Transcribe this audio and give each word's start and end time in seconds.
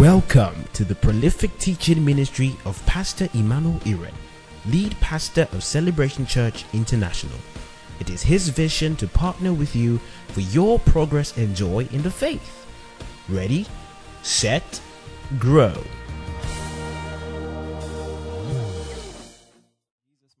Welcome 0.00 0.64
to 0.72 0.82
the 0.82 0.94
prolific 0.94 1.58
teaching 1.58 2.02
ministry 2.02 2.56
of 2.64 2.82
Pastor 2.86 3.28
Emmanuel 3.34 3.78
Iren, 3.80 4.14
lead 4.64 4.98
pastor 4.98 5.46
of 5.52 5.62
Celebration 5.62 6.24
Church 6.24 6.64
International. 6.72 7.36
It 7.98 8.08
is 8.08 8.22
his 8.22 8.48
vision 8.48 8.96
to 8.96 9.06
partner 9.06 9.52
with 9.52 9.76
you 9.76 9.98
for 10.28 10.40
your 10.40 10.78
progress 10.78 11.36
and 11.36 11.54
joy 11.54 11.86
in 11.92 12.00
the 12.00 12.10
faith. 12.10 12.64
Ready, 13.28 13.66
set, 14.22 14.80
grow. 15.38 15.68
Jesus' 15.68 15.84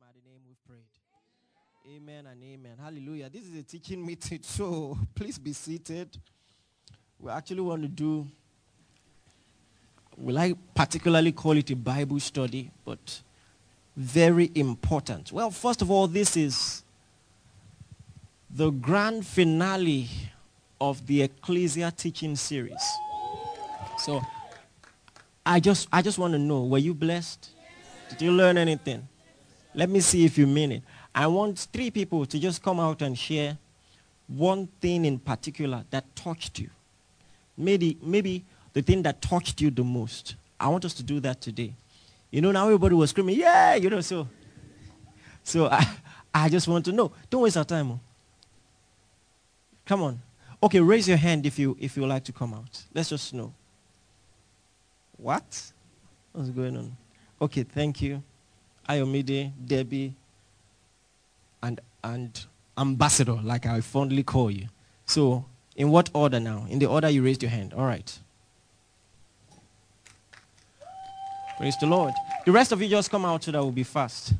mighty 0.00 0.22
name 0.24 0.40
we've 0.48 0.64
prayed. 0.66 0.86
Amen 1.94 2.28
and 2.28 2.42
amen. 2.42 2.78
Hallelujah. 2.82 3.28
This 3.28 3.42
is 3.42 3.54
a 3.58 3.62
teaching 3.62 4.06
meeting, 4.06 4.40
so 4.42 4.96
please 5.14 5.38
be 5.38 5.52
seated. 5.52 6.16
We 7.18 7.30
actually 7.30 7.60
want 7.60 7.82
to 7.82 7.88
do, 7.88 8.26
will 10.20 10.38
I 10.38 10.54
particularly 10.74 11.32
call 11.32 11.56
it 11.56 11.70
a 11.70 11.76
Bible 11.76 12.20
study, 12.20 12.70
but 12.84 13.22
very 13.96 14.50
important. 14.54 15.32
Well, 15.32 15.50
first 15.50 15.82
of 15.82 15.90
all, 15.90 16.06
this 16.06 16.36
is 16.36 16.84
the 18.50 18.70
grand 18.70 19.26
finale 19.26 20.08
of 20.80 21.06
the 21.06 21.22
Ecclesia 21.22 21.92
teaching 21.96 22.36
series. 22.36 22.82
So 23.98 24.20
I 25.44 25.60
just, 25.60 25.88
I 25.92 26.02
just 26.02 26.18
want 26.18 26.32
to 26.34 26.38
know, 26.38 26.64
were 26.64 26.78
you 26.78 26.94
blessed? 26.94 27.50
Did 28.10 28.22
you 28.22 28.32
learn 28.32 28.58
anything? 28.58 29.06
Let 29.74 29.88
me 29.88 30.00
see 30.00 30.24
if 30.24 30.36
you 30.36 30.46
mean 30.46 30.72
it. 30.72 30.82
I 31.14 31.26
want 31.26 31.68
three 31.72 31.90
people 31.90 32.26
to 32.26 32.38
just 32.38 32.62
come 32.62 32.80
out 32.80 33.02
and 33.02 33.16
share 33.18 33.56
one 34.26 34.68
thing 34.80 35.04
in 35.04 35.18
particular 35.18 35.84
that 35.90 36.04
touched 36.14 36.58
you. 36.58 36.70
Maybe, 37.56 37.98
maybe 38.02 38.44
the 38.72 38.82
thing 38.82 39.02
that 39.02 39.20
touched 39.20 39.60
you 39.60 39.70
the 39.70 39.84
most. 39.84 40.36
I 40.58 40.68
want 40.68 40.84
us 40.84 40.94
to 40.94 41.02
do 41.02 41.20
that 41.20 41.40
today. 41.40 41.74
You 42.30 42.40
know, 42.40 42.52
now 42.52 42.66
everybody 42.66 42.94
was 42.94 43.10
screaming, 43.10 43.38
yeah, 43.38 43.74
you 43.74 43.90
know, 43.90 44.00
so. 44.00 44.28
So 45.42 45.66
I, 45.70 45.86
I 46.34 46.48
just 46.48 46.68
want 46.68 46.84
to 46.84 46.92
know. 46.92 47.12
Don't 47.28 47.42
waste 47.42 47.56
our 47.56 47.64
time. 47.64 47.92
oh. 47.92 48.00
Come 49.86 50.02
on. 50.02 50.20
Okay, 50.62 50.78
raise 50.80 51.08
your 51.08 51.16
hand 51.16 51.46
if 51.46 51.58
you, 51.58 51.76
if 51.80 51.96
you 51.96 52.06
like 52.06 52.24
to 52.24 52.32
come 52.32 52.54
out. 52.54 52.82
Let's 52.94 53.08
just 53.08 53.32
know. 53.34 53.52
What? 55.16 55.72
What's 56.32 56.50
going 56.50 56.76
on? 56.76 56.96
Okay, 57.40 57.62
thank 57.62 58.02
you. 58.02 58.22
Ayomide, 58.88 59.52
Debbie, 59.66 60.14
and, 61.62 61.80
and 62.04 62.44
ambassador, 62.76 63.38
like 63.42 63.66
I 63.66 63.80
fondly 63.80 64.22
call 64.22 64.50
you. 64.50 64.68
So, 65.06 65.44
in 65.76 65.90
what 65.90 66.10
order 66.14 66.38
now? 66.38 66.66
In 66.68 66.78
the 66.78 66.86
order 66.86 67.08
you 67.08 67.22
raised 67.22 67.42
your 67.42 67.50
hand. 67.50 67.72
All 67.74 67.84
right. 67.84 68.18
Praise 71.60 71.76
the 71.76 71.86
Lord. 71.86 72.14
The 72.46 72.52
rest 72.52 72.72
of 72.72 72.80
you 72.80 72.88
just 72.88 73.10
come 73.10 73.26
out 73.26 73.44
so 73.44 73.50
that 73.50 73.58
we'll 73.58 73.70
be 73.70 73.82
fast. 73.82 74.32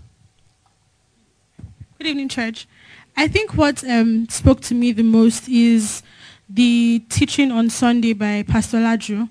Good 1.98 2.06
evening, 2.06 2.30
church. 2.30 2.66
I 3.14 3.28
think 3.28 3.54
what 3.58 3.84
um, 3.84 4.26
spoke 4.30 4.62
to 4.62 4.74
me 4.74 4.92
the 4.92 5.02
most 5.02 5.46
is 5.46 6.02
the 6.48 7.02
teaching 7.10 7.52
on 7.52 7.68
Sunday 7.68 8.14
by 8.14 8.42
Pastor 8.44 8.78
Laju. 8.78 9.28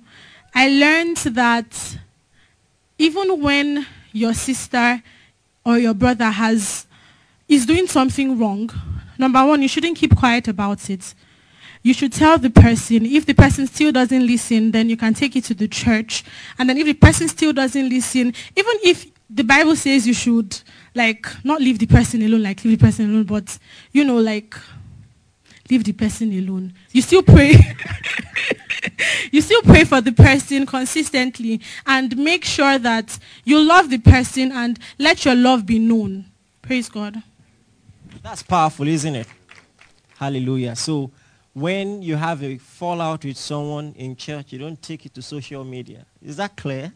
I 0.54 0.70
learned 0.70 1.18
that 1.34 1.98
even 3.00 3.42
when 3.42 3.88
your 4.12 4.36
sister 4.36 5.02
or 5.66 5.80
your 5.80 5.96
brother 5.96 6.30
has 6.30 6.86
is 7.48 7.66
doing 7.66 7.88
something 7.88 8.38
wrong, 8.38 8.70
number 9.18 9.44
one, 9.44 9.64
you 9.64 9.68
shouldn't 9.68 9.98
keep 9.98 10.16
quiet 10.16 10.48
about 10.48 10.92
it. 10.92 11.16
You 11.82 11.94
should 11.94 12.12
tell 12.12 12.38
the 12.38 12.50
person. 12.50 13.06
If 13.06 13.26
the 13.26 13.34
person 13.34 13.66
still 13.68 13.92
doesn't 13.92 14.26
listen, 14.26 14.72
then 14.72 14.90
you 14.90 14.98
can 14.98 15.14
take 15.14 15.36
it 15.36 15.46
to 15.46 15.54
the 15.54 15.68
church. 15.68 16.24
And 16.58 16.70
then 16.70 16.78
if 16.78 16.86
the 16.86 16.94
person 16.94 17.28
still 17.28 17.54
doesn't 17.54 17.90
listen, 17.90 18.34
even 18.56 18.74
if 18.84 19.06
the 19.30 19.44
Bible 19.44 19.76
says 19.76 20.06
you 20.06 20.14
should, 20.14 20.60
like, 20.94 21.28
not 21.46 21.62
leave 21.62 21.80
the 21.80 21.86
person 21.86 22.22
alone, 22.22 22.44
like 22.44 22.64
leave 22.66 22.80
the 22.80 22.86
person 22.86 23.10
alone, 23.10 23.24
but, 23.24 23.58
you 23.92 24.04
know, 24.04 24.18
like, 24.18 24.56
leave 25.70 25.84
the 25.84 25.94
person 25.94 26.32
alone. 26.34 26.74
You 26.92 27.02
still 27.02 27.24
pray. 27.24 27.56
you 29.32 29.42
still 29.42 29.62
pray 29.62 29.84
for 29.84 30.02
the 30.02 30.12
person 30.12 30.66
consistently 30.66 31.62
and 31.86 32.18
make 32.18 32.44
sure 32.44 32.78
that 32.80 33.18
you 33.46 33.60
love 33.60 33.90
the 33.90 34.00
person 34.00 34.52
and 34.52 34.80
let 34.98 35.24
your 35.26 35.36
love 35.36 35.66
be 35.66 35.80
known. 35.80 36.26
Praise 36.62 36.90
God. 36.90 37.22
That's 38.22 38.44
powerful, 38.44 38.88
isn't 38.88 39.16
it? 39.16 39.28
Hallelujah. 40.18 40.76
So, 40.76 41.12
when 41.54 42.02
you 42.02 42.16
have 42.16 42.44
a 42.44 42.58
fallout 42.58 43.26
with 43.26 43.38
someone 43.38 43.94
in 43.98 44.16
church, 44.16 44.54
you 44.54 44.60
don't 44.60 44.82
take 44.82 45.06
it 45.06 45.14
to 45.16 45.22
social 45.22 45.64
media. 45.64 46.06
Is 46.22 46.38
that 46.38 46.56
clear? 46.56 46.94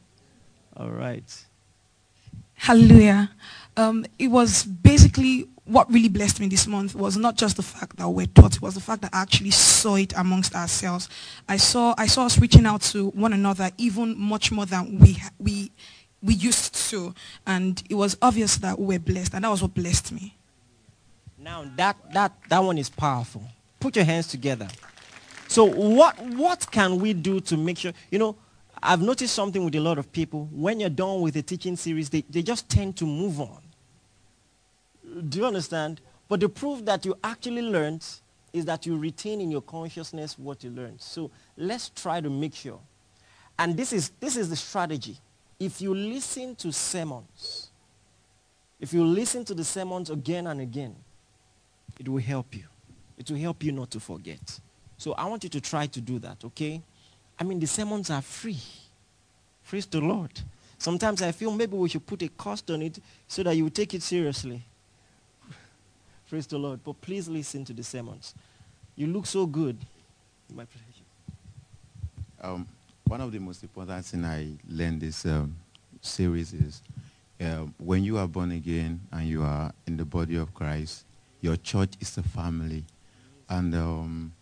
All 0.78 0.90
right. 0.90 1.46
Hallelujah. 2.56 3.32
Um, 3.76 4.06
it 4.20 4.28
was 4.28 4.64
basically 4.64 5.48
what 5.66 5.92
really 5.92 6.10
blessed 6.10 6.40
me 6.40 6.48
this 6.48 6.68
month 6.68 6.94
was 6.94 7.16
not 7.18 7.38
just 7.38 7.56
the 7.58 7.64
fact 7.64 7.98
that 7.98 8.08
we're 8.08 8.26
taught, 8.28 8.56
it 8.56 8.62
was 8.62 8.76
the 8.76 8.82
fact 8.82 9.02
that 9.02 9.14
I 9.14 9.22
actually 9.22 9.52
saw 9.52 9.96
it 9.96 10.14
amongst 10.16 10.56
ourselves. 10.56 11.10
I 11.48 11.58
saw, 11.58 11.96
I 11.98 12.08
saw 12.08 12.26
us 12.26 12.38
reaching 12.38 12.66
out 12.66 12.82
to 12.82 13.10
one 13.10 13.34
another 13.34 13.72
even 13.78 14.18
much 14.20 14.52
more 14.52 14.66
than 14.66 15.00
we, 15.00 15.18
we, 15.40 15.72
we 16.22 16.34
used 16.34 16.76
to. 16.90 17.14
And 17.48 17.82
it 17.90 17.96
was 17.96 18.18
obvious 18.22 18.58
that 18.58 18.78
we 18.78 18.96
were 18.96 19.00
blessed, 19.00 19.34
and 19.34 19.44
that 19.44 19.50
was 19.50 19.62
what 19.62 19.74
blessed 19.74 20.12
me. 20.12 20.36
Now 21.38 21.66
that 21.76 21.98
that 22.14 22.32
that 22.48 22.60
one 22.60 22.78
is 22.78 22.90
powerful. 22.90 23.44
Put 23.84 23.98
your 23.98 24.06
hands 24.06 24.28
together. 24.28 24.70
So 25.50 25.66
what 25.66 26.18
what 26.18 26.72
can 26.72 27.00
we 27.02 27.14
do 27.14 27.42
to 27.42 27.58
make 27.58 27.78
sure 27.78 27.92
you 28.10 28.18
know 28.18 28.38
I've 28.82 29.02
noticed 29.02 29.36
something 29.36 29.66
with 29.66 29.76
a 29.76 29.82
lot 29.82 29.98
of 29.98 30.10
people. 30.10 30.48
When 30.54 30.80
you're 30.80 30.90
done 30.90 31.20
with 31.20 31.34
the 31.34 31.42
teaching 31.42 31.76
series, 31.76 32.10
they, 32.10 32.22
they 32.30 32.44
just 32.44 32.70
tend 32.70 32.96
to 32.96 33.06
move 33.06 33.42
on. 33.42 33.62
Do 35.28 35.40
you 35.40 35.46
understand? 35.46 36.00
But 36.30 36.40
the 36.40 36.48
proof 36.48 36.86
that 36.86 37.04
you 37.04 37.18
actually 37.26 37.62
learned 37.62 38.06
is 38.54 38.64
that 38.64 38.86
you 38.86 38.98
retain 38.98 39.42
in 39.42 39.52
your 39.52 39.62
consciousness 39.62 40.40
what 40.40 40.64
you 40.64 40.70
learned. 40.70 41.02
So 41.02 41.30
let's 41.58 41.90
try 41.90 42.22
to 42.22 42.30
make 42.30 42.56
sure. 42.56 42.80
And 43.60 43.76
this 43.76 43.92
is 43.92 44.12
this 44.22 44.38
is 44.38 44.50
the 44.50 44.56
strategy. 44.56 45.18
If 45.60 45.82
you 45.82 45.94
listen 45.94 46.56
to 46.56 46.72
sermons, 46.72 47.70
if 48.80 48.94
you 48.94 49.04
listen 49.04 49.44
to 49.44 49.54
the 49.54 49.66
sermons 49.66 50.10
again 50.10 50.48
and 50.48 50.62
again, 50.62 50.96
it 52.00 52.08
will 52.08 52.22
help 52.22 52.56
you. 52.56 52.64
It 53.24 53.32
will 53.32 53.40
help 53.40 53.64
you 53.64 53.72
not 53.72 53.90
to 53.92 54.02
forget. 54.02 54.60
So 54.98 55.14
I 55.14 55.24
want 55.26 55.46
you 55.46 55.50
to 55.52 55.62
try 55.62 55.88
to 55.88 56.02
do 56.02 56.20
that, 56.20 56.44
okay? 56.44 56.82
I 57.40 57.46
mean, 57.46 57.58
the 57.58 57.68
sermons 57.68 58.10
are 58.10 58.22
free. 58.22 58.60
Praise 59.66 59.86
the 59.86 60.02
Lord. 60.02 60.32
Sometimes 60.78 61.22
I 61.22 61.32
feel 61.32 61.50
maybe 61.52 61.78
we 61.78 61.88
should 61.88 62.06
put 62.06 62.22
a 62.22 62.28
cost 62.28 62.70
on 62.70 62.82
it 62.82 63.00
so 63.30 63.42
that 63.44 63.56
you 63.56 63.70
take 63.70 63.94
it 63.94 64.04
seriously. 64.04 64.62
Praise 66.30 66.46
the 66.48 66.58
Lord. 66.58 66.82
But 66.84 67.00
please 67.00 67.30
listen 67.30 67.64
to 67.64 67.72
the 67.72 67.82
sermons. 67.82 68.36
You 68.98 69.08
look 69.08 69.26
so 69.26 69.46
good. 69.46 69.78
My 70.54 70.66
pleasure. 70.66 71.06
Um, 72.42 72.68
one 73.06 73.22
of 73.22 73.32
the 73.32 73.40
most 73.40 73.64
important 73.64 74.04
things 74.06 74.26
I 74.26 74.50
learned 74.68 75.00
this 75.00 75.26
um, 75.26 75.56
series 76.02 76.52
is 76.52 76.82
um, 77.40 77.74
when 77.78 78.04
you 78.04 78.18
are 78.18 78.28
born 78.28 78.52
again 78.52 79.00
and 79.14 79.26
you 79.26 79.44
are 79.44 79.72
in 79.88 79.96
the 79.96 80.04
body 80.04 80.36
of 80.36 80.54
Christ, 80.54 81.06
your 81.40 81.56
church 81.56 81.94
is 82.02 82.18
a 82.18 82.24
family, 82.24 82.84
and 83.54 83.76
um, 83.76 84.34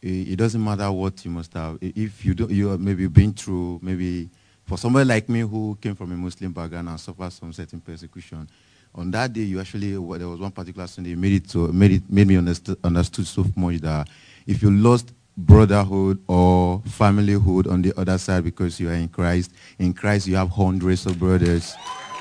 it, 0.00 0.28
it 0.30 0.36
doesn't 0.36 0.62
matter 0.62 0.90
what 0.90 1.24
you 1.24 1.30
must 1.30 1.52
have. 1.54 1.78
If 1.80 2.24
you 2.24 2.34
do, 2.34 2.46
you 2.52 2.68
have 2.68 2.80
maybe 2.80 3.06
been 3.06 3.32
through 3.32 3.80
maybe 3.82 4.28
for 4.64 4.78
somebody 4.78 5.04
like 5.04 5.28
me 5.28 5.40
who 5.40 5.76
came 5.80 5.94
from 5.94 6.12
a 6.12 6.16
Muslim 6.16 6.52
background 6.52 6.88
and 6.88 6.98
suffered 6.98 7.32
some 7.32 7.52
certain 7.52 7.80
persecution. 7.80 8.48
On 8.94 9.10
that 9.10 9.32
day, 9.32 9.42
you 9.42 9.60
actually 9.60 9.96
well, 9.96 10.18
there 10.18 10.28
was 10.28 10.40
one 10.40 10.50
particular 10.50 10.86
Sunday 10.86 11.14
made 11.14 11.32
it 11.32 11.48
to 11.50 11.72
made 11.72 11.92
it 11.92 12.02
made 12.10 12.26
me 12.26 12.36
understood 12.36 12.78
understood 12.84 13.26
so 13.26 13.44
much 13.56 13.78
that 13.80 14.08
if 14.46 14.62
you 14.62 14.70
lost 14.70 15.12
brotherhood 15.36 16.18
or 16.28 16.80
familyhood 16.80 17.70
on 17.70 17.80
the 17.80 17.92
other 17.98 18.18
side 18.18 18.44
because 18.44 18.78
you 18.78 18.90
are 18.90 18.94
in 18.94 19.08
Christ, 19.08 19.50
in 19.78 19.94
Christ 19.94 20.26
you 20.26 20.36
have 20.36 20.50
hundreds 20.50 21.06
of 21.06 21.18
brothers, 21.18 21.74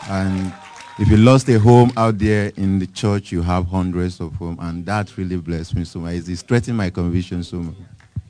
and 0.09 0.53
if 1.01 1.09
you 1.09 1.17
lost 1.17 1.49
a 1.49 1.57
home 1.57 1.91
out 1.97 2.19
there 2.19 2.51
in 2.57 2.77
the 2.77 2.85
church, 2.85 3.31
you 3.31 3.41
have 3.41 3.65
hundreds 3.65 4.19
of 4.19 4.35
homes, 4.35 4.59
and 4.61 4.85
that 4.85 5.17
really 5.17 5.35
blessed 5.35 5.75
me 5.75 5.83
so 5.83 5.97
much. 5.97 6.13
It's 6.13 6.41
strengthened 6.41 6.77
my 6.77 6.91
conviction 6.91 7.43
so 7.43 7.57
much. 7.57 7.75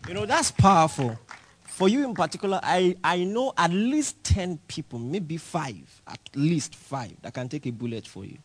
You 0.07 0.13
know, 0.13 0.25
that's 0.25 0.51
powerful. 0.51 1.19
For 1.63 1.89
you 1.89 2.05
in 2.05 2.13
particular, 2.13 2.61
I, 2.63 2.95
I 3.03 3.25
know 3.25 3.51
at 3.57 3.71
least 3.71 4.23
10 4.23 4.57
people, 4.69 4.99
maybe 4.99 5.35
five, 5.35 6.01
at 6.07 6.21
least 6.33 6.75
five, 6.75 7.11
that 7.23 7.33
can 7.33 7.49
take 7.49 7.65
a 7.65 7.71
bullet 7.71 8.07
for 8.07 8.23
you. 8.23 8.37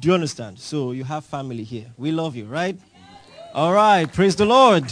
Do 0.00 0.08
you 0.08 0.14
understand? 0.14 0.58
So 0.58 0.92
you 0.92 1.04
have 1.04 1.24
family 1.24 1.62
here. 1.62 1.86
We 1.96 2.12
love 2.12 2.36
you, 2.36 2.44
right? 2.44 2.78
All 3.54 3.72
right. 3.72 4.12
Praise 4.12 4.36
the 4.36 4.44
Lord. 4.44 4.84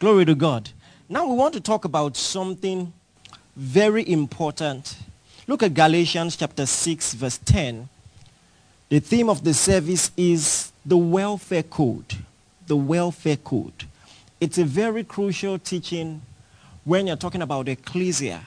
Glory 0.00 0.26
to 0.26 0.34
God. 0.34 0.68
Now 1.08 1.26
we 1.26 1.34
want 1.34 1.54
to 1.54 1.62
talk 1.62 1.86
about 1.86 2.14
something 2.14 2.92
very 3.56 4.06
important. 4.06 4.98
Look 5.48 5.64
at 5.64 5.74
Galatians 5.74 6.36
chapter 6.36 6.66
6, 6.66 7.14
verse 7.14 7.38
10. 7.38 7.88
The 8.88 9.00
theme 9.00 9.28
of 9.28 9.42
the 9.42 9.52
service 9.52 10.12
is 10.16 10.70
the 10.86 10.96
welfare 10.96 11.64
code. 11.64 12.16
The 12.68 12.76
welfare 12.76 13.36
code. 13.36 13.86
It's 14.40 14.58
a 14.58 14.64
very 14.64 15.02
crucial 15.02 15.58
teaching 15.58 16.22
when 16.84 17.08
you're 17.08 17.16
talking 17.16 17.42
about 17.42 17.66
the 17.66 17.72
ecclesia, 17.72 18.40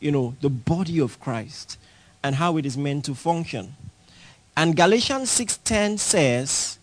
you 0.00 0.10
know, 0.10 0.34
the 0.40 0.50
body 0.50 1.00
of 1.00 1.20
Christ 1.20 1.78
and 2.24 2.34
how 2.34 2.56
it 2.56 2.66
is 2.66 2.76
meant 2.76 3.04
to 3.04 3.14
function. 3.14 3.74
And 4.56 4.76
Galatians 4.76 5.30
6:10 5.30 5.98
says, 5.98 6.78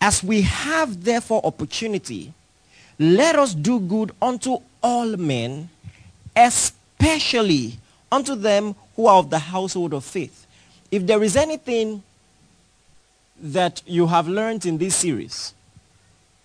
as 0.00 0.22
we 0.22 0.42
have 0.42 1.04
therefore 1.04 1.40
opportunity, 1.44 2.32
let 2.98 3.36
us 3.36 3.54
do 3.54 3.80
good 3.80 4.12
unto 4.20 4.58
all 4.82 5.16
men, 5.16 5.68
especially 6.36 7.78
unto 8.14 8.36
them 8.36 8.76
who 8.94 9.06
are 9.06 9.18
of 9.18 9.30
the 9.30 9.38
household 9.38 9.92
of 9.92 10.04
faith. 10.04 10.46
If 10.90 11.06
there 11.06 11.22
is 11.22 11.36
anything 11.36 12.02
that 13.42 13.82
you 13.86 14.06
have 14.06 14.28
learned 14.28 14.64
in 14.64 14.78
this 14.78 14.94
series, 14.94 15.52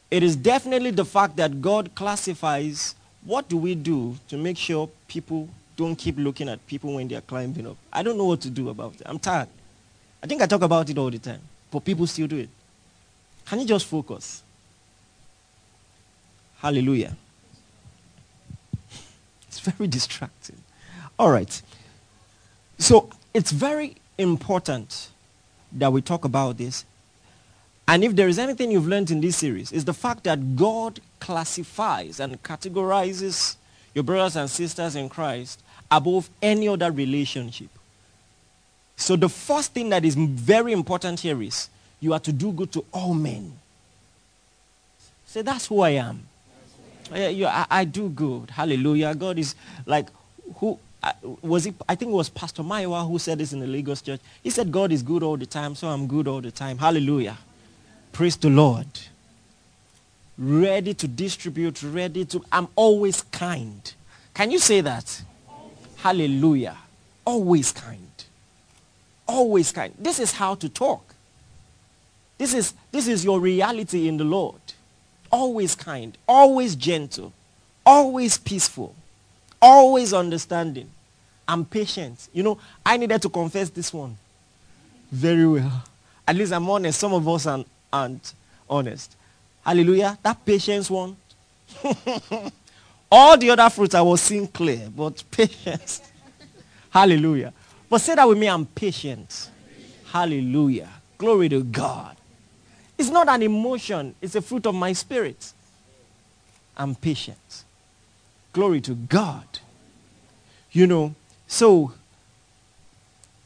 it 0.09 0.23
is 0.23 0.35
definitely 0.35 0.89
the 0.91 1.05
fact 1.05 1.35
that 1.35 1.61
God 1.61 1.93
classifies 1.93 2.95
what 3.23 3.47
do 3.47 3.57
we 3.57 3.75
do 3.75 4.17
to 4.29 4.37
make 4.37 4.57
sure 4.57 4.89
people 5.07 5.47
don't 5.77 5.95
keep 5.95 6.17
looking 6.17 6.49
at 6.49 6.65
people 6.65 6.95
when 6.95 7.07
they 7.07 7.15
are 7.15 7.21
climbing 7.21 7.67
up. 7.67 7.77
I 7.93 8.01
don't 8.01 8.17
know 8.17 8.25
what 8.25 8.41
to 8.41 8.49
do 8.49 8.69
about 8.69 8.95
it. 8.95 9.03
I'm 9.05 9.19
tired. 9.19 9.47
I 10.23 10.27
think 10.27 10.41
I 10.41 10.47
talk 10.47 10.63
about 10.63 10.89
it 10.89 10.97
all 10.97 11.11
the 11.11 11.19
time, 11.19 11.41
but 11.69 11.85
people 11.85 12.07
still 12.07 12.27
do 12.27 12.37
it. 12.37 12.49
Can 13.45 13.59
you 13.59 13.65
just 13.65 13.85
focus? 13.85 14.41
Hallelujah. 16.57 17.15
It's 19.47 19.59
very 19.59 19.87
distracting. 19.87 20.57
All 21.19 21.29
right. 21.29 21.61
So 22.77 23.09
it's 23.33 23.51
very 23.51 23.97
important 24.17 25.09
that 25.73 25.91
we 25.91 26.01
talk 26.01 26.23
about 26.23 26.57
this. 26.57 26.85
And 27.89 28.03
if 28.03 28.15
there 28.15 28.29
is 28.29 28.39
anything 28.39 28.71
you've 28.71 28.87
learned 28.87 29.11
in 29.11 29.19
this 29.19 29.35
series, 29.35 29.73
is 29.73 29.83
the 29.83 29.93
fact 29.93 30.23
that 30.23 30.55
God 30.55 31.01
classifies 31.19 32.21
and 32.21 32.41
categorizes 32.41 33.57
your 33.93 34.03
brothers 34.03 34.37
and 34.37 34.49
sisters 34.49 34.95
in 34.95 35.09
Christ 35.09 35.61
above 35.91 36.29
any 36.41 36.69
other 36.69 36.91
relationship. 36.91 37.69
So 38.95 39.15
the 39.15 39.29
first 39.29 39.73
thing 39.73 39.89
that 39.89 40.05
is 40.05 40.15
very 40.15 40.71
important 40.71 41.19
here 41.19 41.41
is 41.41 41.69
you 41.99 42.13
are 42.13 42.19
to 42.19 42.31
do 42.31 42.51
good 42.51 42.71
to 42.73 42.85
all 42.93 43.13
men. 43.13 43.51
Say, 45.25 45.41
that's 45.41 45.67
who 45.67 45.81
I 45.81 45.91
am. 45.91 46.23
I, 47.11 47.65
I, 47.69 47.85
do 47.85 48.07
good. 48.09 48.51
Hallelujah. 48.51 49.15
God 49.15 49.39
is 49.39 49.55
like, 49.85 50.09
who, 50.57 50.77
was 51.41 51.65
it, 51.65 51.75
I 51.87 51.95
think 51.95 52.11
it 52.11 52.15
was 52.15 52.29
Pastor 52.29 52.63
Maiwa 52.63 53.07
who 53.07 53.19
said 53.19 53.37
this 53.37 53.53
in 53.53 53.59
the 53.59 53.67
Lagos 53.67 54.01
church. 54.01 54.19
He 54.43 54.49
said, 54.49 54.71
God 54.71 54.91
is 54.91 55.01
good 55.01 55.23
all 55.23 55.37
the 55.37 55.45
time, 55.45 55.75
so 55.75 55.87
I'm 55.87 56.07
good 56.07 56.27
all 56.27 56.41
the 56.41 56.51
time. 56.51 56.77
Hallelujah. 56.77 57.37
Praise 58.11 58.35
the 58.35 58.49
Lord. 58.49 58.87
Ready 60.37 60.93
to 60.93 61.07
distribute, 61.07 61.81
ready 61.83 62.25
to, 62.25 62.43
I'm 62.51 62.67
always 62.75 63.21
kind. 63.21 63.93
Can 64.33 64.51
you 64.51 64.59
say 64.59 64.81
that? 64.81 65.21
Hallelujah. 65.97 66.77
Always 67.25 67.71
kind. 67.71 68.07
Always 69.27 69.71
kind. 69.71 69.93
This 69.99 70.19
is 70.19 70.31
how 70.31 70.55
to 70.55 70.69
talk. 70.69 71.13
This 72.37 72.53
is, 72.53 72.73
this 72.91 73.07
is 73.07 73.23
your 73.25 73.39
reality 73.39 74.07
in 74.07 74.17
the 74.17 74.23
Lord. 74.23 74.61
Always 75.31 75.75
kind, 75.75 76.17
always 76.27 76.75
gentle, 76.75 77.33
always 77.85 78.37
peaceful, 78.37 78.95
always 79.61 80.13
understanding. 80.13 80.89
I'm 81.47 81.65
patient. 81.65 82.29
You 82.33 82.43
know, 82.43 82.57
I 82.85 82.97
needed 82.97 83.21
to 83.23 83.29
confess 83.29 83.69
this 83.69 83.93
one 83.93 84.17
very 85.11 85.47
well. 85.47 85.83
At 86.27 86.35
least 86.35 86.53
I'm 86.53 86.69
honest. 86.69 86.99
Some 86.99 87.13
of 87.13 87.27
us 87.27 87.45
aren't, 87.47 87.67
aren't 87.91 88.33
honest. 88.69 89.15
Hallelujah. 89.65 90.17
That 90.21 90.45
patience 90.45 90.89
one. 90.89 91.17
All 93.11 93.37
the 93.37 93.49
other 93.49 93.69
fruits 93.69 93.95
I 93.95 94.01
was 94.01 94.21
seeing 94.21 94.47
clear, 94.47 94.89
but 94.95 95.23
patience. 95.31 96.01
Hallelujah. 96.91 97.53
But 97.89 98.01
say 98.01 98.15
that 98.15 98.27
with 98.27 98.37
me, 98.37 98.47
I'm 98.47 98.65
patient. 98.65 99.49
Hallelujah. 100.05 100.89
Glory 101.17 101.49
to 101.49 101.63
God. 101.63 102.15
It's 102.97 103.09
not 103.09 103.27
an 103.29 103.41
emotion. 103.41 104.13
It's 104.21 104.35
a 104.35 104.41
fruit 104.41 104.65
of 104.67 104.75
my 104.75 104.93
spirit. 104.93 105.53
I'm 106.77 106.95
patient. 106.95 107.63
Glory 108.53 108.81
to 108.81 108.95
God. 108.95 109.45
You 110.71 110.87
know, 110.87 111.15
so 111.47 111.93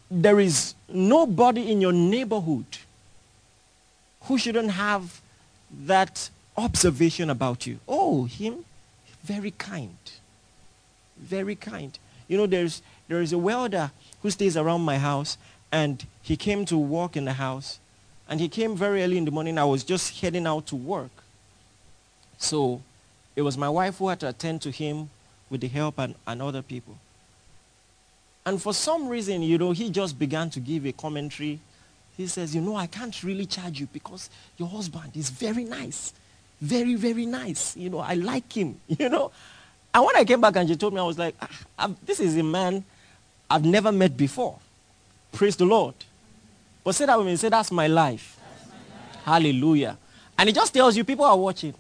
there 0.10 0.40
is 0.40 0.76
nobody 0.88 1.72
in 1.72 1.82
your 1.82 1.92
neighborhood 1.92 2.66
who 4.24 4.38
shouldn't 4.38 4.72
have 4.72 5.22
that 5.86 6.30
observation 6.56 7.30
about 7.30 7.66
you. 7.66 7.80
Oh, 7.88 8.26
him, 8.26 8.66
very 9.24 9.52
kind. 9.52 9.98
Very 11.18 11.56
kind. 11.56 11.98
You 12.28 12.38
know, 12.38 12.46
there's, 12.46 12.82
there 13.08 13.22
is 13.22 13.34
a 13.34 13.38
welder 13.38 13.92
who 14.22 14.30
stays 14.30 14.56
around 14.56 14.82
my 14.82 14.98
house, 14.98 15.38
and 15.72 16.06
he 16.22 16.38
came 16.38 16.66
to 16.66 16.78
work 16.78 17.18
in 17.18 17.26
the 17.26 17.34
house, 17.34 17.80
and 18.30 18.40
he 18.40 18.48
came 18.48 18.76
very 18.76 19.04
early 19.04 19.18
in 19.18 19.26
the 19.26 19.32
morning. 19.32 19.58
I 19.58 19.66
was 19.66 19.84
just 19.84 20.22
heading 20.22 20.48
out 20.48 20.68
to 20.68 20.76
work. 20.76 21.12
So 22.38 22.82
it 23.35 23.41
was 23.41 23.57
my 23.57 23.69
wife 23.69 23.97
who 23.97 24.09
had 24.09 24.19
to 24.21 24.30
attend 24.30 24.62
to 24.63 24.71
him 24.71 25.09
with 25.50 25.62
the 25.62 25.68
help 25.68 25.97
and, 26.00 26.15
and 26.27 26.41
other 26.41 26.62
people. 26.62 26.97
And 28.45 28.62
for 28.62 28.74
some 28.74 29.07
reason, 29.07 29.41
you 29.41 29.57
know, 29.57 29.71
he 29.71 29.89
just 29.89 30.19
began 30.19 30.50
to 30.51 30.59
give 30.59 30.85
a 30.85 30.91
commentary. 30.91 31.59
He 32.18 32.27
says, 32.27 32.53
you 32.53 32.62
know, 32.62 32.75
I 32.75 32.88
can't 32.88 33.24
really 33.24 33.45
charge 33.45 33.80
you 33.80 33.88
because 33.91 34.30
your 34.57 34.68
husband 34.68 35.15
is 35.15 35.30
very 35.30 35.63
nice. 35.63 36.13
Very, 36.62 36.95
very 36.95 37.25
nice. 37.25 37.75
You 37.75 37.89
know, 37.89 38.00
I 38.00 38.15
like 38.15 38.51
him, 38.51 38.80
you 38.88 39.09
know. 39.09 39.31
And 39.94 40.03
when 40.06 40.15
I 40.15 40.24
came 40.25 40.41
back 40.41 40.56
and 40.56 40.68
she 40.68 40.75
told 40.75 40.94
me, 40.94 41.00
I 41.00 41.03
was 41.03 41.18
like, 41.18 41.35
ah, 41.77 41.91
this 42.06 42.19
is 42.19 42.35
a 42.38 42.44
man 42.44 42.83
I've 43.50 43.63
never 43.63 43.91
met 43.91 44.18
before. 44.18 44.57
Praise 45.31 45.56
the 45.56 45.65
Lord. 45.65 45.95
But 46.83 46.95
say 46.95 47.06
that 47.06 47.18
with 47.18 47.27
me. 47.27 47.35
Say, 47.35 47.50
that's 47.50 47.71
my 47.71 47.88
life. 47.88 48.38
That's 48.39 48.69
my 48.69 48.75
life. 48.75 49.24
Hallelujah. 49.24 49.97
And 50.38 50.50
it 50.50 50.56
just 50.56 50.74
tells 50.74 50.97
you 50.97 51.03
people 51.03 51.25
are 51.25 51.38
watching. 51.38 51.74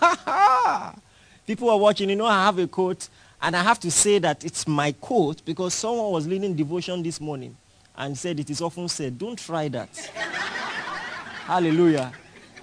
people 1.46 1.70
are 1.70 1.78
watching. 1.78 2.10
You 2.10 2.16
know, 2.16 2.26
I 2.26 2.44
have 2.44 2.58
a 2.58 2.66
quote, 2.66 3.08
and 3.42 3.56
I 3.56 3.62
have 3.62 3.80
to 3.80 3.90
say 3.90 4.18
that 4.18 4.44
it's 4.44 4.66
my 4.66 4.92
quote 4.92 5.44
because 5.44 5.74
someone 5.74 6.12
was 6.12 6.26
leading 6.26 6.54
devotion 6.54 7.02
this 7.02 7.20
morning 7.20 7.56
and 7.96 8.16
said 8.16 8.40
it 8.40 8.50
is 8.50 8.60
often 8.62 8.88
said, 8.88 9.18
don't 9.18 9.38
try 9.38 9.68
that. 9.68 9.96
Hallelujah. 11.44 12.12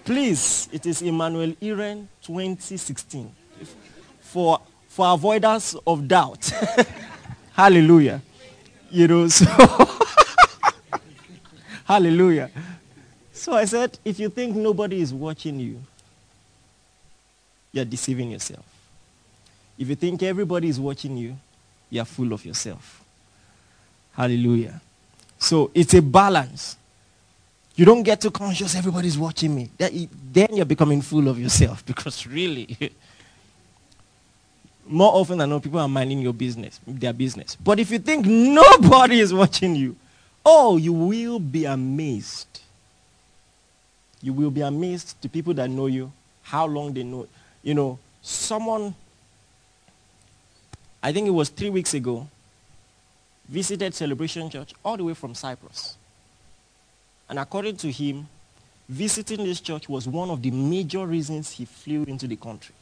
Please, 0.04 0.70
it 0.72 0.86
is 0.86 1.02
Emmanuel 1.02 1.52
Iren 1.62 2.08
2016. 2.22 3.32
For, 4.22 4.60
for 4.88 5.14
avoidance 5.14 5.76
of 5.86 6.08
doubt. 6.08 6.46
Hallelujah. 7.54 8.22
You 8.90 9.08
know, 9.08 9.28
so 9.28 9.46
Hallelujah. 11.88 12.52
So 13.32 13.54
I 13.54 13.64
said, 13.64 13.98
if 14.04 14.20
you 14.20 14.28
think 14.28 14.56
nobody 14.56 15.00
is 15.00 15.14
watching 15.14 15.58
you, 15.58 15.82
you're 17.78 17.86
deceiving 17.86 18.32
yourself. 18.32 18.66
If 19.78 19.88
you 19.88 19.96
think 19.96 20.24
everybody 20.24 20.68
is 20.68 20.80
watching 20.80 21.18
you, 21.18 21.38
you're 21.90 22.06
full 22.06 22.34
of 22.34 22.46
yourself. 22.46 23.04
Hallelujah. 24.14 24.82
So 25.40 25.72
it's 25.74 25.94
a 25.94 26.02
balance. 26.02 26.76
You 27.76 27.86
don't 27.86 28.04
get 28.04 28.20
too 28.20 28.32
conscious, 28.32 28.76
everybody's 28.76 29.18
watching 29.18 29.56
me. 29.56 29.70
Then 29.78 30.50
you're 30.52 30.66
becoming 30.66 31.02
full 31.02 31.28
of 31.28 31.40
yourself 31.40 31.86
because 31.86 32.26
really, 32.28 32.92
more 34.86 35.14
often 35.14 35.38
than 35.38 35.50
not, 35.50 35.64
people 35.64 35.80
are 35.80 35.88
minding 35.88 36.20
your 36.20 36.34
business, 36.34 36.80
their 36.86 37.14
business. 37.14 37.56
But 37.56 37.80
if 37.80 37.92
you 37.92 38.00
think 38.00 38.26
nobody 38.26 39.20
is 39.20 39.34
watching 39.34 39.76
you, 39.76 39.96
Oh, 40.50 40.78
you 40.78 40.94
will 40.94 41.40
be 41.40 41.66
amazed. 41.66 42.62
You 44.22 44.32
will 44.32 44.50
be 44.50 44.62
amazed 44.62 45.22
to 45.22 45.28
people 45.28 45.54
that 45.56 45.70
know 45.70 45.88
you, 45.88 46.10
how 46.42 46.66
long 46.66 46.94
they 46.94 47.04
know. 47.04 47.28
You 47.64 47.74
know, 47.74 48.00
someone, 48.22 48.96
I 51.02 51.12
think 51.12 51.28
it 51.28 51.32
was 51.32 51.50
three 51.50 51.70
weeks 51.70 51.94
ago, 51.94 52.28
visited 53.48 53.94
Celebration 53.94 54.50
Church 54.50 54.74
all 54.84 54.98
the 54.98 55.04
way 55.04 55.14
from 55.14 55.34
Cyprus. 55.34 55.98
And 57.30 57.40
according 57.40 57.78
to 57.78 57.92
him, 57.92 58.28
visiting 58.88 59.44
this 59.44 59.60
church 59.60 59.90
was 59.90 60.08
one 60.08 60.30
of 60.30 60.42
the 60.42 60.52
major 60.52 61.06
reasons 61.06 61.52
he 61.52 61.66
flew 61.66 62.04
into 62.04 62.28
the 62.28 62.36
country. 62.36 62.74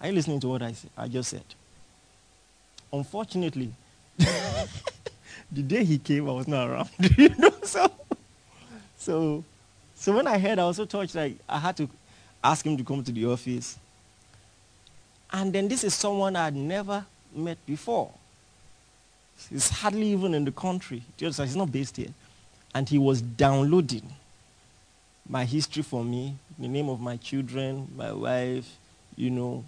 Are 0.00 0.08
you 0.08 0.14
listening 0.14 0.40
to 0.40 0.48
what 0.48 0.62
I, 0.62 0.72
say, 0.72 0.88
I 0.96 1.08
just 1.08 1.30
said? 1.30 1.44
Unfortunately, 2.92 3.72
the 4.18 5.62
day 5.62 5.84
he 5.84 5.98
came, 5.98 6.28
I 6.28 6.32
was 6.32 6.46
not 6.46 6.68
around. 6.68 6.90
you 7.16 7.30
know, 7.30 7.52
so, 7.64 7.90
so, 8.96 9.44
so 9.96 10.16
when 10.16 10.26
I 10.28 10.38
heard, 10.38 10.58
I 10.60 10.64
was 10.66 10.76
so 10.76 10.84
touched. 10.84 11.16
Like 11.16 11.36
I 11.48 11.58
had 11.58 11.76
to 11.78 11.88
ask 12.42 12.64
him 12.64 12.76
to 12.76 12.84
come 12.84 13.02
to 13.04 13.12
the 13.12 13.26
office. 13.26 13.78
And 15.30 15.52
then 15.52 15.68
this 15.68 15.84
is 15.84 15.94
someone 15.94 16.36
I 16.36 16.46
had 16.46 16.56
never 16.56 17.04
met 17.34 17.58
before. 17.66 18.10
He's 19.50 19.68
hardly 19.68 20.08
even 20.08 20.34
in 20.34 20.44
the 20.44 20.52
country. 20.52 21.02
He's 21.16 21.56
not 21.56 21.70
based 21.70 21.96
here, 21.96 22.12
and 22.74 22.88
he 22.88 22.98
was 22.98 23.22
downloading 23.22 24.02
my 25.28 25.44
history 25.44 25.82
for 25.82 26.02
me, 26.02 26.34
the 26.58 26.68
name 26.68 26.88
of 26.88 27.00
my 27.00 27.16
children, 27.18 27.86
my 27.96 28.12
wife, 28.12 28.76
you 29.16 29.30
know, 29.30 29.62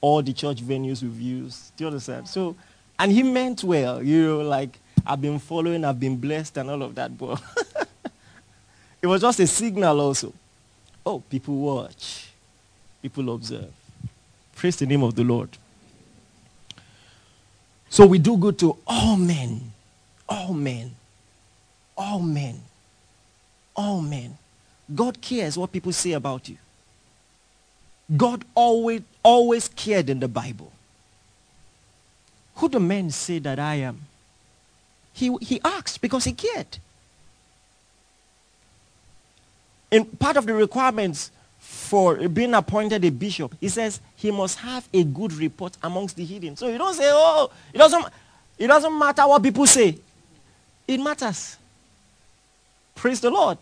all 0.00 0.20
the 0.22 0.32
church 0.32 0.62
venues 0.62 1.02
we've 1.02 1.20
used. 1.20 1.76
Do 1.76 1.84
you 1.84 1.88
understand? 1.88 2.28
So, 2.28 2.56
and 2.98 3.12
he 3.12 3.22
meant 3.22 3.62
well, 3.62 4.02
you 4.02 4.26
know, 4.26 4.40
like 4.40 4.78
I've 5.06 5.20
been 5.20 5.38
following, 5.38 5.84
I've 5.84 6.00
been 6.00 6.16
blessed 6.16 6.56
and 6.56 6.70
all 6.70 6.82
of 6.82 6.94
that, 6.96 7.16
but 7.16 7.40
it 9.02 9.06
was 9.06 9.20
just 9.22 9.38
a 9.40 9.46
signal 9.46 10.00
also. 10.00 10.32
Oh, 11.06 11.20
people 11.20 11.54
watch. 11.54 12.28
People 13.00 13.32
observe. 13.32 13.72
Praise 14.56 14.74
the 14.76 14.86
name 14.86 15.04
of 15.04 15.14
the 15.14 15.22
Lord. 15.22 15.50
So 17.88 18.04
we 18.06 18.18
do 18.18 18.36
good 18.36 18.58
to 18.58 18.76
all 18.86 19.16
men. 19.16 19.72
All 20.28 20.52
men. 20.52 20.90
All 21.96 22.18
men. 22.18 22.60
All 23.76 24.02
men. 24.02 24.36
God 24.92 25.20
cares 25.20 25.56
what 25.56 25.70
people 25.70 25.92
say 25.92 26.12
about 26.12 26.48
you. 26.48 26.56
God 28.16 28.44
always, 28.54 29.02
always 29.22 29.68
cared 29.68 30.10
in 30.10 30.18
the 30.18 30.28
Bible. 30.28 30.72
Who 32.56 32.68
do 32.68 32.80
men 32.80 33.10
say 33.10 33.38
that 33.40 33.58
I 33.58 33.76
am? 33.76 34.02
He, 35.12 35.36
he 35.40 35.60
asked 35.64 36.00
because 36.00 36.24
he 36.24 36.32
cared. 36.32 36.78
In 39.90 40.04
part 40.04 40.36
of 40.36 40.46
the 40.46 40.54
requirements 40.54 41.30
for 41.58 42.28
being 42.28 42.54
appointed 42.54 43.04
a 43.04 43.10
bishop, 43.10 43.54
he 43.60 43.68
says 43.68 44.00
he 44.16 44.30
must 44.30 44.58
have 44.58 44.88
a 44.92 45.04
good 45.04 45.32
report 45.32 45.76
amongst 45.82 46.16
the 46.16 46.24
heathen. 46.24 46.56
So 46.56 46.68
you 46.68 46.78
don't 46.78 46.94
say, 46.94 47.08
oh, 47.12 47.50
it 47.72 47.78
doesn't, 47.78 48.06
it 48.58 48.66
doesn't 48.66 48.98
matter 48.98 49.26
what 49.26 49.42
people 49.42 49.66
say. 49.66 49.98
It 50.86 50.98
matters. 50.98 51.56
Praise 52.94 53.20
the 53.20 53.30
Lord. 53.30 53.58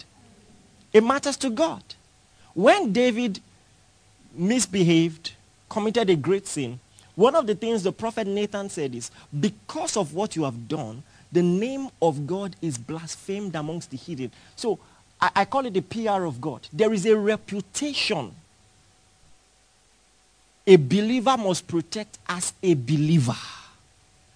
It 0.92 1.02
matters 1.02 1.36
to 1.38 1.50
God. 1.50 1.82
When 2.54 2.92
David 2.92 3.40
misbehaved, 4.32 5.32
committed 5.68 6.08
a 6.10 6.16
great 6.16 6.46
sin, 6.46 6.78
one 7.16 7.34
of 7.34 7.46
the 7.46 7.54
things 7.54 7.82
the 7.82 7.92
prophet 7.92 8.26
Nathan 8.26 8.68
said 8.68 8.94
is, 8.94 9.10
because 9.38 9.96
of 9.96 10.14
what 10.14 10.36
you 10.36 10.44
have 10.44 10.68
done, 10.68 11.02
the 11.32 11.42
name 11.42 11.88
of 12.00 12.26
God 12.26 12.54
is 12.62 12.78
blasphemed 12.78 13.56
amongst 13.56 13.90
the 13.90 13.96
heathen. 13.96 14.30
So 14.54 14.78
I, 15.24 15.30
I 15.36 15.44
call 15.46 15.64
it 15.64 15.72
the 15.72 15.80
PR 15.80 16.24
of 16.24 16.38
God. 16.38 16.68
There 16.70 16.92
is 16.92 17.06
a 17.06 17.16
reputation 17.16 18.34
a 20.66 20.76
believer 20.76 21.36
must 21.36 21.66
protect 21.66 22.18
as 22.28 22.52
a 22.62 22.74
believer. 22.74 23.36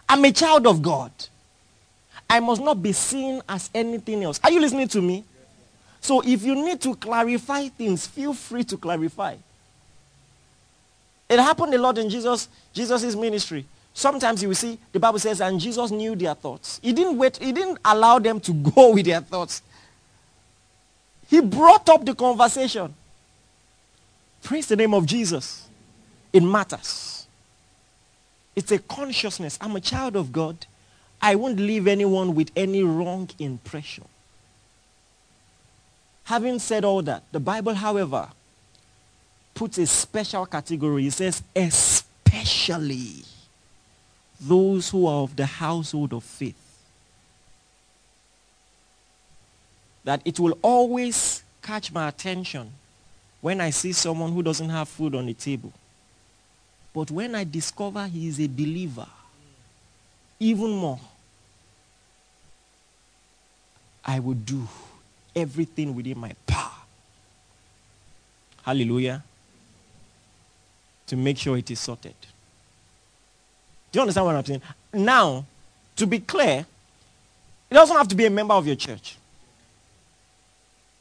I'm 0.09 0.25
a 0.25 0.33
child 0.33 0.67
of 0.67 0.83
God. 0.83 1.11
I 2.29 2.41
must 2.41 2.61
not 2.61 2.83
be 2.83 2.93
seen 2.93 3.41
as 3.49 3.71
anything 3.75 4.23
else. 4.25 4.39
Are 4.45 4.51
you 4.51 4.61
listening 4.61 4.89
to 4.89 5.01
me? 5.01 5.25
So 6.01 6.21
if 6.21 6.43
you 6.43 6.55
need 6.55 6.81
to 6.83 6.95
clarify 6.95 7.69
things, 7.69 8.07
feel 8.07 8.35
free 8.35 8.65
to 8.65 8.77
clarify. 8.77 9.37
It 11.29 11.39
happened 11.39 11.75
a 11.75 11.79
lot 11.79 11.99
in 11.99 12.09
Jesus, 12.09 12.49
Jesus' 12.73 13.17
ministry. 13.17 13.65
Sometimes 13.95 14.43
you 14.43 14.49
will 14.49 14.55
see 14.55 14.79
the 14.93 15.01
Bible 15.01 15.19
says, 15.19 15.41
and 15.41 15.59
Jesus 15.59 15.91
knew 15.91 16.15
their 16.15 16.35
thoughts. 16.35 16.79
He 16.83 16.93
didn't 16.93 17.17
wait, 17.17 17.39
he 17.39 17.53
didn't 17.53 17.79
allow 17.85 18.19
them 18.19 18.39
to 18.41 18.53
go 18.75 18.93
with 18.93 19.07
their 19.07 19.21
thoughts. 19.21 19.63
He 21.29 21.41
brought 21.41 21.89
up 21.89 22.05
the 22.05 22.15
conversation. 22.15 22.95
Praise 24.43 24.67
the 24.67 24.77
name 24.77 24.95
of 24.95 25.07
Jesus. 25.07 25.69
It 26.33 26.43
matters. 26.43 27.27
It's 28.57 28.73
a 28.73 28.79
consciousness. 28.79 29.59
I'm 29.61 29.77
a 29.77 29.81
child 29.81 30.17
of 30.17 30.33
God. 30.33 30.67
I 31.21 31.35
won't 31.35 31.59
leave 31.59 31.87
anyone 31.87 32.35
with 32.35 32.51
any 32.57 32.83
wrong 32.83 33.29
impression. 33.39 34.05
Having 36.25 36.59
said 36.61 36.85
all 36.85 37.03
that, 37.03 37.25
the 37.33 37.41
Bible, 37.41 37.75
however, 37.75 38.29
puts 39.55 39.79
a 39.79 39.87
special 39.87 40.47
category. 40.47 41.07
It 41.07 41.13
says, 41.13 41.43
especially 41.57 43.25
those 44.41 44.91
who 44.91 45.07
are 45.07 45.23
of 45.23 45.37
the 45.37 45.47
household 45.47 46.13
of 46.13 46.23
faith. 46.23 46.68
That 50.09 50.23
it 50.25 50.41
will 50.41 50.57
always 50.63 51.43
catch 51.61 51.93
my 51.93 52.09
attention 52.09 52.73
when 53.43 53.61
I 53.61 53.69
see 53.69 53.93
someone 53.93 54.33
who 54.33 54.43
doesn't 54.43 54.71
have 54.71 54.89
food 54.89 55.15
on 55.15 55.27
the 55.27 55.35
table. 55.35 55.71
But 56.95 57.11
when 57.11 57.35
I 57.35 57.45
discover 57.45 58.07
he 58.07 58.27
is 58.27 58.41
a 58.41 58.47
believer, 58.47 59.07
even 60.41 60.71
more, 60.71 60.99
I 64.03 64.19
will 64.19 64.33
do 64.33 64.67
everything 65.37 65.95
within 65.95 66.19
my 66.19 66.33
power. 66.47 66.71
Hallelujah. 68.63 69.23
To 71.09 71.17
make 71.17 71.37
sure 71.37 71.59
it 71.59 71.71
is 71.71 71.81
sorted. 71.81 72.15
Do 73.93 73.99
you 73.99 74.01
understand 74.01 74.25
what 74.25 74.37
I'm 74.37 74.45
saying? 74.47 74.63
Now, 74.95 75.45
to 75.97 76.07
be 76.07 76.21
clear, 76.21 76.65
it 77.71 77.75
doesn't 77.75 77.95
have 77.95 78.09
to 78.09 78.15
be 78.15 78.25
a 78.25 78.31
member 78.31 78.55
of 78.55 78.67
your 78.67 78.77
church. 78.77 79.18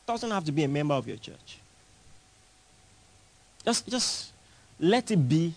Doesn't 0.08 0.32
have 0.32 0.46
to 0.46 0.52
be 0.52 0.64
a 0.64 0.68
member 0.68 0.96
of 0.96 1.08
your 1.08 1.18
church. 1.18 1.60
Just, 3.66 3.88
just 3.90 4.32
let 4.80 5.12
it 5.12 5.18
be 5.18 5.54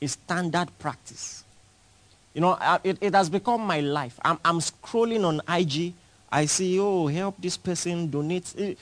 a 0.00 0.06
standard 0.06 0.68
practice. 0.78 1.42
You 2.34 2.42
know, 2.42 2.58
it, 2.84 2.98
it 3.00 3.14
has 3.14 3.30
become 3.30 3.62
my 3.62 3.80
life. 3.80 4.20
I'm, 4.22 4.38
I'm 4.44 4.60
scrolling 4.60 5.24
on 5.26 5.40
IG. 5.48 5.94
I 6.30 6.44
see, 6.44 6.78
oh, 6.78 7.06
help 7.06 7.36
this 7.40 7.56
person, 7.56 8.10
donate. 8.10 8.54
Eh, 8.58 8.74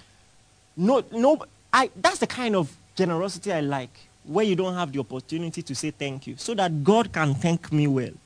no, 0.76 1.04
no, 1.12 1.38
I, 1.72 1.90
that's 1.94 2.18
the 2.18 2.26
kind 2.26 2.56
of 2.56 2.76
generosity 2.96 3.52
I 3.52 3.60
like, 3.60 3.90
where 4.24 4.44
you 4.44 4.56
don't 4.56 4.74
have 4.74 4.92
the 4.92 4.98
opportunity 4.98 5.62
to 5.62 5.74
say 5.74 5.92
thank 5.92 6.26
you, 6.26 6.34
so 6.36 6.54
that 6.54 6.82
God 6.82 7.12
can 7.12 7.34
thank 7.34 7.72
me 7.72 7.86
well. 7.86 8.10
Do 8.10 8.18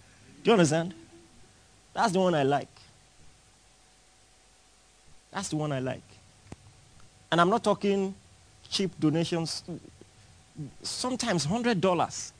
you 0.45 0.53
understand? 0.53 0.95
That's 1.93 2.13
the 2.13 2.21
one 2.21 2.35
I 2.35 2.43
like. 2.43 2.69
That's 5.31 5.49
the 5.49 5.57
one 5.57 5.71
I 5.71 5.81
like. 5.81 6.03
And 7.31 7.41
I'm 7.41 7.51
not 7.51 7.63
talking 7.63 8.15
cheap 8.69 8.91
donations. 8.99 9.63
Sometimes 10.83 11.47
$100 11.47 12.33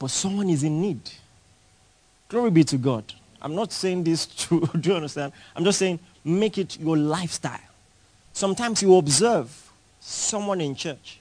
but 0.00 0.10
someone 0.10 0.48
is 0.48 0.64
in 0.64 0.80
need. 0.80 0.98
Glory 2.28 2.50
be 2.50 2.64
to 2.64 2.78
God. 2.78 3.04
I'm 3.40 3.54
not 3.54 3.70
saying 3.70 4.02
this 4.02 4.26
to, 4.48 4.66
do 4.80 4.90
you 4.90 4.96
understand? 4.96 5.32
I'm 5.54 5.62
just 5.62 5.78
saying 5.78 6.00
make 6.24 6.58
it 6.58 6.80
your 6.80 6.96
lifestyle. 6.96 7.60
Sometimes 8.32 8.82
you 8.82 8.96
observe 8.96 9.70
someone 10.00 10.60
in 10.60 10.74
church 10.74 11.20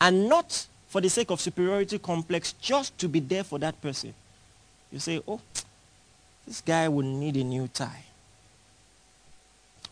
and 0.00 0.28
not 0.28 0.66
for 0.88 1.00
the 1.00 1.08
sake 1.08 1.30
of 1.30 1.40
superiority 1.40 1.98
complex, 1.98 2.52
just 2.54 2.96
to 2.98 3.08
be 3.08 3.20
there 3.20 3.44
for 3.44 3.58
that 3.58 3.80
person. 3.80 4.14
You 4.90 4.98
say, 4.98 5.20
oh, 5.26 5.40
this 6.46 6.60
guy 6.60 6.88
will 6.88 7.04
need 7.04 7.36
a 7.36 7.44
new 7.44 7.68
tie. 7.68 8.04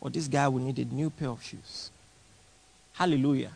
Or 0.05 0.11
this 0.11 0.29
guy 0.29 0.47
will 0.47 0.61
need 0.61 0.79
a 0.79 0.85
new 0.85 1.11
pair 1.11 1.31
of 1.31 1.43
shoes. 1.43 1.91
Hallelujah. 2.93 3.51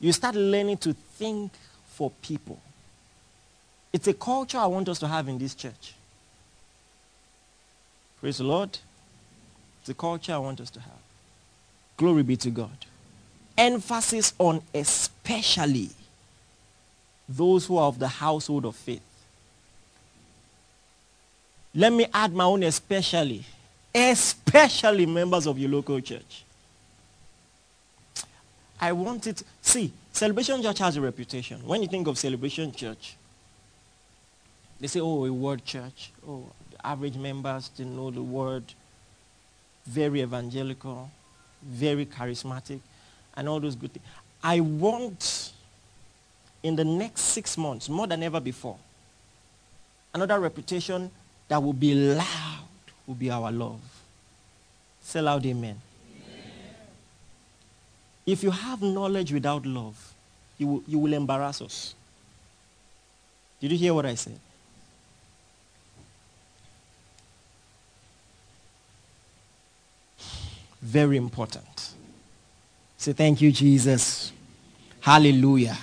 You 0.00 0.12
start 0.12 0.34
learning 0.34 0.78
to 0.78 0.94
think 0.94 1.52
for 1.86 2.10
people. 2.22 2.58
It's 3.92 4.08
a 4.08 4.14
culture 4.14 4.58
I 4.58 4.66
want 4.66 4.88
us 4.88 4.98
to 5.00 5.06
have 5.06 5.28
in 5.28 5.38
this 5.38 5.54
church. 5.54 5.94
Praise 8.18 8.38
the 8.38 8.44
Lord. 8.44 8.78
It's 9.80 9.90
a 9.90 9.94
culture 9.94 10.32
I 10.32 10.38
want 10.38 10.60
us 10.60 10.70
to 10.70 10.80
have. 10.80 10.92
Glory 11.96 12.22
be 12.22 12.36
to 12.38 12.50
God. 12.50 12.70
Emphasis 13.58 14.32
on 14.38 14.62
especially 14.74 15.90
those 17.28 17.66
who 17.66 17.76
are 17.76 17.86
of 17.86 17.98
the 17.98 18.08
household 18.08 18.64
of 18.64 18.74
faith. 18.74 19.02
Let 21.74 21.92
me 21.92 22.06
add 22.12 22.32
my 22.32 22.44
own 22.44 22.62
especially. 22.62 23.44
Especially 23.94 25.06
members 25.06 25.46
of 25.46 25.58
your 25.58 25.70
local 25.70 26.00
church. 26.00 26.44
I 28.80 28.92
want 28.92 29.26
it. 29.26 29.42
See, 29.60 29.92
Celebration 30.12 30.62
Church 30.62 30.78
has 30.78 30.96
a 30.96 31.00
reputation. 31.00 31.60
When 31.66 31.82
you 31.82 31.88
think 31.88 32.06
of 32.06 32.16
Celebration 32.18 32.72
Church, 32.72 33.16
they 34.80 34.86
say, 34.86 35.00
oh, 35.00 35.26
a 35.26 35.32
word 35.32 35.64
church. 35.64 36.12
Oh, 36.26 36.46
the 36.70 36.86
average 36.86 37.16
members, 37.16 37.70
they 37.76 37.84
know 37.84 38.10
the 38.10 38.22
word. 38.22 38.64
Very 39.86 40.22
evangelical, 40.22 41.10
very 41.62 42.06
charismatic, 42.06 42.80
and 43.36 43.48
all 43.48 43.60
those 43.60 43.74
good 43.74 43.92
things. 43.92 44.04
I 44.42 44.60
want, 44.60 45.52
in 46.62 46.76
the 46.76 46.84
next 46.84 47.22
six 47.22 47.58
months, 47.58 47.88
more 47.88 48.06
than 48.06 48.22
ever 48.22 48.40
before, 48.40 48.78
another 50.14 50.38
reputation 50.38 51.10
that 51.48 51.62
will 51.62 51.72
be 51.72 51.94
loud 51.94 52.49
will 53.10 53.16
be 53.16 53.28
our 53.28 53.50
love. 53.50 53.80
Say 55.02 55.20
loud 55.20 55.44
amen. 55.44 55.80
amen. 56.14 56.44
If 58.24 58.44
you 58.44 58.52
have 58.52 58.80
knowledge 58.82 59.32
without 59.32 59.66
love, 59.66 60.14
you 60.58 60.66
will, 60.68 60.82
you 60.86 60.98
will 61.00 61.12
embarrass 61.12 61.60
us. 61.60 61.94
Did 63.60 63.72
you 63.72 63.78
hear 63.78 63.94
what 63.94 64.06
I 64.06 64.14
said? 64.14 64.38
Very 70.80 71.16
important. 71.16 71.94
Say 72.96 73.12
thank 73.12 73.40
you, 73.40 73.50
Jesus. 73.50 74.30
Hallelujah. 75.00 75.76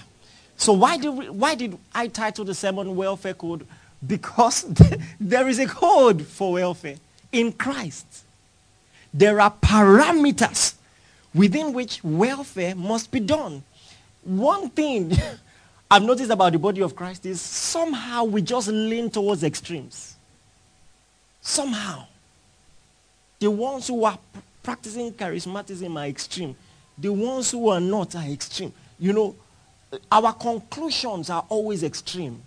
So 0.55 0.71
why 0.71 0.97
did, 0.97 1.09
we, 1.09 1.29
why 1.29 1.55
did 1.55 1.77
I 1.93 2.07
title 2.07 2.45
the 2.45 2.55
sermon 2.55 2.95
Welfare 2.95 3.33
Code? 3.33 3.67
Because 4.05 4.63
there 5.19 5.49
is 5.49 5.59
a 5.59 5.67
code 5.67 6.25
for 6.25 6.53
welfare 6.53 6.95
in 7.37 7.53
Christ. 7.53 8.23
There 9.13 9.39
are 9.39 9.51
parameters 9.51 10.73
within 11.33 11.71
which 11.71 12.03
welfare 12.03 12.75
must 12.75 13.11
be 13.11 13.19
done. 13.19 13.63
One 14.23 14.69
thing 14.69 15.13
I've 15.91 16.03
noticed 16.03 16.31
about 16.31 16.51
the 16.51 16.59
body 16.59 16.81
of 16.81 16.95
Christ 16.95 17.25
is 17.25 17.39
somehow 17.39 18.23
we 18.25 18.41
just 18.41 18.67
lean 18.67 19.09
towards 19.09 19.43
extremes. 19.43 20.15
Somehow. 21.41 22.07
The 23.39 23.51
ones 23.51 23.87
who 23.87 24.03
are 24.03 24.17
practicing 24.63 25.13
charismatism 25.13 25.95
are 25.95 26.07
extreme. 26.07 26.55
The 26.97 27.13
ones 27.13 27.51
who 27.51 27.69
are 27.69 27.79
not 27.79 28.15
are 28.15 28.25
extreme. 28.25 28.73
You 28.99 29.13
know, 29.13 29.35
our 30.11 30.33
conclusions 30.33 31.29
are 31.29 31.45
always 31.47 31.83
extreme. 31.83 32.41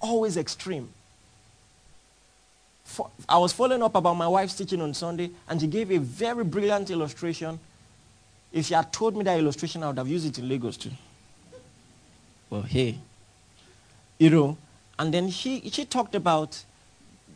Always 0.00 0.36
extreme. 0.36 0.88
I 3.28 3.38
was 3.38 3.52
following 3.52 3.82
up 3.82 3.94
about 3.94 4.14
my 4.14 4.28
wife's 4.28 4.54
teaching 4.54 4.80
on 4.80 4.94
Sunday, 4.94 5.30
and 5.48 5.60
she 5.60 5.66
gave 5.66 5.90
a 5.90 5.98
very 5.98 6.44
brilliant 6.44 6.90
illustration. 6.90 7.58
If 8.52 8.66
she 8.66 8.74
had 8.74 8.92
told 8.92 9.16
me 9.16 9.24
that 9.24 9.38
illustration, 9.38 9.82
I 9.82 9.88
would 9.88 9.98
have 9.98 10.08
used 10.08 10.26
it 10.26 10.38
in 10.38 10.48
Lagos 10.48 10.76
too. 10.76 10.90
Well, 12.50 12.62
hey. 12.62 12.98
You 14.18 14.30
know, 14.30 14.58
and 14.98 15.12
then 15.12 15.30
she, 15.30 15.68
she 15.70 15.84
talked 15.84 16.14
about 16.14 16.62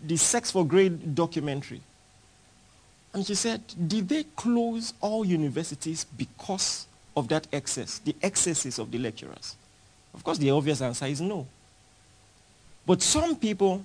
the 0.05 0.17
Sex 0.17 0.51
for 0.51 0.65
Grade 0.65 1.15
documentary. 1.15 1.81
And 3.15 3.27
she 3.27 3.35
said, 3.35 3.63
did 3.89 4.09
they 4.09 4.25
close 4.25 4.93
all 5.01 5.25
universities 5.25 6.05
because 6.05 6.87
of 7.17 7.29
that 7.29 7.47
excess, 7.51 7.99
the 7.99 8.15
excesses 8.23 8.79
of 8.79 8.91
the 8.91 8.99
lecturers? 8.99 9.57
Of 10.13 10.23
course, 10.23 10.37
the 10.37 10.51
obvious 10.51 10.83
answer 10.83 11.07
is 11.07 11.21
no. 11.21 11.47
But 12.85 13.01
some 13.01 13.37
people, 13.37 13.83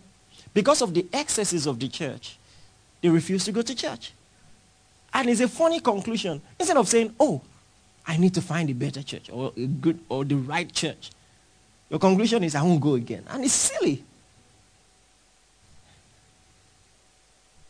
because 0.53 0.81
of 0.81 0.93
the 0.93 1.05
excesses 1.13 1.65
of 1.65 1.79
the 1.79 1.87
church, 1.87 2.37
they 3.01 3.09
refuse 3.09 3.45
to 3.45 3.51
go 3.51 3.61
to 3.61 3.75
church. 3.75 4.13
And 5.13 5.29
it's 5.29 5.41
a 5.41 5.47
funny 5.47 5.79
conclusion. 5.79 6.41
Instead 6.59 6.77
of 6.77 6.87
saying, 6.87 7.13
oh, 7.19 7.41
I 8.05 8.17
need 8.17 8.33
to 8.35 8.41
find 8.41 8.69
a 8.69 8.73
better 8.73 9.03
church 9.03 9.29
or 9.29 9.53
a 9.55 9.65
good 9.65 9.99
or 10.09 10.25
the 10.25 10.35
right 10.35 10.71
church. 10.71 11.11
Your 11.89 11.99
conclusion 11.99 12.43
is 12.43 12.55
I 12.55 12.63
won't 12.63 12.81
go 12.81 12.95
again. 12.95 13.23
And 13.29 13.43
it's 13.43 13.53
silly. 13.53 14.03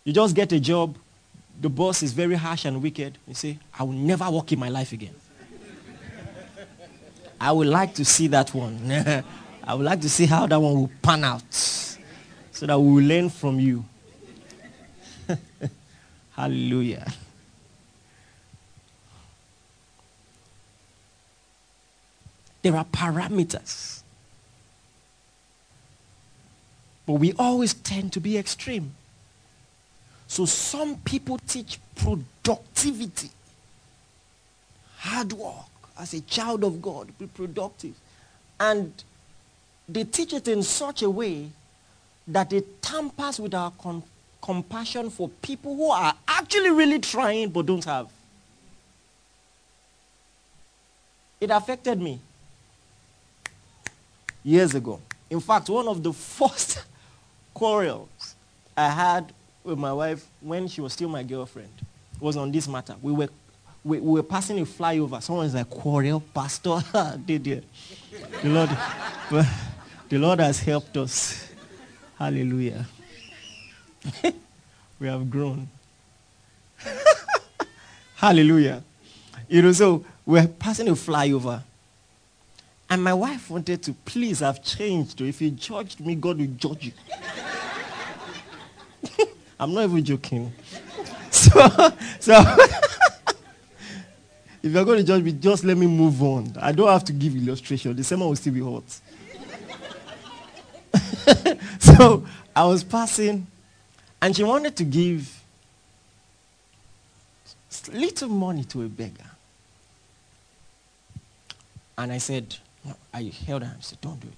You 0.03 0.13
just 0.13 0.35
get 0.35 0.51
a 0.51 0.59
job, 0.59 0.95
the 1.59 1.69
boss 1.69 2.01
is 2.01 2.11
very 2.11 2.35
harsh 2.35 2.65
and 2.65 2.81
wicked. 2.81 3.17
You 3.27 3.35
say, 3.35 3.59
I 3.77 3.83
will 3.83 3.93
never 3.93 4.29
work 4.29 4.51
in 4.51 4.59
my 4.59 4.69
life 4.69 4.93
again. 4.93 5.13
I 7.41 7.51
would 7.51 7.67
like 7.67 7.93
to 7.95 8.05
see 8.05 8.27
that 8.27 8.53
one. 8.53 8.79
I 9.63 9.75
would 9.75 9.85
like 9.85 10.01
to 10.01 10.09
see 10.09 10.25
how 10.25 10.47
that 10.47 10.59
one 10.59 10.73
will 10.73 10.91
pan 11.03 11.23
out 11.23 11.90
so 12.61 12.67
that 12.67 12.79
we 12.79 12.93
will 12.93 13.03
learn 13.03 13.27
from 13.27 13.59
you. 13.59 13.83
Hallelujah. 16.33 17.11
There 22.61 22.75
are 22.75 22.85
parameters. 22.85 24.03
But 27.07 27.13
we 27.13 27.33
always 27.33 27.73
tend 27.73 28.13
to 28.13 28.19
be 28.19 28.37
extreme. 28.37 28.93
So 30.27 30.45
some 30.45 30.97
people 30.97 31.39
teach 31.39 31.79
productivity, 31.95 33.31
hard 34.97 35.33
work. 35.33 35.65
As 35.97 36.13
a 36.13 36.21
child 36.21 36.63
of 36.63 36.79
God, 36.79 37.07
be 37.17 37.25
productive. 37.25 37.95
And 38.59 38.93
they 39.89 40.03
teach 40.03 40.31
it 40.33 40.47
in 40.47 40.61
such 40.61 41.01
a 41.01 41.09
way 41.09 41.49
that 42.27 42.53
it 42.53 42.81
tampers 42.81 43.39
with 43.39 43.53
our 43.53 43.71
com- 43.71 44.03
compassion 44.41 45.09
for 45.09 45.29
people 45.41 45.75
who 45.75 45.89
are 45.89 46.13
actually 46.27 46.71
really 46.71 46.99
trying 46.99 47.49
but 47.49 47.65
don't 47.65 47.85
have. 47.85 48.09
It 51.39 51.49
affected 51.49 51.99
me 51.99 52.19
years 54.43 54.75
ago. 54.75 54.99
In 55.29 55.39
fact, 55.39 55.69
one 55.69 55.87
of 55.87 56.03
the 56.03 56.13
first 56.39 56.83
quarrels 57.53 58.35
I 58.75 58.89
had 58.89 59.33
with 59.63 59.77
my 59.77 59.93
wife 59.93 60.25
when 60.41 60.67
she 60.67 60.81
was 60.81 60.93
still 60.93 61.09
my 61.09 61.23
girlfriend 61.23 61.69
was 62.19 62.37
on 62.37 62.51
this 62.51 62.67
matter. 62.67 62.95
We 63.01 63.11
were, 63.11 63.29
we, 63.83 63.99
we 63.99 64.11
were 64.13 64.23
passing 64.23 64.59
a 64.59 64.65
flyover. 64.65 65.21
Someone 65.21 65.45
is 65.45 65.55
like, 65.55 65.69
quarrel, 65.69 66.21
pastor. 66.33 66.79
Did 67.25 67.47
you? 67.47 67.61
The 68.43 68.49
Lord, 68.49 68.69
the 70.09 70.17
Lord 70.17 70.39
has 70.39 70.59
helped 70.59 70.95
us. 70.97 71.50
Hallelujah. 72.21 72.85
we 74.99 75.07
have 75.07 75.27
grown. 75.27 75.67
Hallelujah. 78.15 78.83
You 79.49 79.63
know, 79.63 79.71
so 79.71 80.05
we're 80.23 80.47
passing 80.47 80.87
a 80.89 80.91
flyover. 80.91 81.63
And 82.91 83.03
my 83.03 83.15
wife 83.15 83.49
wanted 83.49 83.81
to, 83.81 83.93
please, 84.05 84.43
I've 84.43 84.63
changed. 84.63 85.19
If 85.19 85.41
you 85.41 85.49
judged 85.49 85.99
me, 85.99 86.13
God 86.13 86.37
will 86.37 86.45
judge 86.45 86.85
you. 86.85 86.91
I'm 89.59 89.73
not 89.73 89.85
even 89.85 90.05
joking. 90.05 90.53
So, 91.31 91.49
so 92.19 92.33
if 94.61 94.71
you're 94.71 94.85
going 94.85 94.99
to 94.99 95.03
judge 95.03 95.23
me, 95.23 95.31
just 95.31 95.63
let 95.63 95.75
me 95.75 95.87
move 95.87 96.21
on. 96.21 96.55
I 96.61 96.71
don't 96.71 96.87
have 96.87 97.05
to 97.05 97.13
give 97.13 97.35
illustration. 97.35 97.95
The 97.95 98.03
sermon 98.03 98.27
will 98.27 98.35
still 98.35 98.53
be 98.53 98.59
hot. 98.59 98.83
so 101.79 102.25
I 102.55 102.65
was 102.65 102.83
passing, 102.83 103.47
and 104.21 104.35
she 104.35 104.43
wanted 104.43 104.75
to 104.77 104.83
give 104.83 105.41
little 107.91 108.29
money 108.29 108.63
to 108.65 108.83
a 108.83 108.87
beggar. 108.87 109.23
And 111.97 112.11
I 112.11 112.17
said, 112.17 112.55
no, 112.83 112.95
I 113.13 113.31
held 113.45 113.63
her 113.63 113.71
and 113.73 113.83
said, 113.83 114.01
don't 114.01 114.19
do 114.19 114.27
it. 114.27 114.33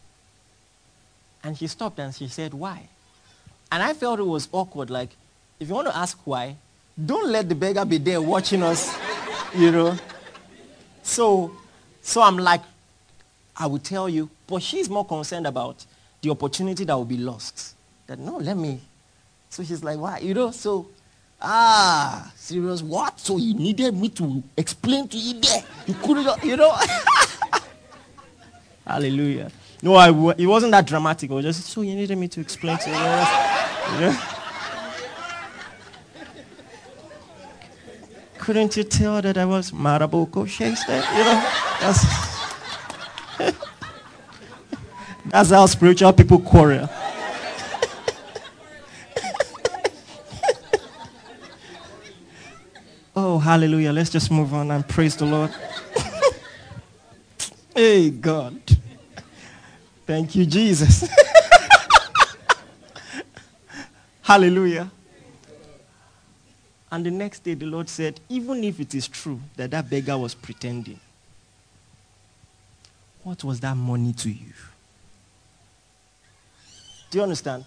And 1.43 1.58
she 1.58 1.67
stopped 1.67 2.00
and 2.00 2.13
she 2.13 2.28
said, 2.28 2.54
why? 2.54 2.88
And 3.72 3.82
I 3.84 3.93
felt 3.93 4.19
it 4.19 4.24
was 4.24 4.48
awkward. 4.52 4.89
Like, 4.89 5.10
if 5.60 5.67
you 5.67 5.74
want 5.74 5.88
to 5.88 5.96
ask 5.96 6.19
why, 6.26 6.56
don't 7.04 7.30
let 7.30 7.50
the 7.50 7.56
beggar 7.56 7.86
be 7.86 7.98
there 7.98 8.22
watching 8.22 8.63
us, 8.63 8.96
you 9.56 9.72
know. 9.72 9.98
So, 11.02 11.52
so 12.02 12.22
I'm 12.22 12.38
like, 12.38 12.62
I 13.56 13.67
will 13.67 13.80
tell 13.80 14.08
you, 14.08 14.30
but 14.48 14.62
she's 14.62 14.89
more 14.89 15.06
concerned 15.06 15.48
about 15.48 15.86
the 16.23 16.29
opportunity 16.31 16.86
that 16.86 16.95
will 16.95 17.05
be 17.05 17.17
lost. 17.17 17.75
That 18.07 18.17
no, 18.17 18.38
let 18.38 18.57
me. 18.57 18.79
So 19.49 19.62
she's 19.63 19.83
like, 19.83 19.99
why? 19.99 20.19
You 20.19 20.33
know, 20.33 20.51
so, 20.51 20.88
ah, 21.39 22.31
serious, 22.36 22.81
what? 22.81 23.19
So 23.19 23.38
you 23.38 23.53
needed 23.53 23.93
me 23.93 24.09
to 24.09 24.41
explain 24.57 25.07
to 25.09 25.17
you 25.17 25.39
there. 25.41 25.63
You 25.86 25.93
couldn't, 25.95 26.43
you 26.43 26.57
know. 26.57 26.75
Hallelujah. 28.88 29.51
No, 29.81 29.95
I 29.95 30.07
w- 30.07 30.33
it 30.38 30.47
wasn't 30.47 30.71
that 30.71 30.88
dramatic. 30.88 31.29
It 31.29 31.33
was 31.33 31.43
just, 31.43 31.65
so 31.65 31.81
you 31.81 31.93
needed 31.93 32.17
me 32.17 32.29
to 32.29 32.39
explain 32.39 32.77
to 32.77 32.89
you. 32.89 32.95
know? 33.99 34.17
Couldn't 38.39 38.77
you 38.77 38.83
tell 38.86 39.21
that 39.21 39.38
I 39.38 39.45
was 39.45 39.71
Maraboko 39.71 40.47
Shakespeare? 40.47 41.03
You 41.15 41.23
know, 41.23 41.49
that's, 41.81 42.33
that's 45.34 45.50
how 45.50 45.65
spiritual 45.65 46.13
people 46.13 46.39
quarrel. 46.39 46.88
oh, 53.15 53.39
hallelujah. 53.39 53.91
Let's 53.91 54.12
just 54.12 54.30
move 54.30 54.54
on 54.54 54.69
and 54.69 54.88
praise 54.88 55.17
the 55.17 55.26
Lord. 55.26 55.50
hey, 57.76 58.12
God. 58.12 58.62
Thank 60.06 60.36
you, 60.36 60.46
Jesus. 60.46 61.10
hallelujah. 64.22 64.91
And 66.91 67.04
the 67.04 67.10
next 67.10 67.39
day, 67.43 67.56
the 67.56 67.65
Lord 67.65 67.89
said, 67.89 68.19
even 68.30 68.63
if 68.63 68.80
it 68.80 68.93
is 68.93 69.08
true 69.08 69.39
that 69.56 69.72
that 69.72 69.89
beggar 69.89 70.15
was 70.15 70.36
pretending, 70.36 71.00
what 73.24 73.43
was 73.43 73.60
that 73.62 73.76
money 73.76 74.13
to 74.13 74.30
you? 74.30 74.54
Do 77.13 77.19
you 77.19 77.23
understand? 77.23 77.65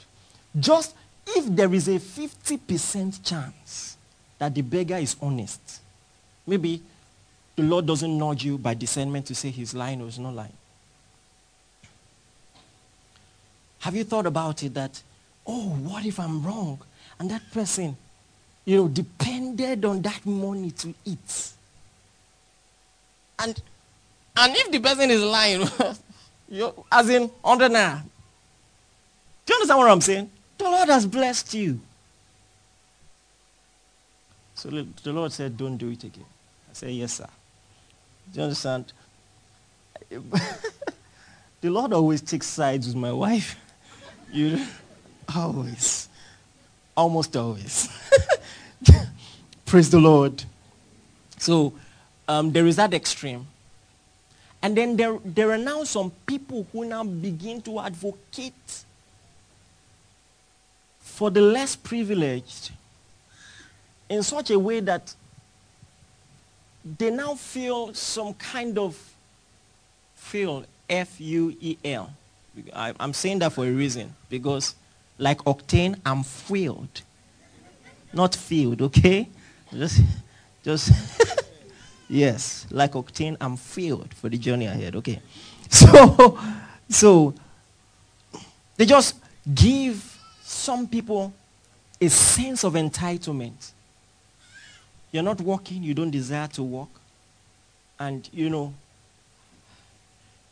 Just 0.58 0.96
if 1.24 1.46
there 1.54 1.72
is 1.72 1.86
a 1.86 2.00
50% 2.00 3.22
chance 3.22 3.96
that 4.40 4.52
the 4.52 4.60
beggar 4.62 4.96
is 4.96 5.14
honest, 5.22 5.60
maybe 6.44 6.82
the 7.54 7.62
Lord 7.62 7.86
doesn't 7.86 8.18
nudge 8.18 8.44
you 8.44 8.58
by 8.58 8.74
discernment 8.74 9.24
to 9.26 9.36
say 9.36 9.50
he's 9.50 9.72
lying 9.72 10.02
or 10.02 10.06
he's 10.06 10.18
not 10.18 10.34
lying. 10.34 10.52
Have 13.78 13.94
you 13.94 14.02
thought 14.02 14.26
about 14.26 14.64
it 14.64 14.74
that, 14.74 15.00
oh, 15.46 15.68
what 15.68 16.04
if 16.04 16.18
I'm 16.18 16.44
wrong? 16.44 16.80
And 17.20 17.30
that 17.30 17.48
person 17.52 17.96
you 18.64 18.78
know, 18.78 18.88
depended 18.88 19.84
on 19.84 20.02
that 20.02 20.26
money 20.26 20.72
to 20.72 20.92
eat. 21.04 21.50
And 23.38 23.62
And 24.36 24.56
if 24.56 24.72
the 24.72 24.80
person 24.80 25.08
is 25.08 25.22
lying, 25.22 25.68
you 26.48 26.74
as 26.90 27.08
in 27.10 27.28
100 27.28 27.70
naira. 27.70 28.02
Do 29.46 29.52
you 29.52 29.56
understand 29.56 29.78
what 29.78 29.90
I'm 29.90 30.00
saying? 30.00 30.30
The 30.58 30.64
Lord 30.64 30.88
has 30.88 31.06
blessed 31.06 31.54
you. 31.54 31.80
So 34.56 34.70
the 34.70 35.12
Lord 35.12 35.32
said, 35.32 35.56
don't 35.56 35.76
do 35.76 35.90
it 35.90 36.02
again. 36.02 36.24
I 36.68 36.72
said, 36.72 36.90
yes, 36.90 37.14
sir. 37.14 37.28
Do 38.32 38.40
you 38.40 38.44
understand? 38.44 38.92
the 40.10 41.70
Lord 41.70 41.92
always 41.92 42.20
takes 42.22 42.46
sides 42.46 42.86
with 42.86 42.96
my 42.96 43.12
wife. 43.12 43.56
You 44.32 44.66
always. 45.34 46.08
Almost 46.96 47.36
always. 47.36 47.88
Praise 49.66 49.90
the 49.90 50.00
Lord. 50.00 50.42
So 51.38 51.74
um, 52.26 52.50
there 52.50 52.66
is 52.66 52.76
that 52.76 52.94
extreme. 52.94 53.46
And 54.62 54.76
then 54.76 54.96
there, 54.96 55.18
there 55.24 55.52
are 55.52 55.58
now 55.58 55.84
some 55.84 56.10
people 56.26 56.66
who 56.72 56.86
now 56.86 57.04
begin 57.04 57.60
to 57.62 57.78
advocate 57.78 58.84
for 61.16 61.30
the 61.30 61.40
less 61.40 61.74
privileged 61.74 62.72
in 64.10 64.22
such 64.22 64.50
a 64.50 64.58
way 64.58 64.80
that 64.80 65.14
they 66.98 67.10
now 67.10 67.34
feel 67.34 67.94
some 67.94 68.34
kind 68.34 68.76
of 68.76 68.94
feel 70.14 70.66
F-U-E-L. 70.90 72.10
I, 72.74 72.92
am 73.00 73.14
saying 73.14 73.38
that 73.38 73.54
for 73.54 73.64
a 73.64 73.70
reason 73.70 74.14
because 74.28 74.74
like 75.16 75.38
octane, 75.44 75.98
I'm 76.04 76.22
filled. 76.22 77.00
Not 78.12 78.34
filled, 78.34 78.82
okay? 78.82 79.26
Just, 79.72 80.02
just, 80.62 80.92
yes, 82.10 82.66
like 82.70 82.92
octane, 82.92 83.38
I'm 83.40 83.56
filled 83.56 84.12
for 84.12 84.28
the 84.28 84.36
journey 84.36 84.66
ahead, 84.66 84.96
okay? 84.96 85.22
So, 85.70 86.38
so, 86.90 87.34
they 88.76 88.84
just 88.84 89.14
give 89.52 90.15
some 90.48 90.86
people 90.86 91.34
a 92.00 92.08
sense 92.08 92.62
of 92.62 92.74
entitlement. 92.74 93.72
You're 95.10 95.24
not 95.24 95.40
working, 95.40 95.82
you 95.82 95.92
don't 95.92 96.10
desire 96.10 96.46
to 96.48 96.62
work. 96.62 96.88
And, 97.98 98.28
you 98.32 98.48
know, 98.48 98.72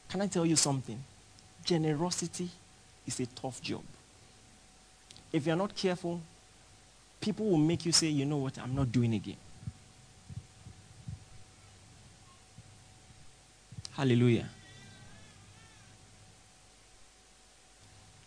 can 0.08 0.20
I 0.22 0.26
tell 0.26 0.44
you 0.44 0.56
something? 0.56 0.98
Generosity 1.64 2.48
is 3.06 3.20
a 3.20 3.26
tough 3.26 3.62
job. 3.62 3.82
If 5.32 5.46
you're 5.46 5.54
not 5.54 5.76
careful, 5.76 6.20
people 7.20 7.46
will 7.46 7.58
make 7.58 7.86
you 7.86 7.92
say, 7.92 8.08
you 8.08 8.24
know 8.24 8.38
what, 8.38 8.58
I'm 8.58 8.74
not 8.74 8.90
doing 8.90 9.14
again. 9.14 9.36
Hallelujah. 13.92 14.48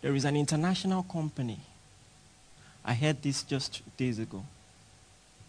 There 0.00 0.14
is 0.14 0.24
an 0.24 0.36
international 0.36 1.02
company. 1.02 1.58
I 2.84 2.94
heard 2.94 3.20
this 3.22 3.42
just 3.42 3.82
days 3.96 4.18
ago 4.18 4.44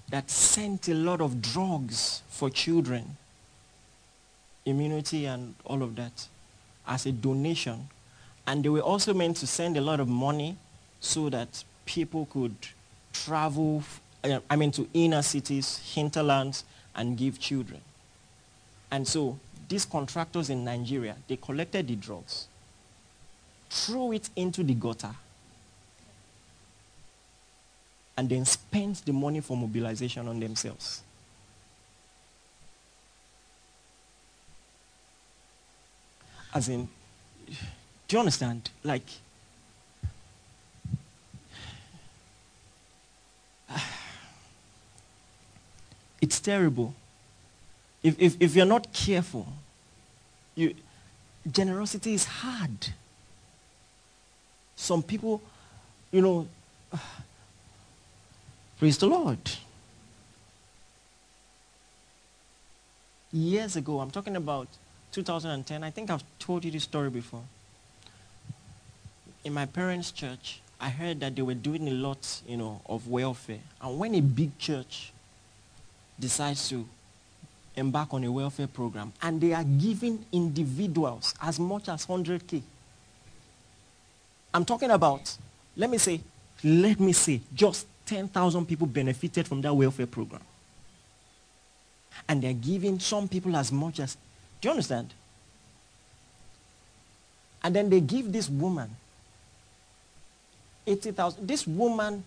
that 0.09 0.29
sent 0.29 0.87
a 0.89 0.93
lot 0.93 1.21
of 1.21 1.41
drugs 1.41 2.23
for 2.29 2.49
children, 2.49 3.17
immunity 4.65 5.25
and 5.25 5.53
all 5.65 5.83
of 5.83 5.95
that, 5.95 6.27
as 6.87 7.05
a 7.05 7.11
donation. 7.11 7.87
And 8.47 8.63
they 8.63 8.69
were 8.69 8.81
also 8.81 9.13
meant 9.13 9.37
to 9.37 9.47
send 9.47 9.77
a 9.77 9.81
lot 9.81 9.99
of 9.99 10.07
money 10.07 10.57
so 10.99 11.29
that 11.29 11.63
people 11.85 12.27
could 12.31 12.55
travel, 13.13 13.83
uh, 14.23 14.39
I 14.49 14.55
mean, 14.55 14.71
to 14.71 14.87
inner 14.93 15.21
cities, 15.21 15.77
hinterlands, 15.93 16.63
and 16.95 17.15
give 17.15 17.39
children. 17.39 17.81
And 18.91 19.07
so 19.07 19.37
these 19.67 19.85
contractors 19.85 20.49
in 20.49 20.65
Nigeria, 20.65 21.15
they 21.27 21.37
collected 21.37 21.87
the 21.87 21.95
drugs, 21.95 22.47
threw 23.69 24.13
it 24.13 24.29
into 24.35 24.63
the 24.63 24.73
gutter, 24.73 25.15
and 28.17 28.27
then 28.27 28.43
spent 28.45 29.05
the 29.05 29.13
money 29.13 29.39
for 29.39 29.55
mobilization 29.55 30.27
on 30.27 30.39
themselves. 30.39 31.01
As 36.53 36.67
in, 36.67 36.89
do 37.47 38.15
you 38.15 38.19
understand? 38.19 38.69
Like, 38.83 39.05
it's 46.21 46.39
terrible. 46.39 46.93
If, 48.01 48.15
if, 48.19 48.35
if 48.39 48.55
you're 48.55 48.65
not 48.65 48.91
careful, 48.91 49.47
you, 50.55 50.73
generosity 51.49 52.15
is 52.15 52.25
hard. 52.25 52.89
Some 54.79 55.03
people, 55.03 55.41
you 56.09 56.21
know, 56.21 56.47
Praise 58.79 58.97
the 58.97 59.07
Lord. 59.07 59.37
Years 63.33 63.75
ago, 63.75 63.99
I'm 63.99 64.09
talking 64.09 64.37
about 64.37 64.69
2010, 65.11 65.83
I 65.83 65.91
think 65.91 66.09
I've 66.09 66.23
told 66.39 66.63
you 66.63 66.71
this 66.71 66.83
story 66.83 67.09
before. 67.09 67.43
In 69.43 69.53
my 69.53 69.65
parents' 69.65 70.11
church, 70.11 70.61
I 70.79 70.89
heard 70.89 71.19
that 71.19 71.35
they 71.35 71.41
were 71.41 71.55
doing 71.55 71.89
a 71.89 71.91
lot, 71.91 72.41
you 72.47 72.55
know, 72.55 72.79
of 72.87 73.09
welfare. 73.09 73.59
And 73.81 73.99
when 73.99 74.15
a 74.15 74.21
big 74.21 74.57
church 74.57 75.11
decides 76.17 76.69
to 76.69 76.87
embark 77.75 78.13
on 78.13 78.23
a 78.23 78.31
welfare 78.31 78.67
program 78.67 79.11
and 79.21 79.41
they 79.41 79.53
are 79.53 79.65
giving 79.65 80.25
individuals 80.31 81.35
as 81.41 81.59
much 81.59 81.89
as 81.89 82.05
100K, 82.05 82.61
I'm 84.53 84.65
talking 84.65 84.91
about, 84.91 85.35
let 85.75 85.89
me 85.89 85.97
say, 85.97 86.21
let 86.63 86.99
me 86.99 87.13
say, 87.13 87.41
just 87.53 87.85
10,000 88.05 88.65
people 88.65 88.87
benefited 88.87 89.47
from 89.47 89.61
that 89.61 89.73
welfare 89.73 90.07
program. 90.07 90.41
And 92.27 92.41
they're 92.41 92.53
giving 92.53 92.99
some 92.99 93.27
people 93.27 93.55
as 93.55 93.71
much 93.71 93.99
as, 93.99 94.17
do 94.59 94.67
you 94.67 94.71
understand? 94.71 95.13
And 97.63 97.75
then 97.75 97.89
they 97.89 97.99
give 98.01 98.31
this 98.31 98.49
woman 98.49 98.89
80,000. 100.87 101.47
This 101.47 101.67
woman, 101.67 102.23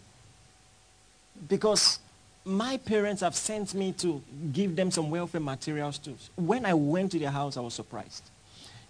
because 1.48 1.98
my 2.44 2.76
parents 2.76 3.22
have 3.22 3.35
sent 3.35 3.74
me 3.74 3.92
to 3.92 4.22
give 4.52 4.76
them 4.76 4.90
some 4.90 5.11
welfare 5.11 5.40
materials 5.40 5.98
too. 5.98 6.16
When 6.37 6.66
I 6.66 6.74
went 6.74 7.12
to 7.12 7.18
their 7.18 7.30
house, 7.30 7.56
I 7.56 7.61
was 7.61 7.74
surprised. 7.74 8.22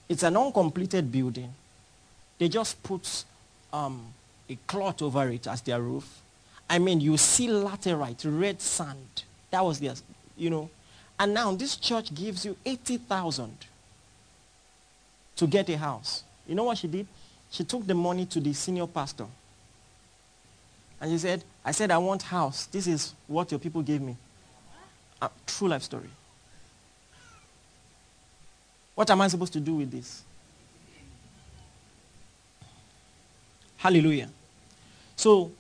It's 0.09 0.23
an 0.23 0.37
uncompleted 0.37 1.11
building. 1.11 1.53
They 2.43 2.49
just 2.49 2.83
put 2.83 3.23
um, 3.73 4.03
a 4.51 4.57
cloth 4.67 5.01
over 5.01 5.29
it 5.29 5.47
as 5.47 5.61
their 5.61 5.81
roof. 5.81 6.21
I 6.69 6.81
mean, 6.81 7.01
you 7.01 7.17
see 7.17 7.47
laterite, 7.47 8.25
red 8.25 8.61
sand. 8.61 9.23
That 9.53 9.65
was 9.65 9.79
their, 9.79 9.95
you 10.37 10.51
know. 10.51 10.69
And 11.21 11.35
now 11.35 11.55
this 11.55 11.77
church 11.77 12.13
gives 12.13 12.45
you 12.45 12.57
80,000 12.67 13.57
to 15.37 15.47
get 15.47 15.69
a 15.69 15.79
house. 15.79 16.25
You 16.49 16.57
know 16.57 16.65
what 16.65 16.79
she 16.79 16.89
did? 16.89 17.07
She 17.49 17.63
took 17.63 17.87
the 17.87 17.95
money 17.95 18.27
to 18.27 18.41
the 18.41 18.53
senior 18.55 18.89
pastor. 18.89 19.27
And 21.01 21.13
she 21.13 21.19
said, 21.19 21.45
I 21.65 21.71
said, 21.71 21.93
I 21.93 21.99
want 21.99 22.23
house. 22.23 22.67
This 22.67 22.89
is 22.89 23.15
what 23.29 23.53
your 23.53 23.61
people 23.61 23.83
gave 23.83 24.01
me. 24.01 24.17
A 25.21 25.31
true 25.47 25.69
life 25.69 25.83
story. 25.85 26.11
What 28.97 29.09
am 29.11 29.21
I 29.21 29.29
supposed 29.29 29.53
to 29.53 29.61
do 29.61 29.77
with 29.77 29.93
this? 29.93 30.25
Hallelujah. 33.83 34.29
So 35.17 35.51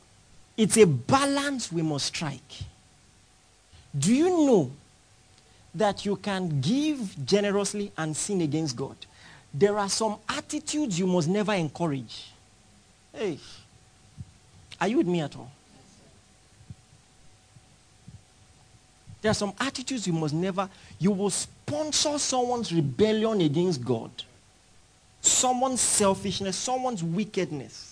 it's 0.57 0.77
a 0.77 0.87
balance 0.87 1.73
we 1.73 1.83
must 1.83 2.07
strike. 2.07 2.53
Do 3.99 4.15
you 4.15 4.47
know 4.47 4.71
that 5.75 6.07
you 6.07 6.15
can 6.15 6.61
give 6.61 7.27
generously 7.27 7.91
and 7.99 8.17
sin 8.17 8.43
against 8.43 8.77
God? 8.77 8.95
There 9.53 9.77
are 9.77 9.89
some 9.89 10.19
attitudes 10.29 11.01
you 11.01 11.09
must 11.09 11.27
never 11.27 11.53
encourage. 11.53 12.31
Hey, 13.13 13.41
are 14.81 14.87
you 14.87 14.99
with 14.99 15.09
me 15.09 15.21
at 15.21 15.35
all? 15.35 15.51
There 19.21 19.33
are 19.33 19.35
some 19.35 19.53
attitudes 19.59 20.07
you 20.07 20.13
must 20.13 20.33
never, 20.35 20.69
you 21.01 21.11
will 21.11 21.31
sponsor 21.31 22.17
someone's 22.21 22.73
rebellion 22.73 23.41
against 23.41 23.85
God, 23.85 24.13
someone's 25.21 25.81
selfishness, 25.81 26.57
someone's 26.57 27.03
wickedness. 27.03 27.92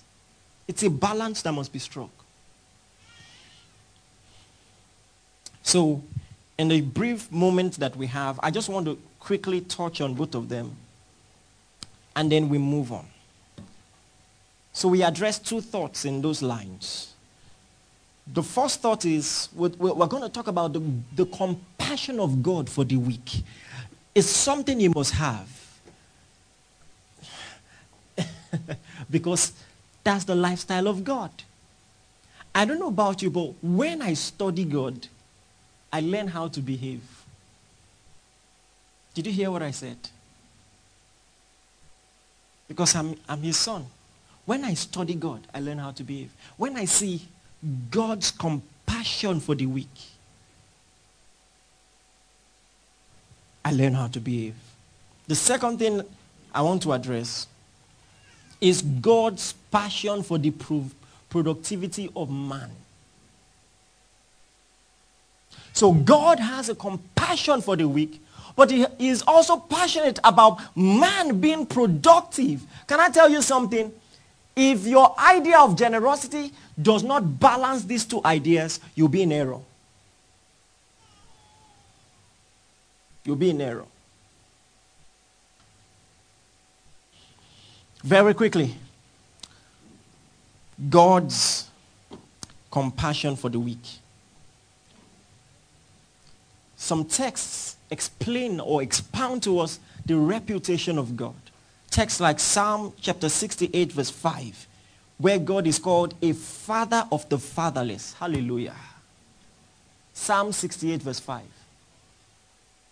It's 0.70 0.84
a 0.84 0.88
balance 0.88 1.42
that 1.42 1.50
must 1.50 1.72
be 1.72 1.80
struck. 1.80 2.10
So 5.64 6.00
in 6.58 6.68
the 6.68 6.80
brief 6.80 7.32
moment 7.32 7.74
that 7.80 7.96
we 7.96 8.06
have, 8.06 8.38
I 8.40 8.52
just 8.52 8.68
want 8.68 8.86
to 8.86 8.96
quickly 9.18 9.62
touch 9.62 10.00
on 10.00 10.14
both 10.14 10.36
of 10.36 10.48
them. 10.48 10.76
And 12.14 12.30
then 12.30 12.48
we 12.48 12.58
move 12.58 12.92
on. 12.92 13.04
So 14.72 14.86
we 14.86 15.02
address 15.02 15.40
two 15.40 15.60
thoughts 15.60 16.04
in 16.04 16.22
those 16.22 16.40
lines. 16.40 17.14
The 18.28 18.44
first 18.44 18.80
thought 18.80 19.04
is 19.04 19.48
we're, 19.52 19.70
going 19.70 20.22
to 20.22 20.28
talk 20.28 20.46
about 20.46 20.72
the, 20.72 20.82
the 21.16 21.26
compassion 21.26 22.20
of 22.20 22.44
God 22.44 22.70
for 22.70 22.84
the 22.84 22.96
weak. 22.96 23.42
It's 24.14 24.28
something 24.28 24.78
you 24.78 24.90
must 24.90 25.14
have. 25.14 25.48
because 29.10 29.52
that's 30.04 30.24
the 30.24 30.34
lifestyle 30.34 30.88
of 30.88 31.04
God. 31.04 31.30
I 32.54 32.64
don't 32.64 32.78
know 32.78 32.88
about 32.88 33.22
you, 33.22 33.30
but 33.30 33.54
when 33.62 34.02
I 34.02 34.14
study 34.14 34.64
God, 34.64 35.06
I 35.92 36.00
learn 36.00 36.28
how 36.28 36.48
to 36.48 36.60
behave. 36.60 37.02
Did 39.14 39.26
you 39.26 39.32
hear 39.32 39.50
what 39.50 39.62
I 39.62 39.70
said? 39.70 39.96
Because 42.68 42.94
I'm, 42.94 43.16
I'm 43.28 43.42
his 43.42 43.56
son. 43.56 43.86
When 44.46 44.64
I 44.64 44.74
study 44.74 45.14
God, 45.14 45.40
I 45.54 45.60
learn 45.60 45.78
how 45.78 45.90
to 45.92 46.02
behave. 46.02 46.30
When 46.56 46.76
I 46.76 46.84
see 46.84 47.22
God's 47.90 48.30
compassion 48.30 49.40
for 49.40 49.54
the 49.54 49.66
weak, 49.66 49.88
I 53.64 53.72
learn 53.72 53.94
how 53.94 54.08
to 54.08 54.20
behave. 54.20 54.54
The 55.28 55.34
second 55.34 55.78
thing 55.78 56.02
I 56.54 56.62
want 56.62 56.82
to 56.82 56.92
address 56.92 57.46
is 58.60 58.82
God's 58.82 59.54
passion 59.70 60.22
for 60.22 60.38
the 60.38 60.52
productivity 61.28 62.10
of 62.14 62.30
man. 62.30 62.70
So 65.72 65.92
God 65.92 66.40
has 66.40 66.68
a 66.68 66.74
compassion 66.74 67.62
for 67.62 67.76
the 67.76 67.88
weak, 67.88 68.20
but 68.56 68.70
he 68.70 68.86
is 68.98 69.22
also 69.26 69.56
passionate 69.56 70.18
about 70.24 70.58
man 70.76 71.40
being 71.40 71.64
productive. 71.64 72.62
Can 72.86 73.00
I 73.00 73.08
tell 73.08 73.28
you 73.28 73.40
something? 73.40 73.92
If 74.56 74.86
your 74.86 75.14
idea 75.18 75.58
of 75.58 75.76
generosity 75.76 76.52
does 76.80 77.02
not 77.02 77.38
balance 77.40 77.84
these 77.84 78.04
two 78.04 78.20
ideas, 78.24 78.80
you'll 78.94 79.08
be 79.08 79.22
in 79.22 79.32
error. 79.32 79.60
You'll 83.24 83.36
be 83.36 83.50
in 83.50 83.60
error. 83.60 83.86
Very 88.02 88.34
quickly, 88.34 88.74
God's 90.88 91.68
compassion 92.70 93.36
for 93.36 93.48
the 93.48 93.58
weak. 93.58 93.98
Some 96.76 97.04
texts 97.04 97.76
explain 97.90 98.60
or 98.60 98.82
expound 98.82 99.42
to 99.42 99.58
us 99.58 99.78
the 100.06 100.16
reputation 100.16 100.98
of 100.98 101.16
God. 101.16 101.34
Texts 101.90 102.20
like 102.20 102.40
Psalm 102.40 102.92
chapter 103.00 103.28
68 103.28 103.92
verse 103.92 104.10
5, 104.10 104.66
where 105.18 105.38
God 105.38 105.66
is 105.66 105.78
called 105.78 106.14
a 106.22 106.32
father 106.32 107.04
of 107.12 107.28
the 107.28 107.38
fatherless. 107.38 108.14
Hallelujah. 108.14 108.76
Psalm 110.14 110.52
68 110.52 111.02
verse 111.02 111.20
5. 111.20 111.42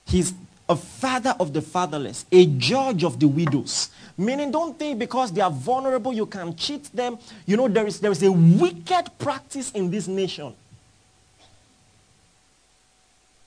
He's 0.07 0.35
a 0.68 0.76
father 0.76 1.35
of 1.40 1.52
the 1.52 1.62
fatherless, 1.62 2.26
a 2.31 2.46
judge 2.46 3.04
of 3.04 3.18
the 3.18 3.26
widows. 3.26 3.90
Meaning, 4.16 4.50
don't 4.50 4.78
think 4.78 4.98
because 4.98 5.33
they 5.33 5.40
are 5.40 5.50
vulnerable, 5.50 6.12
you 6.12 6.26
can 6.26 6.54
cheat 6.57 6.85
them. 6.92 7.18
You 7.46 7.57
know, 7.57 7.68
there 7.68 7.87
is, 7.87 8.00
there 8.00 8.11
is 8.11 8.22
a 8.22 8.31
wicked 8.33 9.11
practice 9.18 9.70
in 9.72 9.90
this 9.90 10.09
nation 10.09 10.54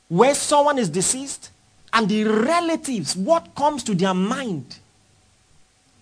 where 0.08 0.36
someone 0.36 0.78
is 0.78 0.90
deceased 0.90 1.52
and 1.94 2.08
the 2.08 2.24
relatives, 2.24 3.16
what 3.16 3.54
comes 3.56 3.84
to 3.84 3.96
their 3.96 4.14
mind 4.14 4.80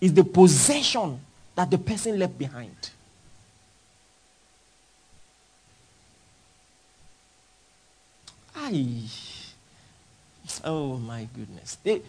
is 0.00 0.14
the 0.14 0.24
possession 0.24 1.20
that 1.54 1.70
the 1.70 1.78
person 1.78 2.18
left 2.18 2.38
behind. 2.38 2.90
Aye. 8.56 9.29
Oh 10.64 10.96
my 10.98 11.28
goodness. 11.34 11.78
They, 11.82 12.02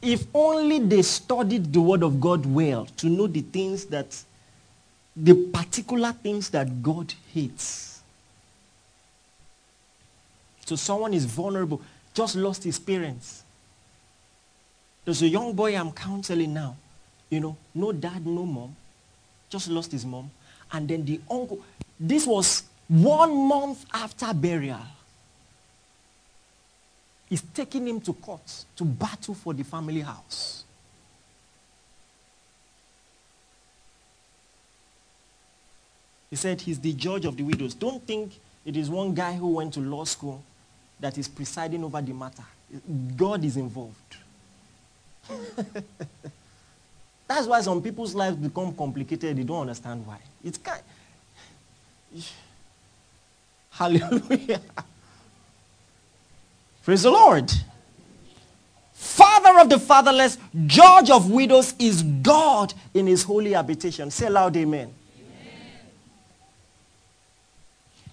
if 0.00 0.26
only 0.32 0.78
they 0.78 1.02
studied 1.02 1.72
the 1.72 1.80
word 1.80 2.02
of 2.02 2.20
God 2.20 2.46
well 2.46 2.86
to 2.96 3.08
know 3.08 3.26
the 3.26 3.40
things 3.40 3.86
that, 3.86 4.16
the 5.16 5.34
particular 5.52 6.12
things 6.12 6.50
that 6.50 6.82
God 6.82 7.12
hates. 7.32 8.00
So 10.64 10.76
someone 10.76 11.14
is 11.14 11.24
vulnerable, 11.24 11.80
just 12.14 12.36
lost 12.36 12.64
his 12.64 12.78
parents. 12.78 13.42
There's 15.04 15.22
a 15.22 15.28
young 15.28 15.54
boy 15.54 15.74
I'm 15.74 15.92
counseling 15.92 16.52
now. 16.52 16.76
You 17.30 17.40
know, 17.40 17.56
no 17.74 17.92
dad, 17.92 18.26
no 18.26 18.44
mom. 18.44 18.76
Just 19.48 19.68
lost 19.68 19.92
his 19.92 20.04
mom. 20.04 20.30
And 20.70 20.86
then 20.86 21.04
the 21.04 21.20
uncle. 21.30 21.60
This 21.98 22.26
was 22.26 22.64
one 22.86 23.34
month 23.48 23.84
after 23.92 24.32
burial 24.34 24.80
is 27.30 27.42
taking 27.54 27.86
him 27.86 28.00
to 28.00 28.12
court 28.12 28.64
to 28.76 28.84
battle 28.84 29.34
for 29.34 29.52
the 29.54 29.64
family 29.64 30.00
house. 30.00 30.64
He 36.30 36.36
said 36.36 36.60
he's 36.60 36.78
the 36.78 36.92
judge 36.92 37.24
of 37.24 37.36
the 37.36 37.42
widows. 37.42 37.74
Don't 37.74 38.02
think 38.02 38.38
it 38.64 38.76
is 38.76 38.90
one 38.90 39.14
guy 39.14 39.34
who 39.34 39.48
went 39.54 39.74
to 39.74 39.80
law 39.80 40.04
school 40.04 40.42
that 41.00 41.16
is 41.16 41.28
presiding 41.28 41.84
over 41.84 42.02
the 42.02 42.12
matter. 42.12 42.44
God 43.16 43.44
is 43.44 43.56
involved. 43.56 44.16
That's 47.26 47.46
why 47.46 47.60
some 47.60 47.82
people's 47.82 48.14
lives 48.14 48.36
become 48.36 48.74
complicated. 48.74 49.36
They 49.36 49.42
don't 49.42 49.60
understand 49.62 50.06
why. 50.06 50.18
It's 50.44 50.58
kind. 50.58 50.82
Hallelujah. 53.70 54.60
Praise 56.88 57.02
the 57.02 57.10
Lord. 57.10 57.52
Father 58.94 59.60
of 59.60 59.68
the 59.68 59.78
fatherless, 59.78 60.38
judge 60.64 61.10
of 61.10 61.30
widows 61.30 61.74
is 61.78 62.02
God 62.02 62.72
in 62.94 63.06
his 63.06 63.22
holy 63.22 63.52
habitation. 63.52 64.10
Say 64.10 64.30
loud 64.30 64.56
amen. 64.56 64.94
amen. 65.20 65.54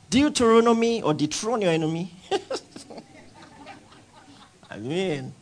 Deuteronomy 0.10 1.02
or 1.02 1.14
dethrone 1.14 1.62
your 1.62 1.72
enemy. 1.72 2.12
I 4.70 4.78
mean, 4.78 5.34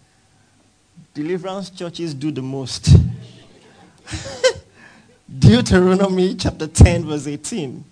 deliverance 1.15 1.71
churches 1.71 2.13
do 2.13 2.29
the 2.29 2.43
most. 2.43 2.95
Deuteronomy 5.39 6.35
chapter 6.35 6.67
10 6.67 7.05
verse 7.05 7.25
18. 7.25 7.83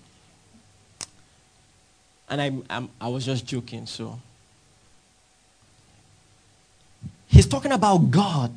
And 2.30 2.42
I, 2.42 2.52
I'm, 2.70 2.90
I 3.02 3.08
was 3.08 3.26
just 3.26 3.48
joking, 3.48 3.88
so 3.88 4.20
He's 7.32 7.48
talking 7.48 7.72
about 7.72 8.12
God. 8.12 8.52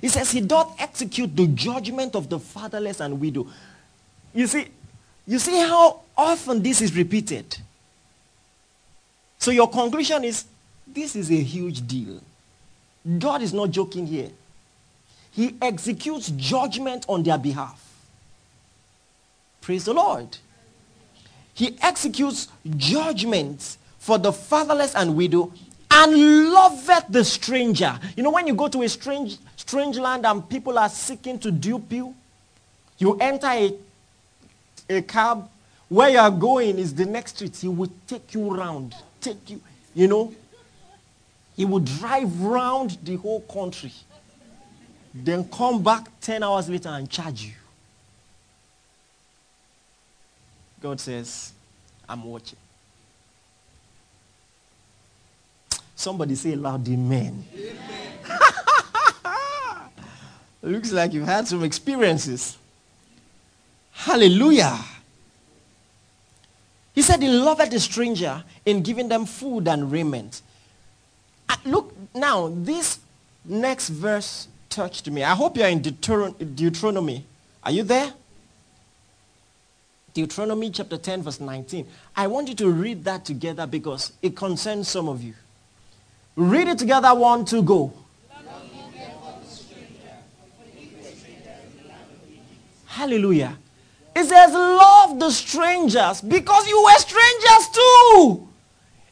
He 0.00 0.08
says 0.08 0.30
he 0.30 0.40
doth 0.40 0.74
execute 0.80 1.36
the 1.36 1.46
judgment 1.48 2.16
of 2.16 2.30
the 2.30 2.38
fatherless 2.38 3.00
and 3.00 3.20
widow. 3.20 3.46
You 4.34 4.46
see, 4.46 4.68
you 5.26 5.38
see 5.38 5.58
how 5.58 6.00
often 6.16 6.62
this 6.62 6.80
is 6.80 6.96
repeated. 6.96 7.58
So 9.38 9.50
your 9.50 9.68
conclusion 9.68 10.24
is, 10.24 10.46
this 10.86 11.14
is 11.14 11.30
a 11.30 11.34
huge 11.34 11.86
deal. 11.86 12.22
God 13.18 13.42
is 13.42 13.52
not 13.52 13.70
joking 13.70 14.06
here. 14.06 14.30
He 15.30 15.54
executes 15.60 16.30
judgment 16.30 17.04
on 17.08 17.22
their 17.22 17.36
behalf. 17.36 17.82
Praise 19.60 19.84
the 19.84 19.92
Lord. 19.92 20.38
He 21.52 21.76
executes 21.82 22.48
judgment 22.78 23.76
for 23.98 24.16
the 24.16 24.32
fatherless 24.32 24.94
and 24.94 25.16
widow 25.16 25.52
and 25.96 26.52
loveth 26.52 27.06
the 27.08 27.24
stranger. 27.24 27.98
You 28.16 28.22
know, 28.22 28.30
when 28.30 28.46
you 28.46 28.54
go 28.54 28.68
to 28.68 28.82
a 28.82 28.88
strange, 28.88 29.38
strange 29.56 29.96
land 29.96 30.26
and 30.26 30.46
people 30.46 30.78
are 30.78 30.90
seeking 30.90 31.38
to 31.38 31.50
dupe 31.50 31.90
you, 31.90 32.14
you 32.98 33.16
enter 33.18 33.46
a, 33.46 33.74
a 34.90 35.02
cab, 35.02 35.48
where 35.88 36.10
you 36.10 36.18
are 36.18 36.30
going 36.30 36.78
is 36.78 36.94
the 36.94 37.06
next 37.06 37.36
street. 37.36 37.56
He 37.56 37.68
will 37.68 37.90
take 38.06 38.34
you 38.34 38.54
around, 38.54 38.94
take 39.20 39.48
you, 39.48 39.60
you 39.94 40.06
know. 40.06 40.34
He 41.56 41.64
will 41.64 41.80
drive 41.80 42.42
round 42.42 42.98
the 43.02 43.16
whole 43.16 43.40
country, 43.40 43.92
then 45.14 45.48
come 45.48 45.82
back 45.82 46.08
10 46.20 46.42
hours 46.42 46.68
later 46.68 46.90
and 46.90 47.08
charge 47.08 47.42
you. 47.42 47.52
God 50.82 51.00
says, 51.00 51.52
I'm 52.06 52.22
watching. 52.24 52.58
Somebody 55.96 56.34
say 56.34 56.54
loud 56.54 56.86
amen. 56.86 57.42
amen. 57.54 57.80
Looks 60.62 60.92
like 60.92 61.14
you've 61.14 61.26
had 61.26 61.48
some 61.48 61.64
experiences. 61.64 62.58
Hallelujah. 63.92 64.78
He 66.94 67.02
said 67.02 67.22
he 67.22 67.28
loved 67.28 67.70
the 67.70 67.80
stranger 67.80 68.44
in 68.64 68.82
giving 68.82 69.08
them 69.08 69.26
food 69.26 69.68
and 69.68 69.90
raiment. 69.90 70.42
Uh, 71.48 71.56
look, 71.64 71.94
now, 72.14 72.48
this 72.54 72.98
next 73.44 73.88
verse 73.88 74.48
touched 74.68 75.08
me. 75.10 75.22
I 75.22 75.34
hope 75.34 75.56
you're 75.56 75.68
in 75.68 75.80
Deuteronomy. 75.80 77.24
Are 77.62 77.70
you 77.70 77.82
there? 77.82 78.12
Deuteronomy 80.12 80.70
chapter 80.70 80.96
10, 80.96 81.22
verse 81.22 81.40
19. 81.40 81.86
I 82.16 82.26
want 82.26 82.48
you 82.48 82.54
to 82.54 82.70
read 82.70 83.04
that 83.04 83.24
together 83.24 83.66
because 83.66 84.12
it 84.22 84.34
concerns 84.34 84.88
some 84.88 85.08
of 85.08 85.22
you. 85.22 85.34
Read 86.36 86.68
it 86.68 86.78
together. 86.78 87.14
One, 87.14 87.44
two, 87.44 87.62
go. 87.62 87.92
Hallelujah. 92.84 93.56
It 94.14 94.24
says, 94.24 94.52
love 94.52 95.18
the 95.18 95.30
strangers 95.30 96.20
because 96.22 96.66
you 96.66 96.82
were 96.82 96.98
strangers 96.98 97.68
too 97.72 98.48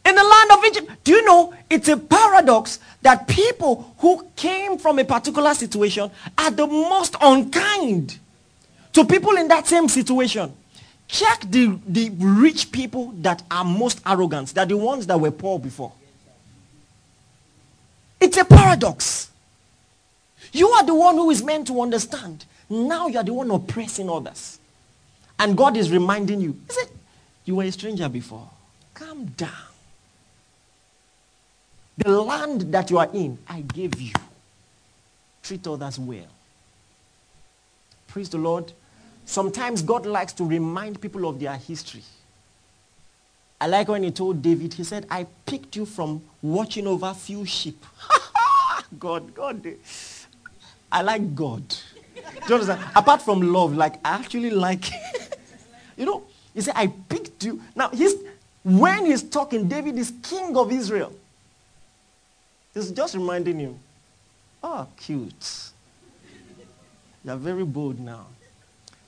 in 0.07 0.15
the 0.15 0.25
land 0.25 0.51
of 0.53 0.65
Egypt. 0.65 1.05
Do 1.05 1.13
you 1.13 1.25
know 1.25 1.55
it's 1.69 1.89
a 1.89 1.97
paradox 1.97 2.79
that 3.03 3.29
people 3.29 3.95
who 3.99 4.27
came 4.37 4.79
from 4.79 4.99
a 4.99 5.05
particular 5.05 5.53
situation 5.53 6.11
are 6.39 6.51
the 6.51 6.67
most 6.67 7.17
unkind 7.21 8.19
to 8.95 9.05
people 9.05 9.37
in 9.37 9.49
that 9.49 9.67
same 9.67 9.89
situation. 9.89 10.55
Check 11.07 11.43
the, 11.51 11.79
the 11.87 12.11
rich 12.19 12.73
people 12.73 13.13
that 13.19 13.43
are 13.51 13.65
most 13.65 14.01
arrogant. 14.07 14.55
They're 14.55 14.65
the 14.65 14.79
ones 14.79 15.07
that 15.07 15.21
were 15.21 15.31
poor 15.31 15.59
before. 15.59 15.93
It's 18.25 18.39
a 18.39 18.45
paradox. 18.47 19.31
You 20.51 20.71
are 20.71 20.83
the 20.83 20.95
one 20.95 21.17
who 21.17 21.31
is 21.31 21.43
meant 21.43 21.67
to 21.67 21.83
understand. 21.83 22.47
Now 22.71 23.07
you 23.07 23.19
are 23.19 23.23
the 23.23 23.35
one 23.35 23.51
oppressing 23.51 24.09
others. 24.09 24.59
And 25.39 25.55
God 25.55 25.77
is 25.77 25.91
reminding 25.91 26.41
you, 26.41 26.53
he 26.67 26.73
said, 26.73 26.89
you 27.45 27.57
were 27.57 27.65
a 27.65 27.71
stranger 27.71 28.09
before. 28.09 28.49
Calm 28.95 29.27
down. 29.27 29.51
The 31.99 32.19
land 32.19 32.63
that 32.73 32.91
you 32.91 32.97
are 32.97 33.11
in, 33.13 33.37
I 33.47 33.61
gave 33.61 34.01
you. 34.01 34.15
Treat 35.43 35.67
others 35.67 35.99
well. 35.99 36.25
Praise 38.09 38.31
the 38.31 38.39
Lord. 38.39 38.73
Sometimes 39.27 39.83
God 39.83 40.07
likes 40.07 40.33
to 40.35 40.45
remind 40.45 40.99
people 40.99 41.29
of 41.29 41.39
their 41.39 41.57
history. 41.57 42.05
I 43.61 43.67
like 43.67 43.89
when 43.89 44.03
he 44.03 44.11
told 44.11 44.43
David, 44.43 44.75
he 44.75 44.85
said, 44.85 45.07
I 45.11 45.27
picked 45.47 45.77
you 45.77 45.87
from 45.87 46.23
watching 46.43 46.87
over 46.87 47.07
a 47.07 47.15
few 47.15 47.45
sheep. 47.45 47.85
God, 48.99 49.35
God. 49.35 49.67
I 50.91 51.03
like 51.03 51.35
God. 51.35 51.67
Do 51.69 52.21
you 52.49 52.55
understand? 52.55 52.85
Apart 52.95 53.23
from 53.23 53.53
love, 53.53 53.75
like 53.75 53.95
I 54.05 54.15
actually 54.15 54.51
like, 54.51 54.85
you 55.97 56.07
know, 56.07 56.25
he 56.53 56.61
said, 56.61 56.75
I 56.77 56.87
picked 56.87 57.45
you. 57.45 57.61
Now, 57.75 57.91
he's, 57.91 58.15
when 58.63 59.07
he's 59.07 59.23
talking, 59.23 59.69
David 59.69 59.99
is 59.99 60.13
king 60.23 60.57
of 60.57 60.71
Israel. 60.71 61.13
He's 62.73 62.91
just 62.91 63.15
reminding 63.15 63.59
him, 63.59 63.79
oh, 64.63 64.87
cute. 64.97 65.71
You're 67.25 67.37
very 67.37 67.65
bold 67.65 67.99
now. 67.99 68.27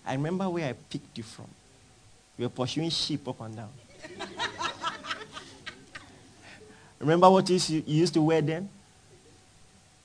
I 0.06 0.14
remember 0.14 0.48
where 0.48 0.68
I 0.68 0.72
picked 0.72 1.18
you 1.18 1.24
from. 1.24 1.48
You 2.38 2.46
were 2.46 2.50
pursuing 2.50 2.90
sheep 2.90 3.26
up 3.28 3.40
and 3.40 3.56
down. 3.56 3.68
remember 6.98 7.30
what 7.30 7.48
you 7.48 7.85
used 7.87 8.14
to 8.14 8.22
wear 8.22 8.40
then? 8.40 8.68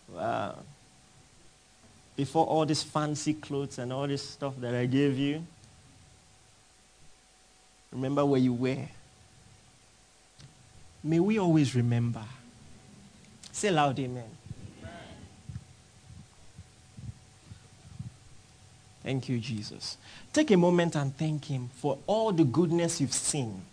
Wow. 0.09 0.59
Before 2.15 2.45
all 2.45 2.65
these 2.65 2.83
fancy 2.83 3.33
clothes 3.33 3.79
and 3.79 3.93
all 3.93 4.07
this 4.07 4.29
stuff 4.29 4.53
that 4.59 4.75
I 4.75 4.85
gave 4.85 5.17
you. 5.17 5.43
Remember 7.91 8.25
where 8.25 8.39
you 8.39 8.53
were. 8.53 8.87
May 11.03 11.19
we 11.19 11.39
always 11.39 11.75
remember. 11.75 12.23
Say 13.51 13.71
loud, 13.71 13.99
amen. 13.99 14.29
Thank 19.03 19.29
you, 19.29 19.39
Jesus. 19.39 19.97
Take 20.31 20.51
a 20.51 20.57
moment 20.57 20.95
and 20.95 21.15
thank 21.17 21.45
him 21.45 21.69
for 21.75 21.97
all 22.05 22.31
the 22.31 22.43
goodness 22.43 23.01
you've 23.01 23.13
seen. 23.13 23.63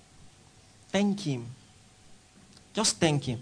Thank 0.89 1.21
him. 1.21 1.47
Just 2.75 2.99
thank 2.99 3.25
him. 3.25 3.41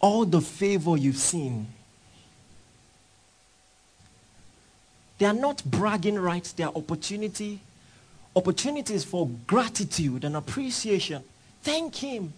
All 0.00 0.24
the 0.24 0.40
favor 0.40 0.96
you've 0.96 1.16
seen. 1.16 1.66
They 5.18 5.26
are 5.26 5.34
not 5.34 5.62
bragging 5.64 6.18
rights, 6.18 6.52
they 6.52 6.64
are 6.64 6.72
opportunity, 6.74 7.60
opportunities 8.34 9.04
for 9.04 9.28
gratitude 9.46 10.24
and 10.24 10.36
appreciation. 10.36 11.22
Thank 11.62 11.96
him. 11.96 12.32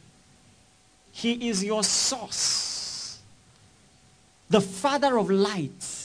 He 1.12 1.48
is 1.48 1.62
your 1.62 1.84
source. 1.84 3.20
The 4.50 4.60
Father 4.60 5.16
of 5.16 5.30
lights 5.30 6.02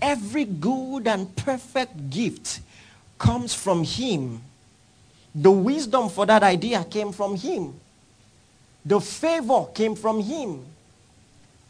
Every 0.00 0.44
good 0.44 1.08
and 1.08 1.34
perfect 1.34 2.10
gift 2.10 2.60
comes 3.18 3.52
from 3.52 3.82
him. 3.82 4.42
The 5.40 5.52
wisdom 5.52 6.08
for 6.08 6.26
that 6.26 6.42
idea 6.42 6.82
came 6.82 7.12
from 7.12 7.36
him. 7.36 7.78
The 8.84 9.00
favor 9.00 9.66
came 9.72 9.94
from 9.94 10.20
him. 10.20 10.64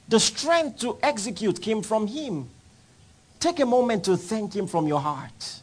The 0.09 0.19
strength 0.19 0.79
to 0.81 0.99
execute 1.03 1.61
came 1.61 1.83
from 1.83 2.07
him. 2.07 2.49
Take 3.39 3.61
a 3.61 3.67
moment 3.67 4.05
to 4.05 4.17
thank 4.17 4.57
him 4.57 4.67
from 4.67 4.87
your 4.89 5.01
heart. 5.01 5.61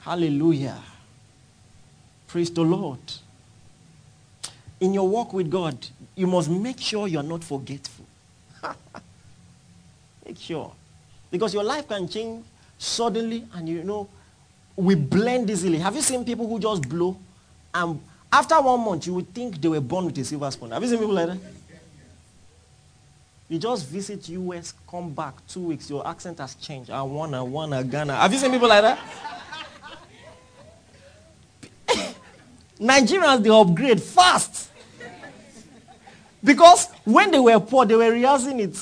Hallelujah. 0.00 0.78
Praise 2.26 2.50
the 2.50 2.62
Lord. 2.62 3.00
In 4.80 4.94
your 4.94 5.06
walk 5.06 5.34
with 5.34 5.50
God, 5.50 5.76
you 6.14 6.26
must 6.26 6.48
make 6.48 6.80
sure 6.80 7.06
you're 7.06 7.22
not 7.22 7.44
forgetful. 7.44 8.06
make 10.24 10.38
sure. 10.38 10.72
Because 11.30 11.52
your 11.52 11.64
life 11.64 11.86
can 11.86 12.08
change 12.08 12.46
suddenly 12.78 13.44
and 13.52 13.68
you 13.68 13.84
know, 13.84 14.08
we 14.76 14.94
blend 14.94 15.50
easily. 15.50 15.78
Have 15.78 15.94
you 15.94 16.02
seen 16.02 16.24
people 16.24 16.48
who 16.48 16.58
just 16.58 16.88
blow 16.88 17.16
and 17.74 18.00
after 18.32 18.60
one 18.60 18.80
month 18.84 19.06
you 19.06 19.14
would 19.14 19.32
think 19.34 19.60
they 19.60 19.68
were 19.68 19.80
born 19.80 20.06
with 20.06 20.18
a 20.18 20.24
silver 20.24 20.50
spoon? 20.50 20.70
Have 20.70 20.82
you 20.82 20.88
seen 20.88 20.98
people 20.98 21.14
like 21.14 21.26
that? 21.28 21.38
You 23.48 23.58
just 23.58 23.88
visit 23.88 24.28
US, 24.28 24.72
come 24.88 25.10
back 25.12 25.34
two 25.48 25.60
weeks, 25.60 25.90
your 25.90 26.06
accent 26.06 26.38
has 26.38 26.54
changed. 26.54 26.88
I 26.90 27.02
wanna, 27.02 27.44
wanna, 27.44 27.82
Ghana. 27.82 28.14
Have 28.14 28.32
you 28.32 28.38
seen 28.38 28.52
people 28.52 28.68
like 28.68 28.82
that? 28.82 28.98
Nigerians, 32.78 33.42
they 33.42 33.50
upgrade 33.50 34.00
fast. 34.00 34.70
Because 36.42 36.86
when 37.04 37.32
they 37.32 37.40
were 37.40 37.58
poor, 37.60 37.84
they 37.84 37.96
were 37.96 38.10
rehearsing 38.12 38.60
it. 38.60 38.76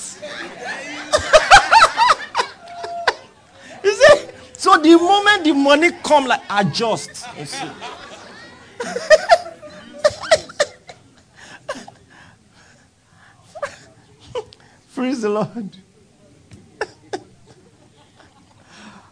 So 4.59 4.77
the 4.77 4.97
moment 4.97 5.44
the 5.44 5.53
money 5.53 5.92
come, 6.03 6.27
like 6.27 6.42
adjust. 6.51 7.11
Praise 14.97 15.23
the 15.23 15.29
Lord. 15.29 15.77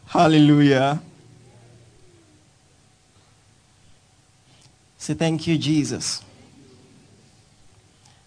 Hallelujah. 0.07 1.01
Say 4.99 5.15
thank 5.15 5.47
you, 5.47 5.57
Jesus. 5.57 6.25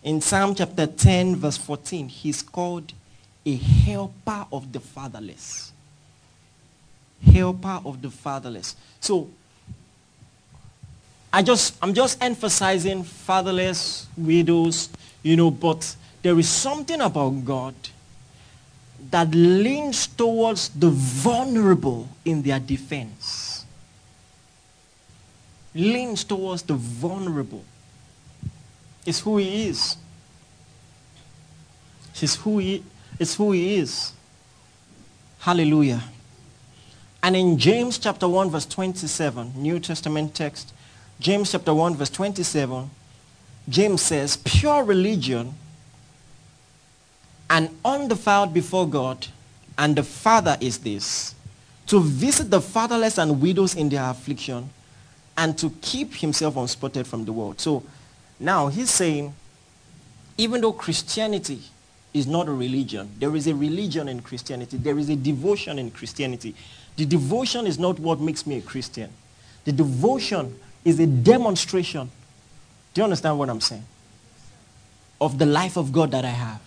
In 0.03 0.21
Psalm 0.21 0.55
chapter 0.55 0.87
10, 0.87 1.35
verse 1.35 1.57
14, 1.57 2.07
he's 2.07 2.41
called 2.41 2.93
a 3.45 3.55
helper 3.57 4.45
of 4.53 4.71
the 4.71 4.79
fatherless 4.79 5.73
helper 7.23 7.81
of 7.85 8.01
the 8.01 8.09
fatherless. 8.09 8.75
So 8.99 9.29
I 11.31 11.43
just 11.43 11.77
I'm 11.81 11.93
just 11.93 12.21
emphasizing 12.23 13.03
fatherless, 13.03 14.07
widows, 14.17 14.89
you 15.21 15.35
know, 15.35 15.51
but 15.51 15.95
there 16.21 16.37
is 16.39 16.49
something 16.49 16.99
about 17.01 17.45
God 17.45 17.75
that 19.11 19.33
leans 19.33 20.07
towards 20.07 20.69
the 20.69 20.89
vulnerable 20.89 22.07
in 22.25 22.41
their 22.41 22.59
defense. 22.59 23.65
Leans 25.73 26.23
towards 26.23 26.63
the 26.63 26.73
vulnerable. 26.73 27.63
It's 29.05 29.19
who 29.19 29.37
he 29.37 29.67
is. 29.67 29.97
It's 32.21 32.35
who 32.35 32.57
he, 32.57 32.83
it's 33.17 33.35
who 33.35 33.51
he 33.53 33.75
is. 33.75 34.11
Hallelujah. 35.39 36.03
And 37.21 37.35
in 37.35 37.57
James 37.57 37.97
chapter 37.97 38.27
1 38.27 38.49
verse 38.49 38.65
27, 38.65 39.53
New 39.55 39.79
Testament 39.79 40.33
text, 40.33 40.73
James 41.19 41.51
chapter 41.51 41.73
1 41.73 41.95
verse 41.95 42.09
27, 42.09 42.89
James 43.67 44.01
says, 44.01 44.37
pure 44.37 44.83
religion 44.83 45.53
and 47.49 47.69
undefiled 47.83 48.53
before 48.53 48.87
God 48.87 49.27
and 49.77 49.95
the 49.95 50.03
Father 50.03 50.57
is 50.59 50.79
this, 50.79 51.35
to 51.87 51.99
visit 51.99 52.49
the 52.49 52.61
fatherless 52.61 53.17
and 53.17 53.41
widows 53.41 53.75
in 53.75 53.89
their 53.89 54.03
affliction 54.03 54.69
and 55.37 55.57
to 55.57 55.69
keep 55.81 56.13
himself 56.13 56.55
unspotted 56.55 57.07
from 57.07 57.25
the 57.25 57.33
world. 57.33 57.59
So 57.59 57.83
now 58.39 58.67
he's 58.67 58.89
saying, 58.89 59.33
even 60.37 60.61
though 60.61 60.73
Christianity 60.73 61.61
is 62.13 62.27
not 62.27 62.47
a 62.47 62.51
religion, 62.51 63.09
there 63.19 63.35
is 63.35 63.47
a 63.47 63.55
religion 63.55 64.07
in 64.07 64.21
Christianity. 64.21 64.77
There 64.77 64.97
is 64.97 65.09
a 65.09 65.15
devotion 65.15 65.79
in 65.79 65.91
Christianity. 65.91 66.55
The 66.95 67.05
devotion 67.05 67.67
is 67.67 67.79
not 67.79 67.99
what 67.99 68.19
makes 68.19 68.45
me 68.45 68.57
a 68.57 68.61
Christian. 68.61 69.09
The 69.65 69.71
devotion 69.71 70.57
is 70.83 70.99
a 70.99 71.07
demonstration. 71.07 72.09
Do 72.93 73.01
you 73.01 73.03
understand 73.03 73.37
what 73.39 73.49
I'm 73.49 73.61
saying? 73.61 73.85
Of 75.21 75.37
the 75.37 75.45
life 75.45 75.77
of 75.77 75.91
God 75.91 76.11
that 76.11 76.25
I 76.25 76.29
have. 76.29 76.61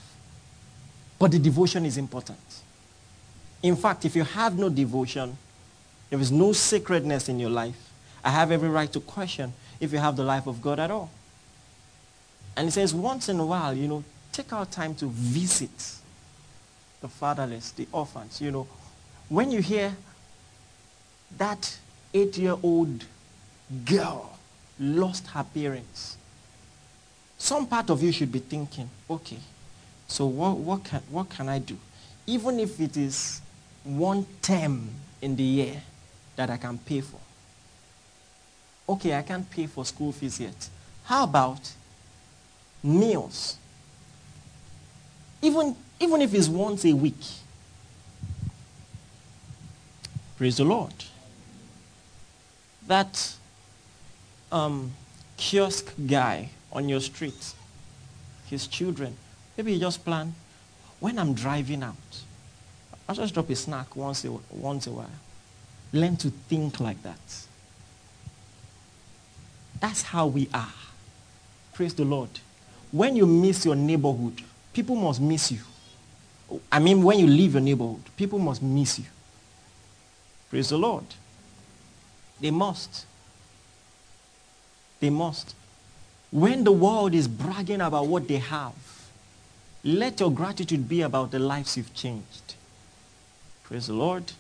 But 1.18 1.30
the 1.30 1.38
devotion 1.38 1.86
is 1.86 1.98
important. 1.98 2.38
In 3.62 3.76
fact, 3.76 4.04
if 4.04 4.16
you 4.16 4.24
have 4.24 4.58
no 4.58 4.68
devotion, 4.68 5.36
there 6.10 6.20
is 6.20 6.32
no 6.32 6.52
sacredness 6.52 7.28
in 7.28 7.38
your 7.38 7.50
life, 7.50 7.90
I 8.24 8.30
have 8.30 8.50
every 8.50 8.68
right 8.68 8.92
to 8.92 9.00
question 9.00 9.52
if 9.80 9.92
you 9.92 9.98
have 9.98 10.16
the 10.16 10.24
life 10.24 10.46
of 10.46 10.60
God 10.62 10.78
at 10.78 10.90
all. 10.90 11.10
And 12.56 12.66
he 12.66 12.70
says 12.70 12.94
once 12.94 13.28
in 13.28 13.38
a 13.40 13.46
while, 13.46 13.74
you 13.74 13.88
know, 13.88 14.04
take 14.30 14.52
our 14.52 14.66
time 14.66 14.94
to 14.96 15.06
visit 15.06 15.96
the 17.00 17.08
fatherless, 17.08 17.70
the 17.72 17.88
orphans. 17.92 18.40
You 18.40 18.50
know, 18.50 18.68
when 19.28 19.50
you 19.50 19.60
hear 19.60 19.96
that 21.39 21.78
eight-year-old 22.14 23.05
girl 23.85 24.39
lost 24.78 25.26
her 25.28 25.45
parents, 25.55 26.16
some 27.39 27.66
part 27.66 27.91
of 27.91 28.03
you 28.03 28.12
should 28.12 28.30
be 28.30 28.39
thinking, 28.39 28.89
okay, 29.11 29.39
so 30.07 30.26
what, 30.26 30.57
what, 30.57 30.85
can, 30.85 31.01
what 31.11 31.28
can 31.28 31.49
I 31.49 31.59
do? 31.59 31.76
Even 32.26 32.61
if 32.61 32.80
it 32.80 32.97
is 32.97 33.41
one 33.85 34.26
term 34.41 34.89
in 35.20 35.35
the 35.37 35.43
year 35.43 35.83
that 36.37 36.51
I 36.51 36.57
can 36.57 36.78
pay 36.78 37.01
for. 37.01 37.18
Okay, 38.89 39.14
I 39.14 39.22
can't 39.22 39.49
pay 39.49 39.66
for 39.66 39.85
school 39.85 40.12
fees 40.12 40.41
yet. 40.41 40.68
How 41.05 41.24
about 41.24 41.72
meals? 42.83 43.57
Even, 45.41 45.76
even 45.99 46.22
if 46.22 46.35
it's 46.35 46.49
once 46.49 46.85
a 46.85 46.93
week. 46.93 47.24
Praise 50.37 50.57
the 50.57 50.64
Lord. 50.64 50.93
That 52.87 53.35
um, 54.51 54.93
kiosk 55.37 55.93
guy 56.07 56.51
on 56.72 56.89
your 56.89 57.01
street, 57.01 57.55
his 58.47 58.66
children, 58.66 59.16
maybe 59.57 59.72
you 59.72 59.80
just 59.80 60.05
plan, 60.05 60.35
when 61.01 61.18
I'm 61.18 61.35
driving 61.35 61.83
out, 61.83 61.97
I'll 63.09 63.14
just 63.14 63.35
drop 63.35 63.51
a 63.51 63.57
snack 63.57 63.97
once 63.97 64.24
a, 64.24 64.30
once 64.51 64.87
a 64.87 64.91
while. 64.91 65.11
Learn 65.93 66.16
to 66.18 66.30
think 66.30 66.80
like 66.80 67.03
that. 67.03 67.18
That's 69.80 70.03
how 70.03 70.28
we 70.28 70.49
are. 70.55 70.72
Praise 71.74 71.95
the 71.95 72.05
Lord. 72.05 72.30
When 72.93 73.16
you 73.16 73.26
miss 73.26 73.64
your 73.64 73.74
neighborhood, 73.74 74.41
people 74.72 74.95
must 74.95 75.20
miss 75.20 75.51
you. 75.51 75.59
I 76.70 76.78
mean, 76.78 77.03
when 77.03 77.18
you 77.18 77.26
leave 77.26 77.55
your 77.55 77.62
neighborhood, 77.62 78.03
people 78.16 78.39
must 78.39 78.62
miss 78.62 78.99
you. 78.99 79.07
Praise 80.51 80.68
the 80.68 80.78
Lord. 80.78 81.05
They 82.43 82.51
must. 82.51 83.07
They 84.99 85.11
must. 85.11 85.55
When 86.32 86.64
the 86.64 86.72
world 86.72 87.14
is 87.14 87.28
bragging 87.28 87.80
about 87.80 88.09
what 88.09 88.26
they 88.26 88.38
have, 88.38 88.74
let 89.84 90.18
your 90.18 90.32
gratitude 90.32 90.88
be 90.88 91.03
about 91.03 91.30
the 91.30 91.38
lives 91.38 91.76
you've 91.76 91.95
changed. 91.95 92.55
Praise 93.62 93.86
the 93.86 93.95
Lord. 93.95 94.32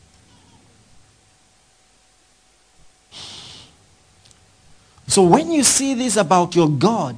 So 5.06 5.22
when 5.22 5.52
you 5.52 5.62
see 5.62 5.94
this 5.94 6.16
about 6.16 6.56
your 6.56 6.68
God, 6.68 7.16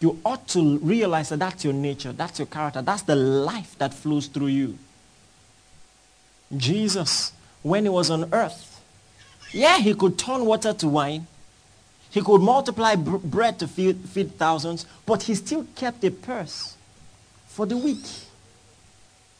you 0.00 0.20
ought 0.24 0.46
to 0.48 0.78
realize 0.78 1.30
that 1.30 1.38
that's 1.38 1.64
your 1.64 1.72
nature, 1.72 2.12
that's 2.12 2.38
your 2.38 2.46
character, 2.46 2.82
that's 2.82 3.02
the 3.02 3.16
life 3.16 3.78
that 3.78 3.94
flows 3.94 4.26
through 4.26 4.48
you. 4.48 4.78
Jesus, 6.54 7.32
when 7.62 7.84
he 7.84 7.88
was 7.88 8.10
on 8.10 8.32
earth, 8.32 8.80
yeah, 9.52 9.78
he 9.78 9.94
could 9.94 10.18
turn 10.18 10.44
water 10.44 10.72
to 10.74 10.88
wine. 10.88 11.26
He 12.10 12.20
could 12.20 12.40
multiply 12.40 12.94
bread 12.94 13.58
to 13.58 13.68
feed, 13.68 13.96
feed 14.08 14.38
thousands, 14.38 14.86
but 15.04 15.24
he 15.24 15.34
still 15.34 15.66
kept 15.74 16.04
a 16.04 16.10
purse 16.10 16.76
for 17.46 17.66
the 17.66 17.76
weak, 17.76 18.04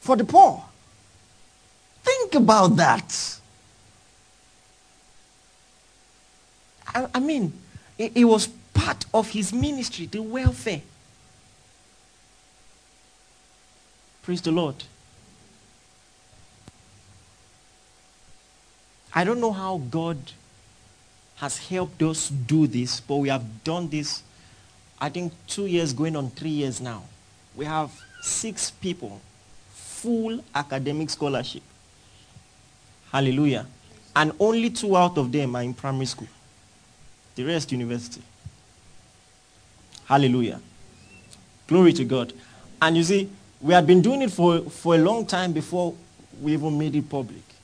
for 0.01 0.17
the 0.17 0.25
poor. 0.25 0.65
Think 2.03 2.35
about 2.35 2.77
that. 2.77 3.39
I, 6.95 7.07
I 7.15 7.21
mean, 7.21 7.53
it, 7.99 8.13
it 8.15 8.25
was 8.25 8.49
part 8.75 9.05
of 9.13 9.31
his 9.31 9.53
ministry, 9.53 10.07
the 10.07 10.23
welfare. 10.23 10.83
Praise 14.23 14.43
the 14.43 14.53
Lord. 14.53 14.77
I 19.17 19.25
don't 19.25 19.41
know 19.41 19.51
how 19.51 19.79
God 19.91 20.19
has 21.37 21.57
helped 21.57 22.03
us 22.03 22.29
do 22.29 22.67
this, 22.67 23.01
but 23.01 23.17
we 23.17 23.31
have 23.31 23.65
done 23.65 23.89
this, 23.89 24.23
I 25.01 25.09
think, 25.09 25.33
two 25.47 25.65
years 25.65 25.95
going 25.95 26.17
on 26.17 26.29
three 26.29 26.51
years 26.51 26.83
now. 26.83 27.03
We 27.57 27.65
have 27.65 27.91
six 28.21 28.71
people, 28.71 29.23
full 29.71 30.45
academic 30.55 31.09
scholarship. 31.09 31.63
Hallelujah. 33.11 33.67
And 34.15 34.33
only 34.39 34.69
two 34.69 34.95
out 34.95 35.17
of 35.17 35.33
them 35.33 35.57
are 35.57 35.63
in 35.63 35.73
primary 35.73 36.07
school. 36.07 36.29
The 37.37 37.45
rest 37.45 37.73
university. 37.73 38.23
Hallelujah. 40.05 40.61
Glory 41.67 41.95
to 41.95 42.05
God. 42.05 42.35
And 42.83 42.99
you 42.99 43.03
see, 43.03 43.31
we 43.63 43.73
had 43.73 43.87
been 43.87 44.03
doing 44.03 44.21
it 44.21 44.31
for, 44.31 44.61
for 44.61 44.95
a 44.95 44.99
long 44.99 45.25
time 45.25 45.55
before 45.55 45.95
we 46.43 46.53
even 46.53 46.77
made 46.79 46.95
it 46.95 47.09
public. 47.09 47.56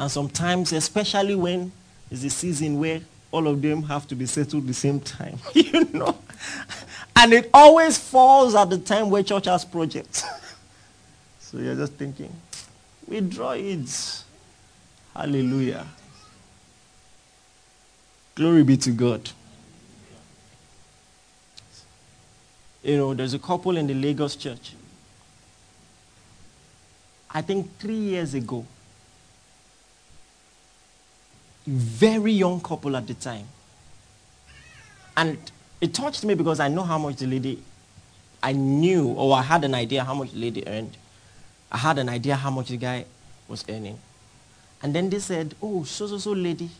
And 0.00 0.10
sometimes, 0.10 0.72
especially 0.72 1.34
when 1.34 1.70
it's 2.10 2.22
the 2.22 2.30
season 2.30 2.78
where 2.78 3.02
all 3.30 3.46
of 3.46 3.60
them 3.60 3.82
have 3.82 4.08
to 4.08 4.14
be 4.14 4.24
settled 4.24 4.66
the 4.66 4.72
same 4.72 4.98
time, 4.98 5.38
you 5.54 5.84
know. 5.92 6.16
And 7.14 7.34
it 7.34 7.50
always 7.52 7.98
falls 7.98 8.54
at 8.54 8.70
the 8.70 8.78
time 8.78 9.10
where 9.10 9.22
church 9.22 9.44
has 9.44 9.62
projects. 9.62 10.24
so 11.40 11.58
you're 11.58 11.74
just 11.74 11.92
thinking, 11.92 12.34
withdraw 13.06 13.50
it. 13.50 14.24
Hallelujah. 15.14 15.86
Glory 18.36 18.64
be 18.64 18.78
to 18.78 18.92
God. 18.92 19.28
You 22.82 22.96
know, 22.96 23.12
there's 23.12 23.34
a 23.34 23.38
couple 23.38 23.76
in 23.76 23.86
the 23.86 23.92
Lagos 23.92 24.34
church. 24.34 24.72
I 27.30 27.42
think 27.42 27.78
three 27.78 27.96
years 27.96 28.32
ago, 28.32 28.64
very 31.70 32.32
young 32.32 32.60
couple 32.60 32.96
at 32.96 33.06
the 33.06 33.14
time. 33.14 33.46
And 35.16 35.38
it 35.80 35.94
touched 35.94 36.24
me 36.24 36.34
because 36.34 36.60
I 36.60 36.68
know 36.68 36.82
how 36.82 36.98
much 36.98 37.16
the 37.16 37.26
lady, 37.26 37.62
I 38.42 38.52
knew 38.52 39.08
or 39.08 39.36
I 39.36 39.42
had 39.42 39.64
an 39.64 39.74
idea 39.74 40.04
how 40.04 40.14
much 40.14 40.32
the 40.32 40.38
lady 40.38 40.66
earned. 40.66 40.96
I 41.70 41.78
had 41.78 41.98
an 41.98 42.08
idea 42.08 42.36
how 42.36 42.50
much 42.50 42.68
the 42.68 42.76
guy 42.76 43.04
was 43.48 43.64
earning. 43.68 43.98
And 44.82 44.94
then 44.94 45.10
they 45.10 45.18
said, 45.18 45.54
oh, 45.62 45.84
so, 45.84 46.06
so, 46.06 46.18
so 46.18 46.32
lady, 46.32 46.70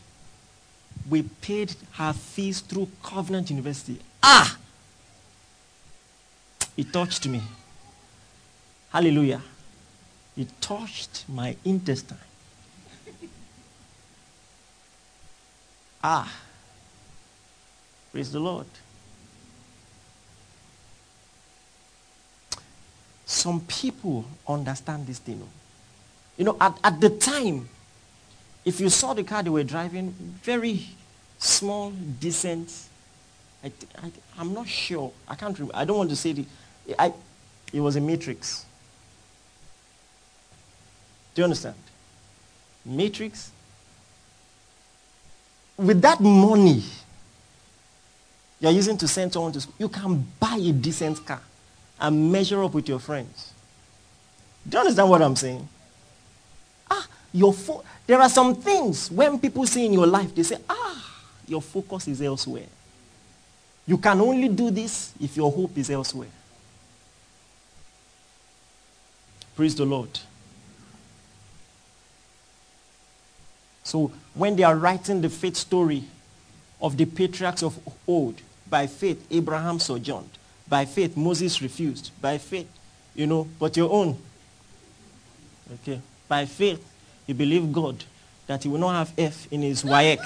we 1.09 1.23
paid 1.23 1.73
her 1.93 2.13
fees 2.13 2.59
through 2.59 2.89
Covenant 3.01 3.49
University. 3.49 3.99
Ah! 4.21 4.57
It 6.75 6.91
touched 6.91 7.27
me. 7.27 7.41
Hallelujah. 8.91 9.41
It 10.35 10.49
touched 10.59 11.25
my 11.29 11.55
intestine. 11.63 12.17
Ah. 16.03 16.31
Praise 18.11 18.31
the 18.31 18.39
Lord. 18.39 18.65
Some 23.25 23.61
people 23.61 24.25
understand 24.47 25.07
this 25.07 25.19
thing. 25.19 25.41
You 26.37 26.45
know, 26.45 26.57
at, 26.59 26.77
at 26.83 26.99
the 26.99 27.09
time, 27.09 27.69
if 28.65 28.79
you 28.79 28.89
saw 28.89 29.13
the 29.13 29.23
car 29.23 29.41
they 29.41 29.49
were 29.49 29.63
driving, 29.63 30.11
very 30.43 30.87
small, 31.37 31.91
decent. 31.91 32.71
I, 33.63 33.71
I, 33.97 34.11
I'm 34.37 34.53
not 34.53 34.67
sure. 34.67 35.11
I 35.27 35.35
can't 35.35 35.57
remember. 35.57 35.75
I 35.75 35.85
don't 35.85 35.97
want 35.97 36.09
to 36.09 36.15
say 36.15 36.33
the. 36.33 36.45
I, 36.99 37.13
it 37.71 37.79
was 37.79 37.95
a 37.95 38.01
matrix. 38.01 38.65
Do 41.33 41.41
you 41.41 41.43
understand? 41.45 41.75
Matrix. 42.85 43.51
With 45.81 46.01
that 46.03 46.19
money 46.19 46.83
you're 48.59 48.71
using 48.71 48.95
to 48.97 49.07
send 49.07 49.33
someone 49.33 49.51
to 49.53 49.61
school, 49.61 49.73
you 49.79 49.89
can 49.89 50.23
buy 50.39 50.55
a 50.57 50.71
decent 50.71 51.25
car 51.25 51.41
and 51.99 52.31
measure 52.31 52.63
up 52.63 52.75
with 52.75 52.87
your 52.87 52.99
friends. 52.99 53.51
Do 54.69 54.77
you 54.77 54.81
understand 54.81 55.09
what 55.09 55.23
I'm 55.23 55.35
saying? 55.35 55.67
Ah, 56.89 57.07
your 57.33 57.51
fo- 57.51 57.83
there 58.05 58.19
are 58.19 58.29
some 58.29 58.53
things 58.55 59.09
when 59.09 59.39
people 59.39 59.65
see 59.65 59.87
in 59.87 59.93
your 59.93 60.05
life, 60.05 60.35
they 60.35 60.43
say, 60.43 60.57
ah, 60.69 61.21
your 61.47 61.61
focus 61.63 62.07
is 62.07 62.21
elsewhere. 62.21 62.67
You 63.87 63.97
can 63.97 64.21
only 64.21 64.47
do 64.49 64.69
this 64.69 65.13
if 65.19 65.35
your 65.35 65.51
hope 65.51 65.75
is 65.75 65.89
elsewhere. 65.89 66.29
Praise 69.55 69.75
the 69.75 69.85
Lord. 69.85 70.19
So 73.91 74.09
when 74.33 74.55
they 74.55 74.63
are 74.63 74.77
writing 74.77 75.19
the 75.19 75.29
faith 75.29 75.57
story 75.57 76.05
of 76.81 76.95
the 76.95 77.03
patriarchs 77.03 77.61
of 77.61 77.77
old, 78.07 78.41
by 78.69 78.87
faith 78.87 79.27
Abraham 79.29 79.79
sojourned, 79.79 80.29
By 80.69 80.85
faith, 80.85 81.17
Moses 81.17 81.61
refused. 81.61 82.11
By 82.21 82.37
faith, 82.37 82.69
you 83.13 83.27
know, 83.27 83.49
but 83.59 83.75
your 83.75 83.91
own. 83.91 84.17
Okay. 85.73 85.99
By 86.29 86.45
faith, 86.45 86.81
he 87.27 87.33
believed 87.33 87.73
God 87.73 88.01
that 88.47 88.63
he 88.63 88.69
will 88.69 88.79
not 88.79 88.93
have 88.93 89.11
F 89.17 89.51
in 89.51 89.61
his 89.61 89.83
WAEC. 89.83 90.19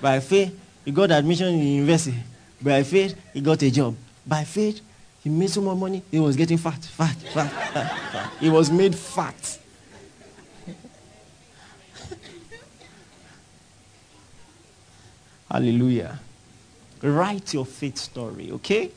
By 0.00 0.20
faith, 0.20 0.56
he 0.84 0.92
got 0.92 1.10
admission 1.10 1.48
in 1.48 1.66
university. 1.66 2.22
By 2.62 2.84
faith, 2.84 3.16
he 3.32 3.40
got 3.40 3.60
a 3.60 3.70
job. 3.72 3.96
By 4.24 4.44
faith, 4.44 4.80
he 5.24 5.30
made 5.30 5.50
so 5.50 5.60
much 5.62 5.76
money, 5.76 6.00
he 6.12 6.20
was 6.20 6.36
getting 6.36 6.58
fat, 6.58 6.84
fat, 6.84 7.16
fat, 7.16 7.50
fat, 7.72 8.12
fat. 8.12 8.32
He 8.38 8.48
was 8.48 8.70
made 8.70 8.94
fat. 8.94 9.58
Hallelujah. 15.54 16.18
Write 17.00 17.54
your 17.54 17.64
faith 17.64 17.96
story, 17.96 18.50
okay? 18.50 18.90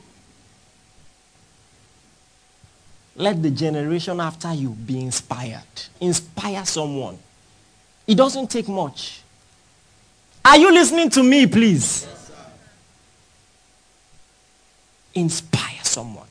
Let 3.15 3.43
the 3.43 3.51
generation 3.51 4.19
after 4.19 4.51
you 4.53 4.69
be 4.71 5.01
inspired. 5.01 5.61
Inspire 6.01 6.65
someone. 6.65 7.19
It 8.07 8.15
doesn't 8.15 8.49
take 8.49 8.67
much. 8.67 9.21
Are 10.43 10.57
you 10.57 10.73
listening 10.73 11.11
to 11.11 11.21
me, 11.21 11.45
please? 11.45 12.07
Inspire 15.13 15.83
someone. 15.83 16.25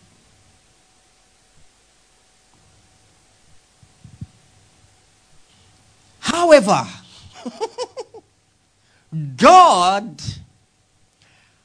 However, 6.19 6.85
God 9.37 10.23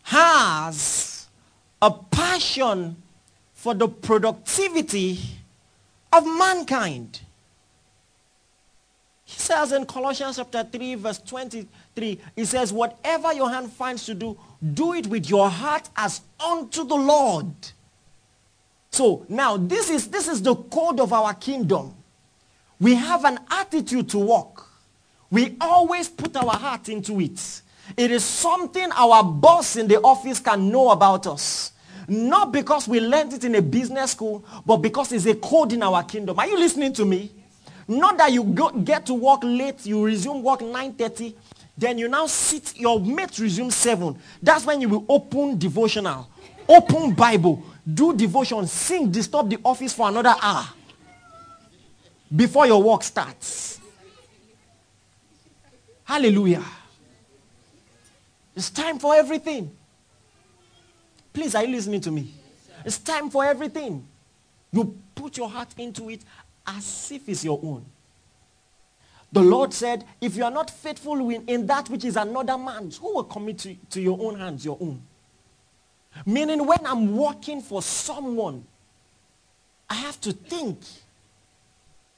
has 0.04 1.28
a 1.82 1.92
passion 1.92 2.96
for 3.54 3.74
the 3.74 3.88
productivity 3.88 5.20
of 6.14 6.26
mankind. 6.26 7.22
He 9.26 9.40
says 9.40 9.72
in 9.72 9.86
Colossians 9.86 10.36
chapter 10.36 10.64
3 10.64 10.96
verse 10.96 11.20
23, 11.20 12.20
he 12.36 12.46
says, 12.46 12.74
whatever 12.74 13.34
your 13.34 13.50
hand 13.50 13.72
finds 13.72 14.06
to 14.06 14.14
do, 14.14 14.38
do 14.74 14.94
it 14.94 15.08
with 15.08 15.30
your 15.30 15.50
heart 15.50 15.90
as 15.96 16.22
unto 16.40 16.84
the 16.84 16.96
Lord. 16.96 17.54
So 18.92 19.26
now 19.30 19.58
this 19.58 19.90
is, 19.90 20.10
this 20.10 20.28
is 20.28 20.42
the 20.42 20.56
code 20.56 21.00
of 21.00 21.14
our 21.14 21.34
kingdom. 21.34 21.96
We 22.80 22.96
have 22.96 23.24
an 23.26 23.40
attitude 23.50 24.10
to 24.10 24.20
work. 24.20 24.71
We 25.32 25.56
always 25.62 26.10
put 26.10 26.36
our 26.36 26.52
heart 26.52 26.90
into 26.90 27.20
it. 27.22 27.62
It 27.98 28.12
is 28.12 28.24
something 28.24 28.92
our 28.92 29.24
boss 29.24 29.78
in 29.78 29.88
the 29.88 30.02
office 30.02 30.40
can 30.40 30.70
know 30.70 30.92
about 30.92 31.26
us. 31.26 31.72
Not 32.08 32.52
because 32.52 32.88
we 32.88 33.00
learned 33.00 33.34
it 33.34 33.44
in 33.46 33.56
a 33.56 33.62
business 33.62 34.12
school, 34.12 34.44
but 34.66 34.78
because 34.78 35.12
it's 35.14 35.26
a 35.26 35.36
code 35.36 35.72
in 35.72 35.82
our 35.82 36.04
kingdom. 36.04 36.38
Are 36.38 36.48
you 36.48 36.58
listening 36.58 36.92
to 36.94 37.06
me? 37.06 37.32
Not 37.88 38.18
that 38.18 38.32
you 38.32 38.44
go, 38.44 38.70
get 38.70 39.06
to 39.08 39.14
work 39.14 39.40
late, 39.44 39.86
you 39.86 40.06
resume 40.06 40.44
work 40.44 40.60
9.30, 40.60 41.34
then 41.78 41.98
you 41.98 42.08
now 42.08 42.28
sit, 42.28 42.78
your 42.78 43.00
mate 43.00 43.38
resume 43.40 43.70
7. 43.70 44.18
That's 44.42 44.66
when 44.66 44.82
you 44.82 44.90
will 44.90 45.06
open 45.10 45.58
devotional, 45.58 46.30
open 46.68 47.14
Bible, 47.14 47.64
do 47.92 48.16
devotion, 48.16 48.68
sing, 48.68 49.10
disturb 49.12 49.50
the 49.50 49.60
office 49.64 49.94
for 49.94 50.10
another 50.10 50.36
hour 50.42 50.68
before 52.34 52.68
your 52.68 52.82
work 52.82 53.04
starts. 53.04 53.71
Hallelujah. 56.12 56.66
It's 58.54 58.70
time 58.70 59.00
for 59.00 59.16
everything. 59.16 59.72
Please, 61.32 61.56
are 61.56 61.64
you 61.64 61.74
listening 61.74 62.02
to 62.02 62.12
me? 62.12 62.34
It's 62.84 62.98
time 62.98 63.30
for 63.30 63.46
everything. 63.46 64.06
You 64.74 64.94
put 65.16 65.38
your 65.38 65.50
heart 65.50 65.70
into 65.78 66.10
it 66.10 66.26
as 66.68 67.14
if 67.14 67.30
it's 67.30 67.46
your 67.46 67.62
own. 67.64 67.86
The 69.32 69.40
Lord 69.40 69.74
said, 69.74 70.04
if 70.20 70.36
you 70.36 70.44
are 70.44 70.52
not 70.52 70.70
faithful 70.70 71.30
in, 71.30 71.46
in 71.48 71.66
that 71.68 71.90
which 71.90 72.04
is 72.04 72.18
another 72.18 72.58
man's, 72.58 72.98
who 72.98 73.16
will 73.16 73.24
commit 73.24 73.60
to, 73.60 73.74
to 73.92 74.02
your 74.02 74.18
own 74.22 74.38
hands, 74.38 74.66
your 74.66 74.78
own? 74.82 75.02
Meaning 76.26 76.68
when 76.68 76.86
I'm 76.86 77.16
working 77.16 77.62
for 77.62 77.82
someone, 77.82 78.66
I 79.90 79.94
have 79.94 80.20
to 80.20 80.34
think 80.34 80.80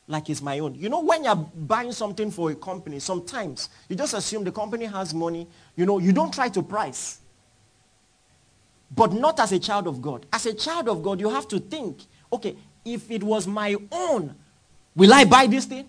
like 0.07 0.29
it's 0.29 0.41
my 0.41 0.59
own. 0.59 0.75
You 0.75 0.89
know, 0.89 1.01
when 1.01 1.23
you're 1.23 1.35
buying 1.35 1.91
something 1.91 2.29
for 2.29 2.51
a 2.51 2.55
company, 2.55 2.99
sometimes 2.99 3.69
you 3.87 3.95
just 3.95 4.13
assume 4.13 4.43
the 4.43 4.51
company 4.51 4.85
has 4.85 5.13
money. 5.13 5.47
You 5.75 5.85
know, 5.85 5.99
you 5.99 6.11
don't 6.11 6.33
try 6.33 6.49
to 6.49 6.61
price. 6.61 7.19
But 8.95 9.13
not 9.13 9.39
as 9.39 9.51
a 9.51 9.59
child 9.59 9.87
of 9.87 10.01
God. 10.01 10.25
As 10.31 10.45
a 10.45 10.53
child 10.53 10.89
of 10.89 11.01
God, 11.01 11.19
you 11.19 11.29
have 11.29 11.47
to 11.47 11.59
think, 11.59 12.01
okay, 12.31 12.55
if 12.85 13.09
it 13.09 13.23
was 13.23 13.47
my 13.47 13.75
own, 13.91 14.35
will 14.95 15.13
I 15.13 15.23
buy 15.23 15.47
this 15.47 15.65
thing? 15.65 15.87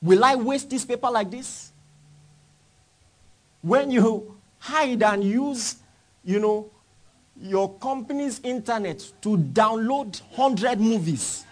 Will 0.00 0.24
I 0.24 0.34
waste 0.34 0.68
this 0.68 0.84
paper 0.84 1.10
like 1.10 1.30
this? 1.30 1.72
When 3.62 3.90
you 3.90 4.36
hide 4.58 5.02
and 5.02 5.24
use, 5.24 5.76
you 6.24 6.40
know, 6.40 6.70
your 7.40 7.72
company's 7.78 8.40
internet 8.40 8.98
to 9.22 9.36
download 9.36 10.20
100 10.36 10.78
movies. 10.78 11.44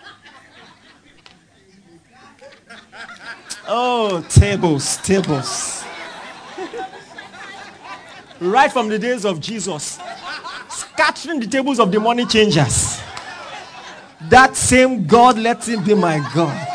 Oh, 3.73 4.21
tables, 4.29 4.97
tables. 4.97 5.85
right 8.41 8.73
from 8.73 8.89
the 8.89 8.99
days 8.99 9.25
of 9.25 9.39
Jesus, 9.41 10.01
scattering 10.69 11.39
the 11.39 11.47
tables 11.47 11.79
of 11.79 11.93
the 11.93 12.01
money 12.01 12.27
changers. 12.27 13.01
That 14.23 14.57
same 14.57 15.07
God, 15.07 15.39
let 15.39 15.69
him 15.69 15.85
be 15.85 15.95
my 15.95 16.19
God. 16.35 16.67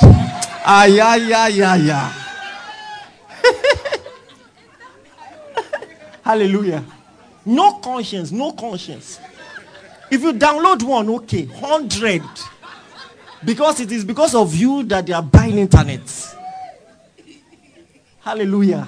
Ah, 0.66 0.86
yeah, 0.86 1.16
yeah, 1.16 1.48
yeah, 1.50 1.76
yeah. 1.76 2.14
Hallelujah. 6.24 6.82
No 7.46 7.74
conscience, 7.80 8.32
no 8.32 8.54
conscience. 8.54 9.20
If 10.10 10.22
you 10.22 10.32
download 10.32 10.82
one, 10.82 11.10
okay, 11.10 11.44
100. 11.46 12.22
Because 13.44 13.82
it 13.82 13.92
is 13.92 14.06
because 14.06 14.34
of 14.34 14.56
you 14.56 14.84
that 14.84 15.06
they 15.06 15.14
are 15.14 15.22
buying 15.22 15.58
internet. 15.58 16.02
Hallelujah. 18.26 18.88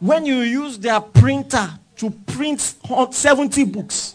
When 0.00 0.24
you 0.24 0.36
use 0.36 0.78
their 0.78 1.02
printer 1.02 1.68
to 1.96 2.08
print 2.08 2.58
70 3.10 3.64
books, 3.64 4.14